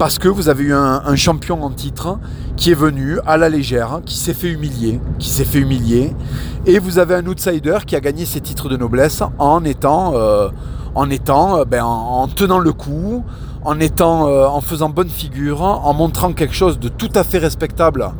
parce 0.00 0.18
que 0.18 0.28
vous 0.28 0.48
avez 0.48 0.64
eu 0.64 0.72
un, 0.72 1.14
champion 1.14 1.62
en 1.62 1.68
titre 1.68 2.18
qui 2.56 2.70
est 2.70 2.74
venu 2.74 3.18
à 3.26 3.36
la 3.36 3.50
légère, 3.50 4.00
qui 4.06 4.16
s'est 4.16 4.32
fait 4.32 4.48
humilier, 4.48 4.98
qui 5.18 5.28
s'est 5.28 5.44
fait 5.44 5.58
humilier, 5.58 6.16
et 6.64 6.78
vous 6.78 6.98
avez 6.98 7.14
un 7.14 7.26
outsider 7.26 7.76
qui 7.86 7.96
a 7.96 8.00
gagné 8.00 8.24
ses 8.24 8.40
titres 8.40 8.70
de 8.70 8.78
noblesse 8.78 9.22
en 9.38 9.62
étant, 9.62 10.14
euh, 10.14 10.48
en 10.94 11.10
étant, 11.10 11.58
euh, 11.58 11.64
ben, 11.66 11.84
en, 11.84 12.26
tenant 12.28 12.60
le 12.60 12.72
coup, 12.72 13.22
en 13.62 13.78
étant, 13.78 14.22
en 14.22 14.62
faisant 14.62 14.88
bonne 14.88 15.10
figure, 15.10 15.60
en 15.60 15.92
montrant 15.92 16.32
quelque 16.32 16.54
chose 16.54 16.78
de 16.78 16.88
tout 16.88 17.10
à 17.14 17.22
fait 17.22 17.36
respectable 17.36 18.10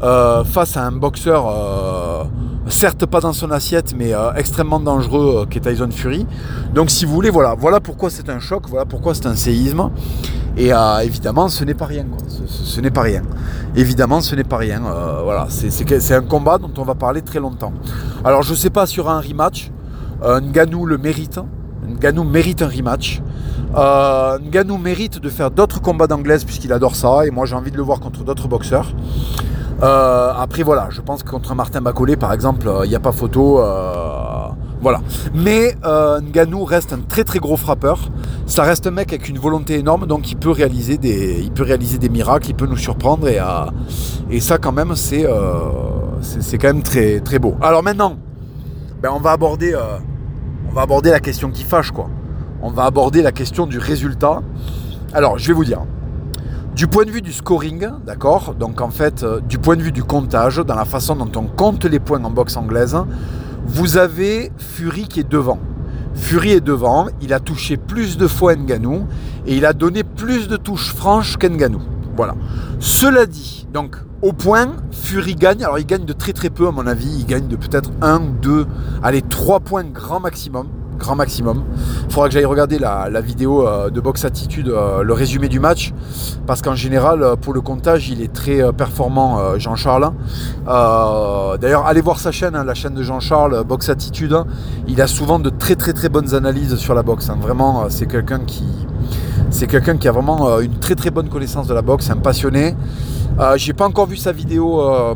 face 0.00 0.76
à 0.76 0.84
un 0.84 0.92
boxeur 0.92 1.46
certes 2.68 3.06
pas 3.06 3.20
dans 3.20 3.32
son 3.32 3.50
assiette, 3.50 3.94
mais 3.96 4.12
euh, 4.12 4.32
extrêmement 4.34 4.80
dangereux, 4.80 5.42
euh, 5.42 5.46
qui 5.46 5.58
est 5.58 5.60
Tyson 5.60 5.90
Fury. 5.90 6.26
Donc 6.74 6.90
si 6.90 7.04
vous 7.04 7.12
voulez, 7.12 7.30
voilà, 7.30 7.54
voilà 7.54 7.80
pourquoi 7.80 8.10
c'est 8.10 8.28
un 8.28 8.38
choc, 8.40 8.64
voilà 8.68 8.84
pourquoi 8.84 9.14
c'est 9.14 9.26
un 9.26 9.36
séisme. 9.36 9.90
Et 10.56 10.72
euh, 10.72 10.98
évidemment, 11.00 11.48
ce 11.48 11.64
n'est 11.64 11.74
pas 11.74 11.86
rien. 11.86 12.06
Ce, 12.46 12.80
n'est 12.80 12.90
pas 12.90 13.02
rien. 13.02 13.22
Évidemment, 13.74 14.20
ce 14.20 14.34
n'est 14.34 14.44
pas 14.44 14.56
rien. 14.56 14.80
voilà, 15.22 15.48
c'est 15.48 16.14
un 16.14 16.22
combat 16.22 16.58
dont 16.58 16.72
on 16.78 16.84
va 16.84 16.94
parler 16.94 17.22
très 17.22 17.40
longtemps. 17.40 17.72
Alors 18.24 18.42
je 18.42 18.54
sais 18.54 18.70
pas 18.70 18.86
sur 18.86 19.10
un 19.10 19.20
rematch, 19.20 19.70
Nganou 20.22 20.86
le 20.86 20.98
mérite. 20.98 21.40
Nganou 21.86 22.24
mérite 22.24 22.62
un 22.62 22.68
rematch. 22.68 23.20
Nganou 23.74 24.78
mérite 24.78 25.20
de 25.20 25.28
faire 25.28 25.50
d'autres 25.50 25.80
combats 25.80 26.06
d'anglaise 26.06 26.44
puisqu'il 26.44 26.72
adore 26.72 26.96
ça 26.96 27.26
et 27.26 27.30
moi 27.30 27.44
j'ai 27.44 27.54
envie 27.54 27.70
de 27.70 27.76
le 27.76 27.82
voir 27.82 28.00
contre 28.00 28.24
d'autres 28.24 28.48
boxeurs. 28.48 28.92
Euh, 29.82 30.32
après 30.38 30.62
voilà, 30.62 30.88
je 30.90 31.00
pense 31.00 31.22
que 31.22 31.30
contre 31.30 31.54
Martin 31.54 31.80
Bacolé 31.80 32.16
par 32.16 32.32
exemple, 32.32 32.70
il 32.84 32.88
n'y 32.88 32.94
a 32.94 33.00
pas 33.00 33.12
photo. 33.12 33.60
Euh, 33.60 34.48
voilà. 34.80 35.00
Mais 35.34 35.76
euh, 35.84 36.20
Nganou 36.20 36.64
reste 36.64 36.92
un 36.92 37.00
très 37.00 37.24
très 37.24 37.38
gros 37.38 37.56
frappeur. 37.56 38.10
Ça 38.46 38.62
reste 38.62 38.86
un 38.86 38.90
mec 38.90 39.12
avec 39.12 39.28
une 39.28 39.38
volonté 39.38 39.78
énorme, 39.78 40.06
donc 40.06 40.30
il 40.30 40.36
peut 40.36 40.50
réaliser 40.50 40.96
des, 40.98 41.40
il 41.42 41.50
peut 41.50 41.64
réaliser 41.64 41.98
des 41.98 42.08
miracles, 42.08 42.50
il 42.50 42.54
peut 42.54 42.66
nous 42.66 42.76
surprendre 42.76 43.28
et, 43.28 43.40
et 44.30 44.40
ça 44.40 44.58
quand 44.58 44.72
même 44.72 44.94
c'est, 44.94 45.26
c'est, 46.20 46.58
quand 46.58 46.68
même 46.68 46.82
très 46.82 47.20
très 47.20 47.38
beau. 47.38 47.56
Alors 47.60 47.82
maintenant, 47.82 48.16
ben, 49.02 49.10
on 49.12 49.20
va 49.20 49.32
aborder, 49.32 49.74
on 50.70 50.72
va 50.72 50.82
aborder 50.82 51.10
la 51.10 51.20
question 51.20 51.50
qui 51.50 51.64
fâche 51.64 51.90
quoi. 51.90 52.08
On 52.62 52.70
va 52.70 52.84
aborder 52.84 53.20
la 53.20 53.32
question 53.32 53.66
du 53.66 53.78
résultat. 53.78 54.42
Alors 55.12 55.38
je 55.38 55.48
vais 55.48 55.52
vous 55.54 55.64
dire. 55.64 55.82
Du 56.76 56.88
point 56.88 57.06
de 57.06 57.10
vue 57.10 57.22
du 57.22 57.32
scoring, 57.32 57.88
d'accord 58.04 58.54
Donc 58.54 58.82
en 58.82 58.90
fait, 58.90 59.22
euh, 59.22 59.40
du 59.40 59.56
point 59.56 59.76
de 59.76 59.82
vue 59.82 59.92
du 59.92 60.04
comptage, 60.04 60.58
dans 60.58 60.74
la 60.74 60.84
façon 60.84 61.16
dont 61.16 61.40
on 61.40 61.46
compte 61.46 61.86
les 61.86 61.98
points 61.98 62.22
en 62.22 62.30
boxe 62.30 62.54
anglaise, 62.58 62.94
vous 63.64 63.96
avez 63.96 64.52
Fury 64.58 65.08
qui 65.08 65.20
est 65.20 65.28
devant. 65.28 65.58
Fury 66.12 66.50
est 66.50 66.60
devant, 66.60 67.06
il 67.22 67.32
a 67.32 67.40
touché 67.40 67.78
plus 67.78 68.18
de 68.18 68.26
fois 68.26 68.56
Nganou 68.56 69.06
et 69.46 69.56
il 69.56 69.64
a 69.64 69.72
donné 69.72 70.04
plus 70.04 70.48
de 70.48 70.58
touches 70.58 70.92
franches 70.92 71.38
qu'Nganou. 71.38 71.80
Voilà. 72.14 72.34
Cela 72.78 73.24
dit, 73.24 73.66
donc 73.72 73.96
au 74.20 74.34
point, 74.34 74.76
Fury 74.90 75.34
gagne. 75.34 75.64
Alors 75.64 75.78
il 75.78 75.86
gagne 75.86 76.04
de 76.04 76.12
très 76.12 76.34
très 76.34 76.50
peu 76.50 76.68
à 76.68 76.72
mon 76.72 76.86
avis. 76.86 77.08
Il 77.20 77.24
gagne 77.24 77.48
de 77.48 77.56
peut-être 77.56 77.90
1 78.02 78.18
ou 78.20 78.32
2, 78.42 78.66
allez 79.02 79.22
3 79.22 79.60
points 79.60 79.84
grand 79.84 80.20
maximum 80.20 80.66
grand 80.96 81.16
maximum. 81.16 81.64
Il 82.06 82.12
faudra 82.12 82.28
que 82.28 82.34
j'aille 82.34 82.44
regarder 82.44 82.78
la, 82.78 83.20
vidéo 83.20 83.66
euh, 83.66 83.90
de 83.90 84.00
Box 84.00 84.24
Attitude, 84.24 84.68
euh, 84.68 85.02
le 85.02 85.12
résumé 85.12 85.48
du 85.48 85.60
match, 85.60 85.92
parce 86.46 86.62
qu'en 86.62 86.74
général, 86.74 87.22
euh, 87.22 87.36
pour 87.36 87.52
le 87.54 87.60
comptage, 87.60 88.08
il 88.08 88.20
est 88.22 88.32
très 88.32 88.72
performant, 88.72 89.58
Jean-Charles. 89.58 90.12
D'ailleurs, 90.66 91.86
allez 91.86 92.00
voir 92.00 92.18
sa 92.18 92.32
chaîne, 92.32 92.54
hein, 92.54 92.64
la 92.64 92.74
chaîne 92.74 92.94
de 92.94 93.02
Jean-Charles, 93.02 93.64
Box 93.64 93.88
Attitude. 93.88 94.36
Il 94.88 95.00
a 95.00 95.06
souvent 95.06 95.38
de 95.38 95.50
très 95.50 95.76
très 95.76 95.92
très 95.92 96.08
bonnes 96.08 96.34
analyses 96.34 96.76
sur 96.76 96.94
la 96.94 97.02
boxe. 97.02 97.30
Hein. 97.30 97.38
Vraiment, 97.40 97.86
c'est 97.88 98.06
quelqu'un 98.06 98.40
qui, 98.40 98.64
c'est 99.50 99.66
quelqu'un 99.66 99.96
qui 99.96 100.08
a 100.08 100.12
vraiment 100.12 100.60
une 100.60 100.78
très 100.78 100.94
très 100.94 101.10
bonne 101.10 101.28
connaissance 101.28 101.66
de 101.66 101.74
la 101.74 101.82
boxe, 101.82 102.10
un 102.10 102.16
passionné. 102.16 102.74
J'ai 103.56 103.72
pas 103.72 103.86
encore 103.86 104.06
vu 104.06 104.16
sa 104.16 104.32
vidéo 104.32 104.80
euh, 104.80 105.14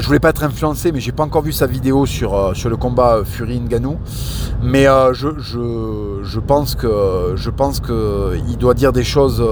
je 0.00 0.06
voulais 0.06 0.20
pas 0.20 0.30
être 0.30 0.44
influencé, 0.44 0.92
mais 0.92 1.00
j'ai 1.00 1.12
pas 1.12 1.22
encore 1.22 1.42
vu 1.42 1.52
sa 1.52 1.66
vidéo 1.66 2.04
sur, 2.06 2.34
euh, 2.34 2.54
sur 2.54 2.68
le 2.68 2.76
combat 2.76 3.16
euh, 3.16 3.24
Fury 3.24 3.60
Nganou. 3.60 3.98
Mais 4.62 4.84
je, 5.12 5.28
je, 5.38 6.38
pense 6.40 6.74
que 6.74 7.32
je 7.34 7.50
pense 7.50 7.80
que 7.80 8.36
il 8.48 8.58
doit 8.58 8.74
dire 8.74 8.92
des 8.92 9.04
choses 9.04 9.42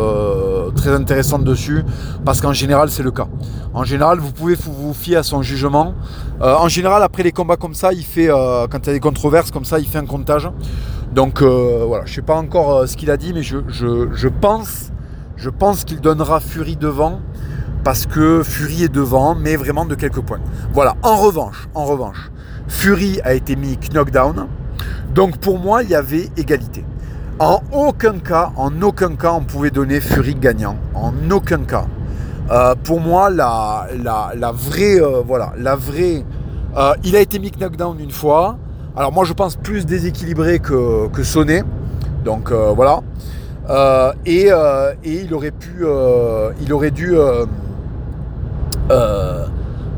très 0.74 0.90
intéressantes 0.90 1.44
dessus, 1.44 1.82
parce 2.26 2.40
qu'en 2.40 2.52
général 2.52 2.90
c'est 2.90 3.02
le 3.02 3.10
cas. 3.10 3.26
En 3.72 3.84
général, 3.84 4.18
vous 4.18 4.32
pouvez 4.32 4.54
vous 4.54 4.92
fier 4.92 5.16
à 5.16 5.22
son 5.22 5.40
jugement. 5.40 5.94
en 6.40 6.68
général, 6.68 7.02
après 7.02 7.22
les 7.22 7.32
combats 7.32 7.56
comme 7.56 7.74
ça, 7.74 7.92
il 7.94 8.04
fait 8.04 8.28
quand 8.28 8.78
il 8.82 8.86
y 8.86 8.90
a 8.90 8.92
des 8.92 9.00
controverses 9.00 9.50
comme 9.50 9.64
ça, 9.64 9.78
il 9.78 9.86
fait 9.86 9.98
un 9.98 10.06
comptage. 10.06 10.50
Donc 11.14 11.40
voilà, 11.42 12.04
je 12.04 12.12
sais 12.12 12.22
pas 12.22 12.36
encore 12.36 12.86
ce 12.86 12.96
qu'il 12.96 13.10
a 13.10 13.16
dit, 13.16 13.32
mais 13.32 13.42
je, 13.42 13.58
je, 13.68 14.08
je 14.12 14.28
pense 14.28 14.90
je 15.38 15.50
pense 15.50 15.84
qu'il 15.84 16.00
donnera 16.00 16.40
Fury 16.40 16.76
devant 16.76 17.20
parce 17.88 18.04
que 18.04 18.42
Fury 18.42 18.84
est 18.84 18.92
devant, 18.92 19.34
mais 19.34 19.56
vraiment 19.56 19.86
de 19.86 19.94
quelques 19.94 20.20
points. 20.20 20.40
Voilà. 20.74 20.94
En 21.02 21.16
revanche, 21.16 21.70
en 21.74 21.86
revanche, 21.86 22.30
Fury 22.68 23.18
a 23.24 23.32
été 23.32 23.56
mis 23.56 23.78
knockdown. 23.94 24.46
Donc 25.14 25.38
pour 25.38 25.58
moi, 25.58 25.82
il 25.82 25.88
y 25.88 25.94
avait 25.94 26.28
égalité. 26.36 26.84
En 27.38 27.62
aucun 27.72 28.18
cas, 28.18 28.52
en 28.56 28.82
aucun 28.82 29.16
cas, 29.16 29.32
on 29.32 29.40
pouvait 29.40 29.70
donner 29.70 30.00
Fury 30.00 30.34
gagnant. 30.34 30.76
En 30.94 31.14
aucun 31.30 31.60
cas. 31.60 31.86
Euh, 32.50 32.74
pour 32.84 33.00
moi, 33.00 33.30
la, 33.30 33.86
la, 33.96 34.52
vraie, 34.52 35.00
euh, 35.00 35.22
voilà, 35.26 35.54
la 35.56 35.74
vraie. 35.74 36.26
Euh, 36.76 36.92
il 37.04 37.16
a 37.16 37.20
été 37.20 37.38
mis 37.38 37.52
knockdown 37.58 37.98
une 38.00 38.10
fois. 38.10 38.58
Alors 38.98 39.12
moi, 39.12 39.24
je 39.24 39.32
pense 39.32 39.56
plus 39.56 39.86
déséquilibré 39.86 40.58
que, 40.58 41.08
que 41.08 41.22
sonné. 41.22 41.62
Donc 42.22 42.52
voilà. 42.52 43.00
Et, 44.26 44.48
et, 45.04 45.22
il 45.22 45.32
aurait 45.32 45.52
pu, 45.52 45.86
il 46.60 46.72
aurait 46.74 46.90
dû 46.90 47.16
euh, 48.90 49.46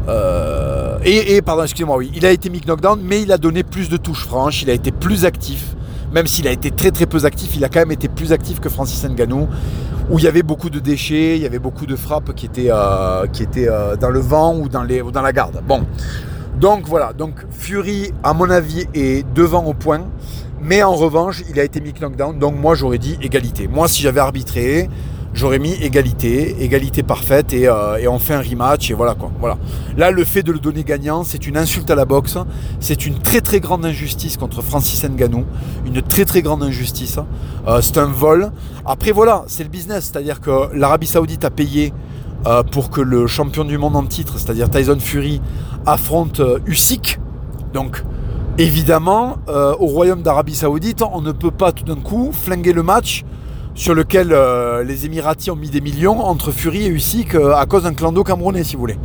euh, 0.09 0.99
et, 1.05 1.41
pardon, 1.43 1.62
excusez-moi, 1.62 1.97
oui, 1.97 2.11
il 2.14 2.26
a 2.26 2.30
été 2.30 2.51
mis 2.51 2.61
knockdown, 2.66 3.01
mais 3.03 3.22
il 3.22 3.32
a 3.32 3.38
donné 3.38 3.62
plus 3.62 3.88
de 3.88 3.97
touches 3.97 4.26
franches, 4.26 4.62
il 4.62 4.70
a 4.70 4.72
été 4.72 4.91
plus 4.91 5.24
actif. 5.24 5.74
Même 6.12 6.26
s'il 6.26 6.49
a 6.49 6.51
été 6.51 6.70
très 6.72 6.91
très 6.91 7.07
peu 7.07 7.24
actif, 7.24 7.57
il 7.57 7.64
a 7.64 7.68
quand 7.68 7.78
même 7.78 7.93
été 7.93 8.09
plus 8.09 8.32
actif 8.32 8.59
que 8.59 8.68
Francis 8.68 9.05
Ngannou, 9.05 9.49
où 10.11 10.18
il 10.18 10.24
y 10.24 10.28
avait 10.28 10.43
beaucoup 10.43 10.68
de 10.68 10.80
déchets, 10.80 11.36
il 11.36 11.43
y 11.43 11.47
avait 11.47 11.61
beaucoup 11.61 11.86
de 11.86 11.95
frappes 11.95 12.34
qui 12.34 12.47
étaient, 12.47 12.68
euh, 12.70 13.97
dans 13.97 14.11
le 14.11 14.20
vent 14.20 14.57
ou 14.57 14.68
dans, 14.68 14.82
les, 14.82 15.01
ou 15.01 15.12
dans 15.12 15.22
la 15.22 15.32
garde. 15.32 15.62
Bon, 15.66 15.86
donc 16.59 16.88
voilà, 16.88 17.12
donc 17.12 17.47
Fury, 17.51 18.12
à 18.24 18.34
mon 18.34 18.51
avis, 18.51 18.86
est 18.93 19.24
devant 19.32 19.64
au 19.64 19.74
point. 19.74 20.01
Mais 20.62 20.82
en 20.82 20.95
revanche, 20.95 21.43
il 21.49 21.59
a 21.59 21.64
été 21.64 21.80
mis 21.80 21.95
knockdown, 21.99 22.38
donc 22.38 22.55
moi 22.57 22.74
j'aurais 22.74 22.99
dit 22.99 23.16
égalité. 23.22 23.66
Moi, 23.66 23.88
si 23.88 24.03
j'avais 24.03 24.20
arbitré, 24.20 24.91
j'aurais 25.33 25.59
mis 25.59 25.72
égalité, 25.74 26.62
égalité 26.62 27.03
parfaite 27.03 27.53
euh, 27.53 27.97
et, 27.97 28.09
on 28.09 28.18
fait 28.18 28.35
un 28.35 28.43
rematch 28.43 28.91
et 28.91 28.95
voilà 28.95 29.14
quoi. 29.14 29.31
Voilà. 29.41 29.59
Là, 29.97 30.11
le 30.11 30.24
fait 30.24 30.43
de 30.43 30.53
le 30.53 30.59
donner 30.59 30.85
gagnant, 30.85 31.24
c'est 31.24 31.47
une 31.47 31.57
insulte 31.57 31.91
à 31.91 31.95
la 31.95 32.05
boxe, 32.05 32.37
c'est 32.81 33.07
une 33.07 33.18
très 33.18 33.41
très 33.41 33.61
grande 33.61 33.85
injustice 33.85 34.37
contre 34.37 34.62
Francis 34.62 35.03
Ngannou, 35.05 35.45
une 35.87 36.03
très 36.03 36.24
très 36.24 36.43
grande 36.43 36.62
injustice. 36.62 37.18
Euh, 37.66 37.81
c'est 37.81 37.99
un 37.99 38.07
vol. 38.07 38.51
Après 38.85 39.12
voilà, 39.12 39.45
c'est 39.47 39.62
le 39.62 39.70
business, 39.70 40.11
c'est-à-dire 40.12 40.41
que 40.41 40.74
l'Arabie 40.74 41.07
Saoudite 41.07 41.45
a 41.45 41.51
payé 41.51 41.93
euh, 42.47 42.62
pour 42.62 42.91
que 42.91 43.01
le 43.01 43.26
champion 43.26 43.64
du 43.64 43.78
monde 43.78 43.97
en 43.97 44.05
titre, 44.05 44.39
c'est-à-dire 44.39 44.70
Tyson 44.70 44.99
Fury, 44.99 45.41
affronte 45.87 46.41
Usyk. 46.66 47.18
Donc 47.72 48.03
évidemment, 48.59 49.37
au 49.47 49.87
royaume 49.87 50.22
d'Arabie 50.22 50.55
Saoudite, 50.55 51.03
on 51.03 51.22
ne 51.22 51.33
peut 51.33 51.53
pas 51.53 51.72
tout 51.72 51.85
d'un 51.85 52.01
coup 52.01 52.31
flinguer 52.33 52.72
le 52.72 52.83
match 52.83 53.24
sur 53.75 53.95
lequel 53.95 54.33
euh, 54.33 54.83
les 54.83 55.07
Émiratis 55.07 55.51
ont 55.51 55.57
mis 55.57 55.71
des 55.71 55.81
millions 55.81 56.21
entre 56.21 56.51
Fury 56.51 56.87
et 56.87 56.89
Usyk 56.89 57.35
euh, 57.35 57.55
à 57.55 57.66
cause 57.66 57.85
d'un 57.85 57.95
clando 57.95 58.25
camerounais, 58.25 58.64
si 58.64 58.75
vous 58.75 58.81
voulez. 58.81 58.99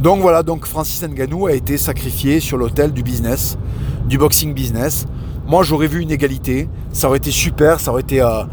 Donc 0.00 0.20
voilà, 0.20 0.42
donc 0.42 0.66
Francis 0.66 1.02
Ngannou 1.02 1.46
a 1.46 1.52
été 1.52 1.76
sacrifié 1.76 2.40
sur 2.40 2.56
l'autel 2.56 2.92
du 2.92 3.02
business, 3.02 3.58
du 4.06 4.18
boxing 4.18 4.54
business. 4.54 5.06
Moi, 5.46 5.62
j'aurais 5.62 5.88
vu 5.88 6.00
une 6.00 6.10
égalité, 6.10 6.68
ça 6.92 7.08
aurait 7.08 7.18
été 7.18 7.30
super, 7.30 7.80
ça 7.80 7.90
aurait 7.90 8.02
été 8.02 8.20
euh, 8.22 8.44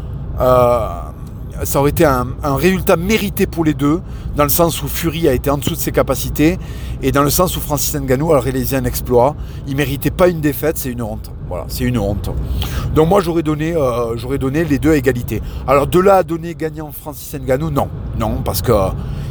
ça 1.64 1.80
aurait 1.80 1.90
été 1.90 2.04
un, 2.04 2.26
résultat 2.42 2.96
mérité 2.96 3.46
pour 3.46 3.64
les 3.64 3.74
deux, 3.74 4.00
dans 4.36 4.44
le 4.44 4.48
sens 4.48 4.82
où 4.82 4.88
Fury 4.88 5.28
a 5.28 5.32
été 5.32 5.50
en 5.50 5.58
dessous 5.58 5.74
de 5.74 5.76
ses 5.76 5.92
capacités, 5.92 6.58
et 7.02 7.12
dans 7.12 7.22
le 7.22 7.30
sens 7.30 7.56
où 7.56 7.60
Francis 7.60 7.94
Ngannou 7.94 8.32
a 8.32 8.40
réalisé 8.40 8.76
un 8.76 8.84
exploit. 8.84 9.34
Il 9.66 9.76
méritait 9.76 10.10
pas 10.10 10.28
une 10.28 10.40
défaite, 10.40 10.78
c'est 10.78 10.90
une 10.90 11.02
honte. 11.02 11.30
Voilà, 11.48 11.64
c'est 11.68 11.84
une 11.84 11.98
honte. 11.98 12.30
Donc 12.94 13.08
moi 13.08 13.20
j'aurais 13.20 13.42
donné, 13.42 13.74
euh, 13.74 14.38
donné 14.38 14.64
les 14.64 14.78
deux 14.78 14.92
à 14.92 14.96
égalité. 14.96 15.42
Alors 15.66 15.86
de 15.86 15.98
là 15.98 16.16
à 16.16 16.22
donner 16.22 16.54
gagnant 16.54 16.90
Francis 16.92 17.34
Ngannou, 17.34 17.70
non, 17.70 17.88
non, 18.18 18.42
parce 18.44 18.62
que 18.62 18.72
euh, 18.72 18.88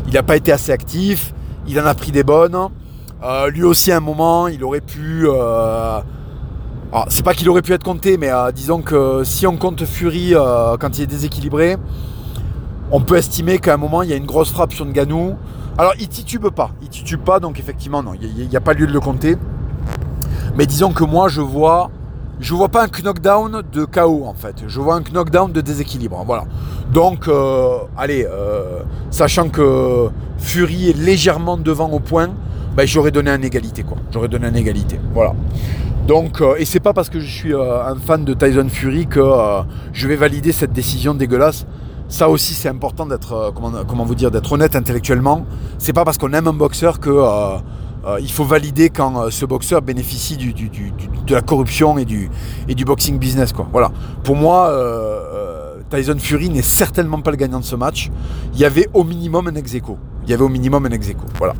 il 0.07 0.13
n'a 0.13 0.23
pas 0.23 0.36
été 0.36 0.51
assez 0.51 0.71
actif, 0.71 1.34
il 1.67 1.80
en 1.80 1.86
a 1.86 1.93
pris 1.93 2.11
des 2.11 2.23
bonnes. 2.23 2.57
Euh, 3.23 3.49
lui 3.49 3.63
aussi 3.63 3.91
à 3.91 3.97
un 3.97 4.01
moment, 4.01 4.47
il 4.47 4.63
aurait 4.63 4.82
pu. 4.82 5.28
c'est 7.09 7.23
pas 7.23 7.34
qu'il 7.34 7.49
aurait 7.49 7.61
pu 7.61 7.73
être 7.73 7.84
compté, 7.84 8.17
mais 8.17 8.32
disons 8.53 8.82
que 8.82 9.23
si 9.23 9.45
on 9.47 9.57
compte 9.57 9.86
Fury 9.86 10.34
quand 10.80 10.97
il 10.97 11.03
est 11.03 11.07
déséquilibré, 11.07 11.78
on 12.91 13.01
peut 13.01 13.17
estimer 13.17 13.59
qu'à 13.59 13.73
un 13.73 13.77
moment, 13.77 14.01
il 14.01 14.09
y 14.09 14.13
a 14.13 14.15
une 14.15 14.25
grosse 14.25 14.51
frappe 14.51 14.73
sur 14.73 14.85
Nganou. 14.85 15.35
Alors, 15.77 15.93
il 15.99 16.07
titube 16.07 16.47
pas. 16.49 16.71
Il 16.81 16.89
titube 16.89 17.21
pas, 17.21 17.39
donc 17.39 17.59
effectivement, 17.59 18.01
non, 18.01 18.13
il 18.19 18.47
n'y 18.47 18.55
a, 18.55 18.61
pas 18.61 18.73
lieu 18.73 18.88
de 18.88 18.93
le 18.93 18.99
compter. 18.99 19.35
Mais 20.55 20.65
disons 20.65 20.91
que 20.91 21.03
moi, 21.03 21.27
je 21.27 21.41
vois, 21.41 21.91
je 22.39 22.53
vois 22.53 22.69
pas 22.69 22.83
un 22.83 22.88
knockdown 22.88 23.61
de 23.71 23.85
KO 23.85 24.23
en 24.25 24.33
fait. 24.33 24.63
Je 24.67 24.79
vois 24.79 24.95
un 24.95 25.01
knockdown 25.01 25.51
de 25.51 25.61
déséquilibre. 25.61 26.23
Voilà. 26.25 26.45
Donc, 26.91 27.27
euh, 27.27 27.77
allez, 27.97 28.25
euh, 28.25 28.79
sachant 29.11 29.49
que 29.49 30.07
Fury 30.39 30.89
est 30.89 30.97
légèrement 30.97 31.57
devant 31.57 31.89
au 31.89 31.99
point, 31.99 32.29
ben, 32.75 32.88
j'aurais 32.88 33.11
donné 33.11 33.29
un 33.29 33.41
égalité 33.41 33.83
quoi. 33.83 33.97
J'aurais 34.11 34.29
donné 34.29 34.47
un 34.47 34.55
égalité. 34.55 34.99
Voilà. 35.13 35.33
Donc, 36.07 36.41
et 36.57 36.63
c'est 36.63 36.79
pas 36.79 36.93
parce 36.93 37.09
que 37.09 37.19
je 37.19 37.29
suis 37.29 37.53
un 37.53 37.95
fan 37.95 38.23
de 38.23 38.33
Tyson 38.33 38.69
Fury 38.69 39.07
que 39.07 39.21
je 39.91 40.07
vais 40.07 40.15
valider 40.15 40.53
cette 40.53 40.71
décision 40.71 41.13
dégueulasse. 41.13 41.65
Ça 42.10 42.30
aussi, 42.30 42.53
c'est 42.53 42.70
important 42.70 43.05
d'être, 43.05 43.51
comment, 43.55 43.72
comment, 43.88 44.05
vous 44.05 44.16
dire, 44.16 44.32
d'être 44.32 44.51
honnête 44.51 44.76
intellectuellement. 44.76 45.45
C'est 45.78 45.93
pas 45.93 46.05
parce 46.05 46.18
qu'on 46.18 46.32
aime 46.34 46.47
un 46.47 46.53
boxeur 46.53 46.99
que 46.99 47.10
euh, 48.08 48.20
il 48.22 48.32
faut 48.32 48.45
valider 48.45 48.89
quand 48.89 49.22
euh, 49.22 49.30
ce 49.32 49.45
boxeur 49.45 49.82
bénéficie 49.82 50.38
de 50.38 51.34
la 51.34 51.41
corruption 51.41 51.97
et 51.97 52.05
du, 52.05 52.30
boxing 52.86 53.20
business. 53.20 53.53
Voilà. 53.74 53.91
Pour 54.24 54.38
moi, 54.38 54.70
euh, 54.70 55.82
Tyson 55.89 56.16
Fury 56.18 56.49
n'est 56.49 56.62
certainement 56.62 57.20
pas 57.22 57.32
le 57.32 57.38
gagnant 57.38 57.60
de 57.60 57.66
ce 57.66 57.76
match. 57.76 58.10
Il 58.53 58.60
y 58.60 58.66
avait 58.66 58.88
au 58.93 59.03
minimum 59.03 59.47
un 59.47 59.55
ex 59.55 59.74
-aequo. 59.74 59.97
Il 60.24 60.30
y 60.30 60.34
avait 60.34 60.43
au 60.43 60.49
minimum 60.49 60.86
un 60.86 60.91
ex. 60.91 61.10
Voilà. 61.38 61.53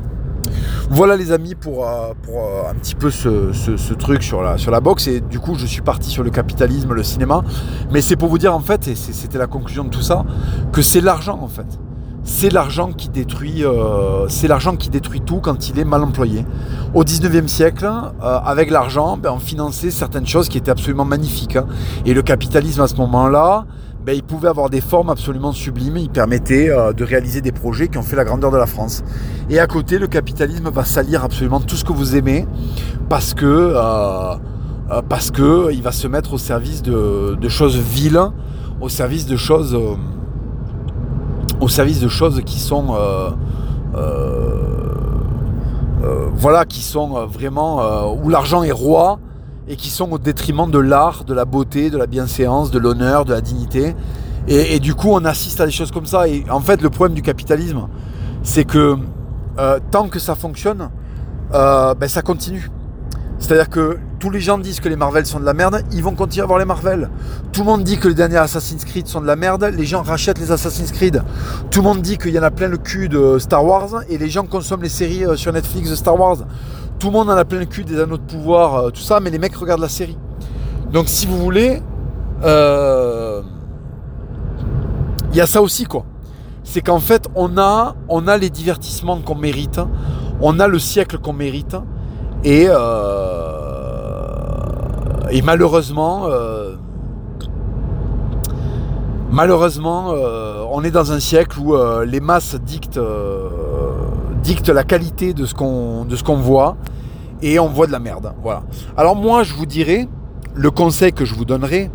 Voilà 0.90 1.16
les 1.16 1.32
amis 1.32 1.56
pour, 1.56 1.88
pour 2.24 2.40
un 2.70 2.74
petit 2.76 2.96
peu 2.96 3.10
ce, 3.12 3.94
truc 3.94 4.24
sur 4.24 4.42
la, 4.42 4.80
boxe. 4.80 5.08
Et 5.08 5.22
du 5.22 5.40
coup, 5.40 5.56
je 5.56 5.66
suis 5.66 5.82
parti 5.82 6.10
sur 6.10 6.24
le 6.24 6.30
capitalisme, 6.30 6.94
le 6.94 7.04
cinéma. 7.04 7.44
Mais 7.92 8.02
c'est 8.02 8.16
pour 8.16 8.30
vous 8.30 8.38
dire 8.38 8.54
en 8.54 8.60
fait, 8.60 8.88
et 8.88 8.96
c'était 8.96 9.38
la 9.38 9.48
conclusion 9.48 9.84
de 9.84 9.90
tout 9.90 10.02
ça, 10.02 10.26
que 10.72 10.82
c'est 10.82 11.02
l'argent 11.02 11.40
en 11.42 11.48
fait 11.48 11.80
c'est 12.28 12.52
l'argent 12.52 12.92
qui 12.92 13.08
détruit, 13.08 13.64
euh, 13.64 14.28
qui 14.78 14.90
détruit 14.90 15.22
tout 15.22 15.40
quand 15.40 15.70
il 15.70 15.80
est 15.80 15.86
mal 15.86 16.04
employé. 16.04 16.46
Au 16.94 17.04
19e 17.04 17.48
siècle, 17.48 17.86
euh, 17.86 18.40
avec 18.44 18.70
l'argent, 18.70 19.18
ben, 19.18 19.32
on 19.32 19.40
finançait 19.40 19.92
certaines 19.92 20.28
choses 20.28 20.50
qui 20.50 20.58
étaient 20.58 20.70
absolument 20.70 21.06
magnifiques. 21.06 21.56
Hein. 21.56 21.66
Et 22.06 22.14
le 22.14 22.22
capitalisme 22.22 22.82
à 22.82 22.88
ce 22.88 22.96
moment-là, 22.96 23.66
ben, 24.08 24.16
il 24.16 24.24
pouvait 24.24 24.48
avoir 24.48 24.70
des 24.70 24.82
formes 24.82 25.10
absolument 25.10 25.52
sublimes. 25.52 25.98
Il 25.98 26.10
permettait 26.10 26.70
euh, 26.70 26.94
de 26.94 27.04
réaliser 27.04 27.42
des 27.42 27.52
projets 27.52 27.90
qui 27.90 27.98
ont 27.98 28.04
fait 28.04 28.16
la 28.16 28.24
grandeur 28.24 28.52
de 28.52 28.58
la 28.58 28.66
France. 28.66 29.04
Et 29.50 29.60
à 29.60 29.68
côté, 29.68 30.00
le 30.00 30.08
capitalisme 30.08 30.70
va 30.72 30.86
salir 30.86 31.24
absolument 31.24 31.60
tout 31.60 31.76
ce 31.76 31.84
que 31.84 31.94
vous 31.94 32.16
aimez 32.16 32.48
parce 33.10 33.34
que 33.34 33.76
parce 35.10 35.32
que 35.32 35.74
il 35.74 35.84
va 35.84 35.92
se 35.92 36.08
mettre 36.08 36.34
au 36.34 36.38
service 36.38 36.82
de, 36.82 37.36
de 37.40 37.50
choses 37.50 37.78
viles, 37.78 38.22
au 38.80 38.88
service 38.88 39.26
de 39.26 39.36
choses 39.36 39.78
au 41.60 41.68
service 41.68 42.00
de 42.00 42.08
choses 42.08 42.42
qui 42.46 42.60
sont 42.60 42.94
euh, 42.94 43.30
euh, 43.96 44.62
euh, 46.04 46.28
voilà 46.34 46.66
qui 46.66 46.82
sont 46.82 47.26
vraiment 47.26 48.12
où 48.14 48.30
l'argent 48.30 48.64
est 48.64 48.72
roi 48.72 49.20
et 49.68 49.76
qui 49.76 49.90
sont 49.90 50.12
au 50.12 50.18
détriment 50.18 50.70
de 50.70 50.80
l'art, 50.80 51.24
de 51.24 51.34
la 51.34 51.46
beauté, 51.46 51.90
de 51.90 51.98
la 51.98 52.08
bienséance, 52.08 52.72
de 52.72 52.80
l'honneur, 52.80 53.26
de 53.26 53.34
la 53.34 53.42
dignité. 53.42 53.96
Et, 54.50 54.80
du 54.80 54.96
coup, 54.96 55.10
on 55.12 55.26
assiste 55.26 55.60
à 55.60 55.66
des 55.66 55.74
choses 55.74 55.92
comme 55.92 56.06
ça. 56.06 56.30
Et 56.30 56.46
en 56.50 56.62
fait, 56.62 56.82
le 56.82 56.90
problème 56.90 57.16
du 57.16 57.22
capitalisme, 57.22 57.90
c'est 58.44 58.64
que 58.64 58.96
tant 59.92 60.08
que 60.08 60.20
ça 60.20 60.36
fonctionne, 60.36 60.90
ben, 61.52 62.08
ça 62.08 62.22
continue. 62.22 62.72
C'est-à-dire 63.40 63.70
que 63.70 63.98
tous 64.20 64.30
les 64.30 64.40
gens 64.40 64.58
disent 64.58 64.80
que 64.80 64.90
les 64.90 64.96
Marvel 64.96 65.26
sont 65.26 65.40
de 65.40 65.46
la 65.46 65.54
merde, 65.54 65.84
ils 65.92 66.04
vont 66.04 66.16
continuer 66.16 66.44
à 66.44 66.48
voir 66.48 66.60
les 66.60 66.66
Marvel. 66.66 67.10
Tout 67.52 67.62
le 67.62 67.68
monde 67.68 67.84
dit 67.84 67.98
que 67.98 68.08
les 68.08 68.16
derniers 68.16 68.38
Assassin's 68.38 68.84
Creed 68.84 69.08
sont 69.08 69.22
de 69.22 69.28
la 69.28 69.36
merde, 69.36 69.72
les 69.76 69.86
gens 69.86 70.02
rachètent 70.02 70.40
les 70.40 70.52
Assassin's 70.52 70.92
Creed. 70.92 71.22
Tout 71.70 71.82
le 71.82 71.86
monde 71.86 72.02
dit 72.02 72.18
qu'il 72.18 72.32
y 72.32 72.40
en 72.40 72.44
a 72.44 72.50
plein 72.50 72.68
le 72.68 72.78
cul 72.78 73.10
de 73.10 73.38
Star 73.38 73.64
Wars 73.64 74.04
et 74.10 74.18
les 74.18 74.30
gens 74.30 74.46
consomment 74.46 74.84
les 74.84 74.90
séries 74.90 75.26
euh, 75.26 75.36
sur 75.36 75.54
Netflix 75.54 75.90
de 75.90 75.96
Star 75.96 76.20
Wars. 76.20 76.38
Tout 77.00 77.08
le 77.08 77.14
monde 77.14 77.30
en 77.30 77.38
a 77.38 77.46
plein 77.46 77.60
le 77.60 77.66
cul 77.66 77.84
des 77.84 78.00
anneaux 78.00 78.18
de 78.18 78.24
pouvoir, 78.24 78.76
euh, 78.76 78.90
tout 78.90 79.02
ça, 79.02 79.20
mais 79.20 79.30
les 79.30 79.40
mecs 79.40 79.56
regardent 79.56 79.82
la 79.82 79.90
série. 79.90 80.18
Donc 80.92 81.08
si 81.08 81.26
vous 81.26 81.38
voulez, 81.38 81.82
euh, 82.44 83.42
il 85.32 85.38
y 85.38 85.42
a 85.42 85.48
ça 85.48 85.62
aussi 85.62 85.86
quoi. 85.86 86.06
C'est 86.64 86.82
qu'en 86.82 87.00
fait 87.00 87.28
on 87.36 87.58
a, 87.58 87.96
on 88.10 88.28
a 88.28 88.38
les 88.38 88.50
divertissements 88.50 89.20
qu'on 89.22 89.36
mérite, 89.36 89.80
on 90.42 90.60
a 90.60 90.68
le 90.68 90.80
siècle 90.80 91.18
qu'on 91.20 91.34
mérite 91.34 91.76
et 92.44 92.68
et 95.30 95.42
malheureusement, 95.42 96.28
euh, 96.28 96.76
malheureusement, 99.30 100.12
euh, 100.12 100.64
on 100.72 100.84
est 100.84 100.92
dans 100.92 101.12
un 101.12 101.20
siècle 101.20 101.60
où 101.60 101.76
euh, 101.76 102.06
les 102.06 102.20
masses 102.20 102.56
dictent, 102.56 103.00
dictent 104.44 104.70
la 104.70 104.84
qualité 104.84 105.34
de 105.34 105.46
ce 105.46 105.54
qu'on 105.54 106.08
qu'on 106.26 106.38
voit 106.38 106.78
et 107.42 107.60
on 107.60 107.68
voit 107.68 107.88
de 107.88 107.92
la 107.92 108.00
merde. 108.00 108.34
Voilà. 108.42 108.64
Alors 108.96 109.16
moi, 109.16 109.44
je 109.44 109.54
vous 109.54 109.66
dirais, 109.66 110.08
le 110.56 110.72
conseil 110.72 111.14
que 111.14 111.26
je 111.26 111.36
vous 111.36 111.46
donnerai, 111.46 111.92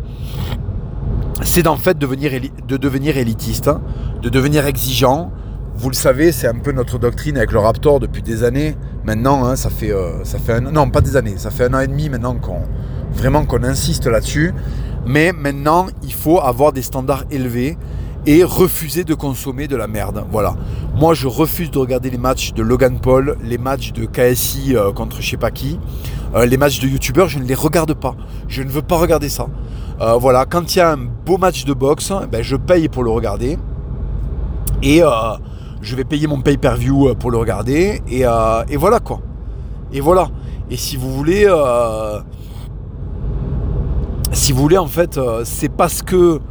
c'est 1.41 1.63
d'en 1.63 1.75
fait 1.75 1.97
devenir, 1.97 2.31
de 2.67 2.77
devenir 2.77 3.17
élitiste, 3.17 3.67
hein, 3.67 3.81
de 4.21 4.29
devenir 4.29 4.65
exigeant. 4.65 5.31
Vous 5.75 5.89
le 5.89 5.95
savez, 5.95 6.31
c'est 6.31 6.47
un 6.47 6.59
peu 6.59 6.71
notre 6.71 6.99
doctrine 6.99 7.35
avec 7.35 7.51
le 7.51 7.59
Raptor 7.59 7.99
depuis 7.99 8.21
des 8.21 8.43
années. 8.43 8.75
Maintenant, 9.03 9.43
hein, 9.43 9.55
ça 9.55 9.69
fait, 9.69 9.91
ça 10.23 10.39
fait 10.39 10.53
un, 10.53 10.61
non 10.61 10.89
pas 10.89 11.01
des 11.01 11.17
années, 11.17 11.35
ça 11.37 11.49
fait 11.49 11.65
un 11.65 11.73
an 11.73 11.79
et 11.79 11.87
demi 11.87 12.09
maintenant 12.09 12.35
qu'on 12.35 12.61
vraiment 13.13 13.45
qu'on 13.45 13.63
insiste 13.63 14.07
là-dessus. 14.07 14.53
Mais 15.05 15.31
maintenant, 15.33 15.87
il 16.03 16.13
faut 16.13 16.39
avoir 16.39 16.71
des 16.71 16.81
standards 16.81 17.25
élevés 17.31 17.77
et 18.25 18.43
refuser 18.43 19.03
de 19.03 19.13
consommer 19.13 19.67
de 19.67 19.75
la 19.75 19.87
merde. 19.87 20.25
Voilà. 20.31 20.55
Moi, 20.95 21.13
je 21.13 21.27
refuse 21.27 21.71
de 21.71 21.77
regarder 21.77 22.09
les 22.09 22.17
matchs 22.17 22.53
de 22.53 22.63
Logan 22.63 22.99
Paul, 22.99 23.37
les 23.43 23.57
matchs 23.57 23.91
de 23.91 24.05
KSI 24.05 24.75
euh, 24.75 24.91
contre 24.91 25.21
je 25.21 25.29
sais 25.29 25.37
pas 25.37 25.51
qui, 25.51 25.79
euh, 26.35 26.45
les 26.45 26.57
matchs 26.57 26.79
de 26.79 26.87
youtubeurs, 26.87 27.27
je 27.27 27.39
ne 27.39 27.45
les 27.45 27.55
regarde 27.55 27.93
pas. 27.93 28.15
Je 28.47 28.63
ne 28.63 28.69
veux 28.69 28.81
pas 28.81 28.97
regarder 28.97 29.29
ça. 29.29 29.47
Euh, 30.01 30.13
voilà, 30.13 30.45
quand 30.45 30.73
il 30.75 30.77
y 30.77 30.81
a 30.81 30.91
un 30.91 30.97
beau 30.97 31.37
match 31.37 31.65
de 31.65 31.73
boxe, 31.73 32.11
ben, 32.31 32.41
je 32.41 32.55
paye 32.55 32.87
pour 32.87 33.03
le 33.03 33.09
regarder. 33.09 33.57
Et 34.81 35.01
je 35.81 35.95
vais 35.95 36.03
payer 36.03 36.27
mon 36.27 36.41
pay-per-view 36.41 37.15
pour 37.15 37.31
le 37.31 37.37
regarder. 37.37 38.01
Et, 38.09 38.25
voilà 38.75 38.99
quoi. 38.99 39.21
Et 39.93 40.01
voilà. 40.01 40.27
Et 40.69 40.75
si 40.75 40.97
vous 40.97 41.09
voulez 41.13 41.47
si 44.33 44.51
vous 44.51 44.61
voulez, 44.61 44.77
en 44.77 44.87
fait, 44.87 45.17
c'est 45.45 45.69
parce 45.69 46.01
que 46.01 46.41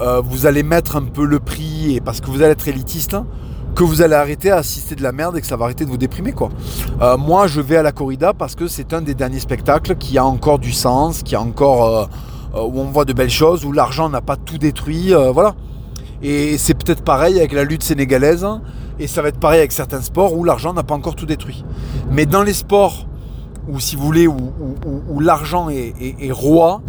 euh, 0.00 0.20
vous 0.20 0.46
allez 0.46 0.62
mettre 0.62 0.96
un 0.96 1.02
peu 1.02 1.24
le 1.24 1.40
prix 1.40 2.00
parce 2.04 2.20
que 2.20 2.26
vous 2.26 2.42
allez 2.42 2.52
être 2.52 2.68
élitiste 2.68 3.16
que 3.74 3.84
vous 3.84 4.00
allez 4.00 4.14
arrêter 4.14 4.50
à 4.50 4.56
assister 4.56 4.94
de 4.94 5.02
la 5.02 5.12
merde 5.12 5.36
et 5.36 5.40
que 5.40 5.46
ça 5.46 5.56
va 5.56 5.66
arrêter 5.66 5.84
de 5.84 5.90
vous 5.90 5.98
déprimer 5.98 6.32
quoi. 6.32 6.48
Euh, 7.02 7.16
moi 7.16 7.46
je 7.46 7.60
vais 7.60 7.76
à 7.76 7.82
la 7.82 7.92
corrida 7.92 8.32
parce 8.32 8.54
que 8.54 8.68
c'est 8.68 8.94
un 8.94 9.02
des 9.02 9.14
derniers 9.14 9.40
spectacles 9.40 9.96
qui 9.96 10.18
a 10.18 10.24
encore 10.24 10.58
du 10.58 10.72
sens, 10.72 11.22
qui 11.22 11.34
a 11.34 11.40
encore 11.40 12.08
où 12.54 12.80
on 12.80 12.84
voit 12.84 13.04
de 13.04 13.12
belles 13.12 13.28
choses, 13.28 13.66
où 13.66 13.72
l'argent 13.72 14.08
n'a 14.08 14.22
pas 14.22 14.36
tout 14.36 14.56
détruit, 14.56 15.12
voilà. 15.34 15.54
Et 16.22 16.56
c'est 16.56 16.72
peut-être 16.72 17.02
pareil 17.02 17.38
avec 17.38 17.52
la 17.52 17.64
lutte 17.64 17.82
sénégalaise 17.82 18.46
et 18.98 19.06
ça 19.06 19.20
va 19.20 19.28
être 19.28 19.38
pareil 19.38 19.58
avec 19.58 19.72
certains 19.72 20.00
sports 20.00 20.34
où 20.34 20.42
l'argent 20.42 20.72
n'a 20.72 20.82
pas 20.82 20.94
encore 20.94 21.16
tout 21.16 21.26
détruit. 21.26 21.64
Mais 22.10 22.24
dans 22.24 22.42
les 22.42 22.54
sports 22.54 23.06
où 23.68 23.80
si 23.80 23.96
vous 23.96 24.04
voulez 24.04 24.26
où, 24.26 25.20
l'argent 25.20 25.68
est, 25.68 26.30
roi, 26.30 26.80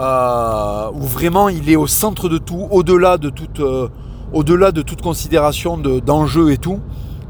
euh, 0.00 0.90
où 0.94 1.02
vraiment 1.02 1.48
il 1.48 1.68
est 1.70 1.76
au 1.76 1.86
centre 1.86 2.28
de 2.28 2.38
tout, 2.38 2.66
au-delà 2.70 3.18
de 3.18 3.30
toute, 3.30 3.60
euh, 3.60 3.88
au-delà 4.32 4.72
de 4.72 4.82
toute 4.82 5.02
considération 5.02 5.76
d'enjeux 5.76 6.50
et 6.52 6.56
tout, 6.56 6.80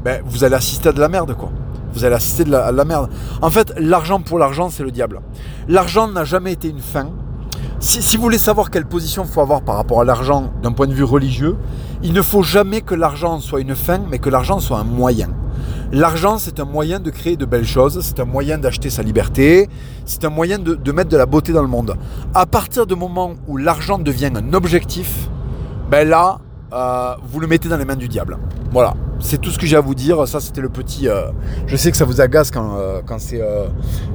ben, 0.03 0.21
vous 0.25 0.43
allez 0.43 0.55
assister 0.55 0.89
à 0.89 0.91
de 0.91 0.99
la 0.99 1.09
merde 1.09 1.35
quoi. 1.35 1.49
Vous 1.93 2.05
allez 2.05 2.15
assister 2.15 2.43
à 2.53 2.71
de 2.71 2.77
la 2.77 2.85
merde. 2.85 3.09
En 3.41 3.49
fait, 3.49 3.73
l'argent 3.77 4.19
pour 4.19 4.39
l'argent, 4.39 4.69
c'est 4.69 4.83
le 4.83 4.91
diable. 4.91 5.21
L'argent 5.67 6.07
n'a 6.07 6.23
jamais 6.25 6.53
été 6.53 6.69
une 6.69 6.79
fin. 6.79 7.09
Si, 7.79 8.01
si, 8.01 8.17
vous 8.17 8.23
voulez 8.23 8.37
savoir 8.39 8.71
quelle 8.71 8.85
position 8.85 9.25
il 9.25 9.31
faut 9.31 9.41
avoir 9.41 9.61
par 9.61 9.75
rapport 9.75 10.01
à 10.01 10.05
l'argent 10.05 10.51
d'un 10.63 10.71
point 10.71 10.87
de 10.87 10.93
vue 10.93 11.03
religieux, 11.03 11.55
il 12.01 12.13
ne 12.13 12.21
faut 12.21 12.41
jamais 12.41 12.81
que 12.81 12.95
l'argent 12.95 13.39
soit 13.41 13.61
une 13.61 13.75
fin, 13.75 13.99
mais 14.09 14.19
que 14.19 14.29
l'argent 14.29 14.59
soit 14.59 14.79
un 14.79 14.83
moyen. 14.83 15.29
L'argent, 15.93 16.39
c'est 16.39 16.59
un 16.59 16.65
moyen 16.65 16.99
de 16.99 17.11
créer 17.11 17.37
de 17.37 17.45
belles 17.45 17.67
choses, 17.67 17.99
c'est 18.01 18.19
un 18.19 18.25
moyen 18.25 18.57
d'acheter 18.57 18.89
sa 18.89 19.03
liberté, 19.03 19.69
c'est 20.05 20.25
un 20.25 20.31
moyen 20.31 20.57
de, 20.57 20.91
mettre 20.91 21.11
de 21.11 21.17
la 21.17 21.27
beauté 21.27 21.53
dans 21.53 21.61
le 21.61 21.67
monde. 21.67 21.95
À 22.33 22.47
partir 22.47 22.87
du 22.87 22.95
moment 22.95 23.33
où 23.47 23.57
l'argent 23.57 23.99
devient 23.99 24.31
un 24.35 24.53
objectif, 24.53 25.29
ben 25.91 26.09
là, 26.09 26.39
euh, 26.73 27.13
vous 27.29 27.39
le 27.39 27.45
mettez 27.45 27.69
dans 27.69 27.77
les 27.77 27.85
mains 27.85 27.95
du 27.95 28.07
diable. 28.07 28.39
Voilà, 28.71 28.95
c'est 29.19 29.39
tout 29.39 29.51
ce 29.51 29.59
que 29.59 29.67
j'ai 29.67 29.77
à 29.77 29.81
vous 29.81 29.93
dire. 29.93 30.27
Ça, 30.27 30.39
c'était 30.39 30.61
le 30.61 30.69
petit. 30.69 31.07
Euh, 31.07 31.27
je 31.67 31.75
sais 31.75 31.91
que 31.91 31.97
ça 31.97 32.05
vous 32.05 32.21
agace 32.21 32.49
quand, 32.49 32.75
euh, 32.75 33.01
c'est 33.19 33.43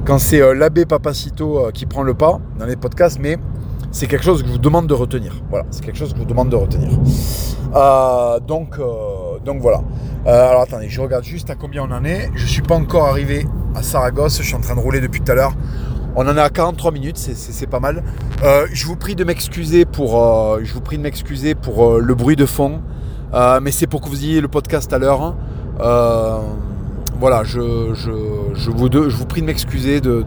quand 0.05 0.19
c'est 0.19 0.53
l'abbé 0.53 0.85
Papacito 0.85 1.71
qui 1.73 1.85
prend 1.85 2.03
le 2.03 2.13
pas 2.13 2.41
dans 2.59 2.65
les 2.65 2.75
podcasts, 2.75 3.19
mais 3.21 3.37
c'est 3.91 4.07
quelque 4.07 4.25
chose 4.25 4.41
que 4.41 4.49
je 4.49 4.51
vous 4.51 4.59
demande 4.59 4.87
de 4.87 4.93
retenir. 4.93 5.33
Voilà, 5.49 5.65
c'est 5.71 5.85
quelque 5.85 5.97
chose 5.97 6.09
que 6.09 6.17
je 6.17 6.23
vous 6.23 6.29
demande 6.29 6.49
de 6.49 6.57
retenir. 6.57 6.89
donc, 8.45 8.77
donc 9.45 9.61
voilà. 9.61 9.81
Euh, 10.27 10.49
alors 10.49 10.61
attendez, 10.61 10.89
je 10.89 11.01
regarde 11.01 11.23
juste 11.23 11.49
à 11.49 11.55
combien 11.55 11.83
on 11.83 11.91
en 11.91 12.03
est. 12.03 12.29
Je 12.35 12.43
ne 12.43 12.47
suis 12.47 12.61
pas 12.61 12.75
encore 12.75 13.07
arrivé 13.07 13.45
à 13.75 13.83
Saragosse, 13.83 14.37
je 14.37 14.43
suis 14.43 14.55
en 14.55 14.61
train 14.61 14.75
de 14.75 14.79
rouler 14.79 15.01
depuis 15.01 15.21
tout 15.21 15.31
à 15.31 15.35
l'heure. 15.35 15.53
On 16.15 16.27
en 16.27 16.35
est 16.35 16.41
à 16.41 16.49
43 16.49 16.91
minutes, 16.91 17.17
c'est 17.17 17.67
pas 17.67 17.79
mal. 17.79 18.03
Euh, 18.43 18.67
je 18.73 18.85
vous 18.85 18.95
prie 18.95 19.15
de 19.15 19.23
m'excuser 19.23 19.85
pour, 19.85 20.21
euh, 20.21 20.59
je 20.63 20.73
vous 20.73 20.81
prie 20.81 20.97
de 20.97 21.03
m'excuser 21.03 21.55
pour 21.55 21.99
le 21.99 22.15
bruit 22.15 22.35
de 22.35 22.45
fond, 22.45 22.81
mais 23.61 23.71
c'est 23.71 23.87
pour 23.87 24.01
que 24.01 24.09
vous 24.09 24.23
ayez 24.23 24.41
le 24.41 24.47
podcast 24.47 24.91
à 24.91 24.97
l'heure. 24.97 25.35
Voilà, 27.19 27.43
je, 27.43 27.59
vous, 27.59 29.25
prie 29.25 29.41
de 29.41 29.45
m'excuser 29.45 29.99
de, 30.01 30.23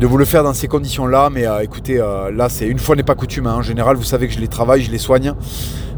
vous 0.00 0.16
le 0.16 0.24
faire 0.24 0.42
dans 0.42 0.54
ces 0.54 0.68
conditions-là, 0.68 1.30
mais 1.30 1.44
écoutez, 1.62 1.98
là 1.98 2.48
c'est 2.48 2.66
une 2.66 2.78
fois 2.78 2.96
n'est 2.96 3.02
pas 3.02 3.14
coutume. 3.14 3.46
Hein. 3.46 3.56
En 3.56 3.62
général, 3.62 3.96
vous 3.96 4.02
savez 4.02 4.26
que 4.26 4.34
je 4.34 4.40
les 4.40 4.48
travaille, 4.48 4.82
je 4.82 4.90
les 4.90 4.98
soigne. 4.98 5.34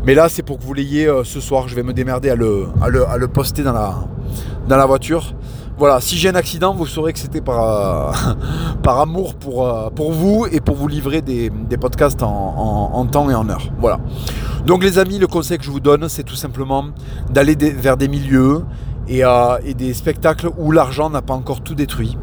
Mais 0.06 0.14
là, 0.14 0.28
c'est 0.28 0.42
pour 0.42 0.58
que 0.58 0.62
vous 0.62 0.72
l'ayez 0.72 1.08
euh, 1.08 1.24
ce 1.24 1.40
soir. 1.40 1.66
Je 1.66 1.74
vais 1.74 1.82
me 1.82 1.92
démerder 1.92 2.30
à 2.30 2.36
le, 2.36 3.26
poster 3.26 3.64
dans 3.64 3.72
la, 3.72 4.86
voiture. 4.86 5.34
Voilà, 5.78 6.00
si 6.00 6.16
j'ai 6.16 6.28
un 6.28 6.36
accident, 6.36 6.72
vous 6.74 6.86
saurez 6.86 7.12
que 7.12 7.18
c'était 7.18 7.40
par, 7.40 8.38
amour 8.86 9.34
pour 9.34 10.12
vous 10.12 10.46
et 10.50 10.60
pour 10.60 10.76
vous 10.76 10.86
livrer 10.86 11.22
des, 11.22 11.50
podcasts 11.80 12.22
en, 12.22 13.04
temps 13.10 13.28
et 13.28 13.34
en 13.34 13.48
heure. 13.48 13.68
Voilà. 13.80 13.98
Donc 14.64 14.84
les 14.84 15.00
amis, 15.00 15.18
le 15.18 15.26
conseil 15.26 15.58
que 15.58 15.64
je 15.64 15.70
vous 15.70 15.80
donne, 15.80 16.08
c'est 16.08 16.22
tout 16.22 16.36
simplement 16.36 16.84
d'aller 17.28 17.56
vers 17.56 17.96
des 17.96 18.08
milieux 18.08 18.62
euh, 19.10 19.58
et, 19.64 19.74
des 19.74 19.94
spectacles 19.94 20.48
où 20.58 20.72
l'argent 20.72 21.10
n'a 21.10 21.22
pas 21.22 21.34
encore 21.34 21.60
tout 21.60 21.74
détruit. 21.74 22.16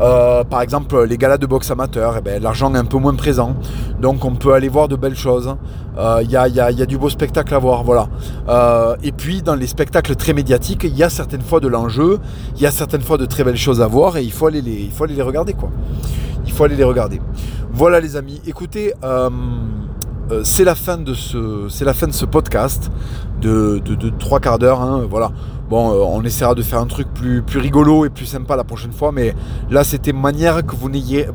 Euh, 0.00 0.44
par 0.44 0.62
exemple, 0.62 1.04
les 1.04 1.18
galas 1.18 1.38
de 1.38 1.46
boxe 1.46 1.70
amateur, 1.70 2.16
eh 2.18 2.20
ben, 2.20 2.42
l'argent 2.42 2.74
est 2.74 2.78
un 2.78 2.84
peu 2.84 2.98
moins 2.98 3.14
présent, 3.14 3.54
donc 4.00 4.24
on 4.24 4.34
peut 4.34 4.54
aller 4.54 4.68
voir 4.68 4.88
de 4.88 4.96
belles 4.96 5.16
choses. 5.16 5.56
Il 5.94 6.00
euh, 6.00 6.22
y, 6.22 6.36
a, 6.36 6.86
du 6.86 6.96
beau 6.96 7.10
spectacle 7.10 7.54
à 7.54 7.58
voir, 7.58 7.84
voilà. 7.84 8.08
et 9.02 9.12
puis 9.12 9.42
dans 9.42 9.54
les 9.54 9.66
spectacles 9.66 10.16
très 10.16 10.32
médiatiques, 10.32 10.84
il 10.84 10.96
y 10.96 11.02
a 11.02 11.10
certaines 11.10 11.42
fois 11.42 11.60
de 11.60 11.68
l'enjeu, 11.68 12.18
il 12.56 12.62
y 12.62 12.66
a 12.66 12.70
certaines 12.70 13.02
fois 13.02 13.18
de 13.18 13.26
très 13.26 13.44
belles 13.44 13.56
choses 13.56 13.82
à 13.82 13.86
voir 13.86 14.16
et 14.16 14.22
il 14.22 14.32
faut 14.32 14.46
aller 14.46 14.62
les, 14.62 14.72
il 14.72 14.90
faut 14.90 15.04
aller 15.04 15.14
les 15.14 15.22
regarder 15.22 15.52
quoi. 15.52 15.70
Il 16.46 16.52
faut 16.52 16.64
aller 16.64 16.76
les 16.76 16.84
regarder. 16.84 17.20
Voilà 17.72 18.00
les 18.00 18.16
amis. 18.16 18.40
Écoutez. 18.46 18.94
C'est 20.44 20.64
la 20.64 20.74
fin 20.74 20.98
de 20.98 21.14
ce, 21.14 21.68
c'est 21.68 21.84
la 21.84 21.94
fin 21.94 22.06
de 22.06 22.12
ce 22.12 22.24
podcast 22.24 22.90
de, 23.40 24.10
trois 24.18 24.40
quarts 24.40 24.58
d'heure. 24.58 24.80
Hein, 24.80 25.06
voilà. 25.08 25.32
Bon, 25.68 25.90
euh, 25.90 26.04
on 26.06 26.22
essaiera 26.22 26.54
de 26.54 26.62
faire 26.62 26.80
un 26.80 26.86
truc 26.86 27.08
plus, 27.14 27.42
rigolo 27.54 28.04
et 28.04 28.10
plus 28.10 28.26
sympa 28.26 28.56
la 28.56 28.64
prochaine 28.64 28.92
fois, 28.92 29.10
mais 29.12 29.34
là 29.70 29.84
c'était 29.84 30.12
manière 30.12 30.64
que 30.66 30.76
vous 30.76 30.90
n'ayez 30.90 31.26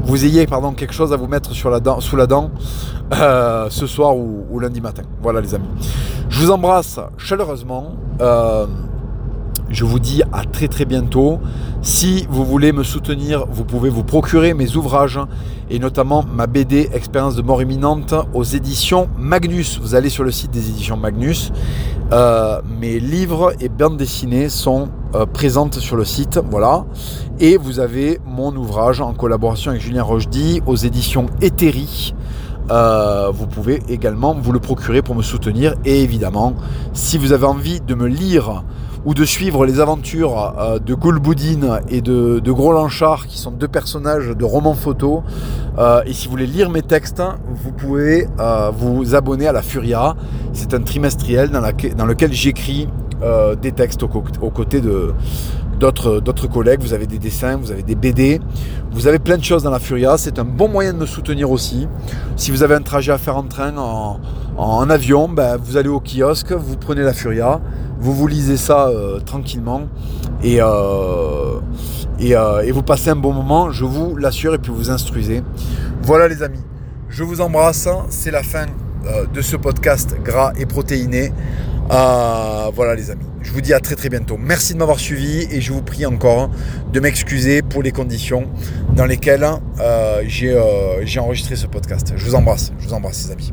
vous 0.00 0.24
ayez 0.24 0.46
quelque 0.76 0.94
chose 0.94 1.12
à 1.12 1.16
vous 1.16 1.26
mettre 1.26 1.52
sous 1.54 1.68
la 1.70 1.80
dent 2.26 2.50
euh, 3.12 3.66
ce 3.70 3.86
soir 3.86 4.16
ou, 4.16 4.58
lundi 4.60 4.80
matin. 4.80 5.02
Voilà 5.22 5.40
les 5.40 5.54
amis. 5.54 5.68
Je 6.28 6.40
vous 6.40 6.50
embrasse 6.50 7.00
chaleureusement. 7.16 7.96
Euh, 8.20 8.66
je 9.70 9.84
vous 9.84 9.98
dis 9.98 10.22
à 10.32 10.44
très 10.44 10.68
très 10.68 10.84
bientôt. 10.84 11.40
Si 11.82 12.26
vous 12.30 12.44
voulez 12.44 12.72
me 12.72 12.82
soutenir, 12.82 13.46
vous 13.50 13.64
pouvez 13.64 13.90
vous 13.90 14.04
procurer 14.04 14.54
mes 14.54 14.76
ouvrages 14.76 15.20
et 15.70 15.78
notamment 15.78 16.24
ma 16.24 16.46
BD 16.46 16.88
Expérience 16.92 17.36
de 17.36 17.42
mort 17.42 17.60
imminente 17.60 18.14
aux 18.34 18.44
éditions 18.44 19.08
Magnus. 19.18 19.78
Vous 19.80 19.94
allez 19.94 20.08
sur 20.08 20.24
le 20.24 20.30
site 20.30 20.50
des 20.50 20.70
éditions 20.70 20.96
Magnus. 20.96 21.52
Euh, 22.12 22.62
mes 22.80 22.98
livres 22.98 23.52
et 23.60 23.68
bandes 23.68 23.98
dessinées 23.98 24.48
sont 24.48 24.88
euh, 25.14 25.26
présentes 25.26 25.74
sur 25.74 25.96
le 25.96 26.04
site. 26.04 26.40
Voilà. 26.50 26.86
Et 27.38 27.56
vous 27.56 27.80
avez 27.80 28.18
mon 28.26 28.56
ouvrage 28.56 29.00
en 29.00 29.12
collaboration 29.12 29.70
avec 29.70 29.82
Julien 29.82 30.02
Rochdy 30.02 30.62
aux 30.66 30.76
éditions 30.76 31.26
Ethérie. 31.42 32.14
Euh, 32.70 33.30
vous 33.32 33.46
pouvez 33.46 33.82
également 33.88 34.34
vous 34.34 34.52
le 34.52 34.60
procurer 34.60 35.02
pour 35.02 35.14
me 35.14 35.22
soutenir. 35.22 35.74
Et 35.84 36.02
évidemment, 36.02 36.54
si 36.92 37.18
vous 37.18 37.32
avez 37.32 37.46
envie 37.46 37.80
de 37.80 37.94
me 37.94 38.06
lire 38.06 38.64
ou 39.08 39.14
de 39.14 39.24
suivre 39.24 39.64
les 39.64 39.80
aventures 39.80 40.54
euh, 40.58 40.78
de 40.78 40.92
Goulboudine 40.92 41.80
et 41.88 42.02
de, 42.02 42.42
Gros 42.50 42.74
Lanchard, 42.74 43.26
qui 43.26 43.38
sont 43.38 43.50
deux 43.50 43.66
personnages 43.66 44.36
de 44.36 44.44
romans 44.44 44.74
photo. 44.74 45.22
Euh, 45.78 46.02
et 46.04 46.12
si 46.12 46.26
vous 46.26 46.32
voulez 46.32 46.46
lire 46.46 46.68
mes 46.68 46.82
textes, 46.82 47.22
vous 47.48 47.72
pouvez 47.72 48.28
euh, 48.38 48.70
vous 48.70 49.14
abonner 49.14 49.48
à 49.48 49.52
la 49.52 49.62
Furia. 49.62 50.14
C'est 50.52 50.74
un 50.74 50.82
trimestriel 50.82 51.48
dans, 51.48 51.62
dans 51.96 52.04
lequel 52.04 52.34
j'écris 52.34 52.86
des 53.62 53.72
textes 53.72 54.04
aux, 54.04 54.08
côtés 54.50 54.80
de, 54.80 55.12
d'autres 55.78 56.46
collègues, 56.46 56.80
vous 56.80 56.92
avez 56.92 57.06
des 57.06 57.18
dessins, 57.18 57.56
vous 57.56 57.70
avez 57.70 57.82
des 57.82 57.94
BD, 57.94 58.40
vous 58.92 59.06
avez 59.06 59.18
plein 59.18 59.38
de 59.38 59.44
choses 59.44 59.62
dans 59.62 59.70
la 59.70 59.78
Furia, 59.78 60.18
c'est 60.18 60.38
un 60.38 60.44
bon 60.44 60.68
moyen 60.68 60.92
de 60.92 60.98
me 60.98 61.06
soutenir 61.06 61.50
aussi. 61.50 61.88
Si 62.36 62.50
vous 62.50 62.62
avez 62.62 62.74
un 62.74 62.82
trajet 62.82 63.12
à 63.12 63.18
faire 63.18 63.36
en 63.36 63.44
train, 63.44 63.74
en, 63.76 64.90
avion, 64.90 65.28
ben, 65.28 65.56
vous 65.56 65.76
allez 65.76 65.88
au 65.88 66.00
kiosque, 66.00 66.52
vous 66.52 66.76
prenez 66.76 67.02
la 67.02 67.12
Furia, 67.12 67.60
vous 68.00 68.12
vous 68.12 68.26
lisez 68.26 68.56
ça 68.56 68.88
euh, 68.88 69.20
tranquillement 69.20 69.82
et, 70.42 70.60
euh, 70.60 71.60
euh, 72.20 72.60
et, 72.60 72.72
vous 72.72 72.82
passez 72.82 73.10
un 73.10 73.16
bon 73.16 73.32
moment, 73.32 73.70
je 73.70 73.84
vous 73.84 74.16
l'assure, 74.16 74.54
et 74.54 74.58
puis 74.58 74.72
vous 74.72 74.90
instruisez. 74.90 75.42
Voilà 76.02 76.28
les 76.28 76.42
amis, 76.42 76.64
je 77.08 77.22
vous 77.22 77.40
embrasse, 77.40 77.88
c'est 78.08 78.30
la 78.30 78.42
fin 78.42 78.66
de 79.32 79.42
ce 79.42 79.56
podcast 79.56 80.16
gras 80.22 80.52
et 80.58 80.66
protéiné. 80.66 81.32
voilà 81.88 82.94
les 82.94 83.10
amis, 83.10 83.26
je 83.42 83.52
vous 83.52 83.60
dis 83.60 83.74
à 83.74 83.80
très 83.80 83.96
très 83.96 84.08
bientôt. 84.08 84.36
Merci 84.38 84.74
de 84.74 84.78
m'avoir 84.78 84.98
suivi 84.98 85.46
et 85.50 85.60
je 85.60 85.72
vous 85.72 85.82
prie 85.82 86.06
encore 86.06 86.50
de 86.92 87.00
m'excuser 87.00 87.62
pour 87.62 87.82
les 87.82 87.92
conditions 87.92 88.48
dans 88.94 89.06
lesquelles 89.06 89.46
j'ai 90.26 90.58
enregistré 91.18 91.56
ce 91.56 91.66
podcast. 91.66 92.12
Je 92.16 92.24
vous 92.24 92.34
embrasse, 92.34 92.72
je 92.78 92.88
vous 92.88 92.94
embrasse 92.94 93.26
les 93.26 93.32
amis. 93.32 93.52